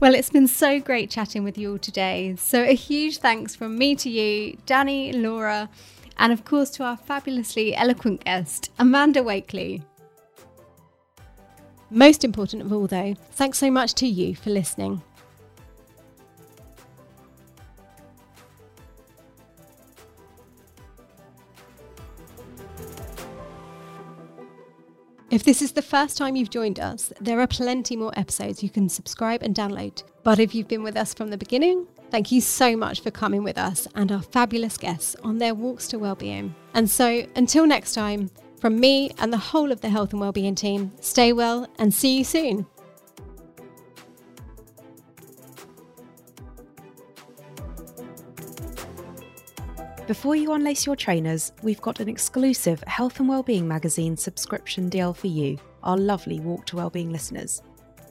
Well, 0.00 0.14
it's 0.14 0.30
been 0.30 0.48
so 0.48 0.80
great 0.80 1.08
chatting 1.08 1.44
with 1.44 1.56
you 1.56 1.72
all 1.72 1.78
today. 1.78 2.34
So, 2.36 2.62
a 2.62 2.74
huge 2.74 3.18
thanks 3.18 3.54
from 3.54 3.78
me 3.78 3.94
to 3.96 4.10
you, 4.10 4.58
Danny, 4.66 5.12
Laura, 5.12 5.70
and 6.18 6.32
of 6.32 6.44
course 6.44 6.70
to 6.70 6.84
our 6.84 6.96
fabulously 6.96 7.74
eloquent 7.74 8.24
guest, 8.24 8.70
Amanda 8.78 9.20
Wakeley. 9.20 9.82
Most 11.90 12.24
important 12.24 12.62
of 12.62 12.72
all, 12.72 12.86
though, 12.86 13.14
thanks 13.32 13.58
so 13.58 13.70
much 13.70 13.94
to 13.94 14.06
you 14.06 14.34
for 14.34 14.50
listening. 14.50 15.02
If 25.30 25.42
this 25.42 25.62
is 25.62 25.72
the 25.72 25.82
first 25.82 26.16
time 26.16 26.36
you've 26.36 26.50
joined 26.50 26.78
us, 26.78 27.12
there 27.20 27.40
are 27.40 27.46
plenty 27.48 27.96
more 27.96 28.12
episodes 28.16 28.62
you 28.62 28.70
can 28.70 28.88
subscribe 28.88 29.42
and 29.42 29.52
download. 29.52 30.04
But 30.22 30.38
if 30.38 30.54
you've 30.54 30.68
been 30.68 30.84
with 30.84 30.96
us 30.96 31.12
from 31.12 31.30
the 31.30 31.36
beginning, 31.36 31.88
thank 32.14 32.30
you 32.30 32.40
so 32.40 32.76
much 32.76 33.00
for 33.00 33.10
coming 33.10 33.42
with 33.42 33.58
us 33.58 33.88
and 33.96 34.12
our 34.12 34.22
fabulous 34.22 34.78
guests 34.78 35.16
on 35.24 35.38
their 35.38 35.52
walks 35.52 35.88
to 35.88 35.98
wellbeing. 35.98 36.54
And 36.72 36.88
so, 36.88 37.26
until 37.34 37.66
next 37.66 37.92
time, 37.92 38.30
from 38.60 38.78
me 38.78 39.10
and 39.18 39.32
the 39.32 39.36
whole 39.36 39.72
of 39.72 39.80
the 39.80 39.88
health 39.88 40.12
and 40.12 40.20
wellbeing 40.20 40.54
team, 40.54 40.92
stay 41.00 41.32
well 41.32 41.66
and 41.80 41.92
see 41.92 42.18
you 42.18 42.22
soon. 42.22 42.66
Before 50.06 50.36
you 50.36 50.50
unlace 50.50 50.86
your 50.86 50.94
trainers, 50.94 51.50
we've 51.64 51.82
got 51.82 51.98
an 51.98 52.08
exclusive 52.08 52.80
Health 52.86 53.18
and 53.18 53.28
Wellbeing 53.28 53.66
magazine 53.66 54.16
subscription 54.16 54.88
deal 54.88 55.12
for 55.14 55.26
you, 55.26 55.58
our 55.82 55.96
lovely 55.96 56.38
Walk 56.38 56.64
to 56.66 56.76
Wellbeing 56.76 57.10
listeners. 57.10 57.60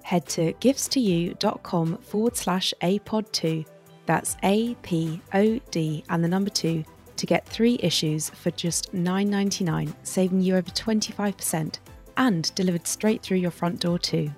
Head 0.01 0.26
to 0.28 0.51
giftstoyou.com 0.56 1.99
forward 1.99 2.36
slash 2.36 2.74
APOD2, 2.82 3.66
that's 4.06 4.36
A 4.43 4.76
P 4.76 5.22
O 5.34 5.60
D 5.72 6.04
and 6.10 6.24
the 6.24 6.28
number 6.28 6.49
2, 6.49 6.84
to 7.16 7.26
get 7.26 7.47
three 7.47 7.80
issues 7.82 8.30
for 8.30 8.51
just 8.51 8.93
$9.99, 8.93 9.93
saving 10.04 10.41
you 10.41 10.56
over 10.56 10.70
25% 10.72 11.80
and 12.18 12.54
delivered 12.56 12.88
straight 12.88 13.22
through 13.22 13.38
your 13.38 13.51
front 13.51 13.80
door 13.80 13.97
too. 13.99 14.30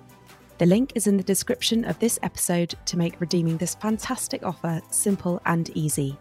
The 0.58 0.66
link 0.66 0.92
is 0.94 1.06
in 1.06 1.16
the 1.16 1.22
description 1.22 1.84
of 1.84 1.98
this 1.98 2.18
episode 2.22 2.74
to 2.86 2.96
make 2.96 3.20
redeeming 3.20 3.56
this 3.58 3.74
fantastic 3.74 4.44
offer 4.44 4.80
simple 4.90 5.42
and 5.44 5.68
easy. 5.76 6.16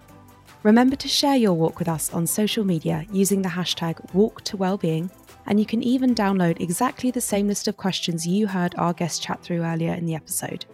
Remember 0.63 0.95
to 0.95 1.07
share 1.07 1.37
your 1.37 1.53
walk 1.53 1.79
with 1.79 1.87
us 1.87 2.11
on 2.13 2.25
social 2.25 2.65
media 2.65 3.05
using 3.11 3.41
the 3.41 3.49
hashtag 3.49 3.95
WalkToWellbeing, 4.13 5.11
and 5.45 5.59
you 5.59 5.65
can 5.65 5.83
even 5.83 6.15
download 6.15 6.59
exactly 6.59 7.11
the 7.11 7.21
same 7.21 7.47
list 7.47 7.67
of 7.67 7.77
questions 7.77 8.27
you 8.27 8.47
heard 8.47 8.73
our 8.77 8.91
guest 8.91 9.21
chat 9.21 9.41
through 9.43 9.63
earlier 9.63 9.93
in 9.93 10.05
the 10.05 10.15
episode. 10.15 10.65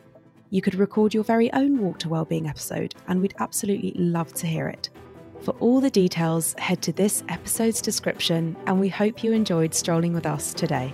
You 0.53 0.61
could 0.61 0.75
record 0.75 1.13
your 1.13 1.23
very 1.23 1.51
own 1.53 1.77
Walk 1.77 1.99
to 1.99 2.09
Wellbeing 2.09 2.45
episode, 2.45 2.93
and 3.07 3.21
we'd 3.21 3.33
absolutely 3.39 3.93
love 3.95 4.33
to 4.33 4.45
hear 4.45 4.67
it. 4.67 4.89
For 5.39 5.51
all 5.61 5.79
the 5.79 5.89
details, 5.89 6.53
head 6.57 6.81
to 6.81 6.91
this 6.91 7.23
episode's 7.29 7.81
description, 7.81 8.57
and 8.65 8.77
we 8.77 8.89
hope 8.89 9.23
you 9.23 9.31
enjoyed 9.31 9.73
strolling 9.73 10.11
with 10.11 10.25
us 10.25 10.53
today. 10.53 10.93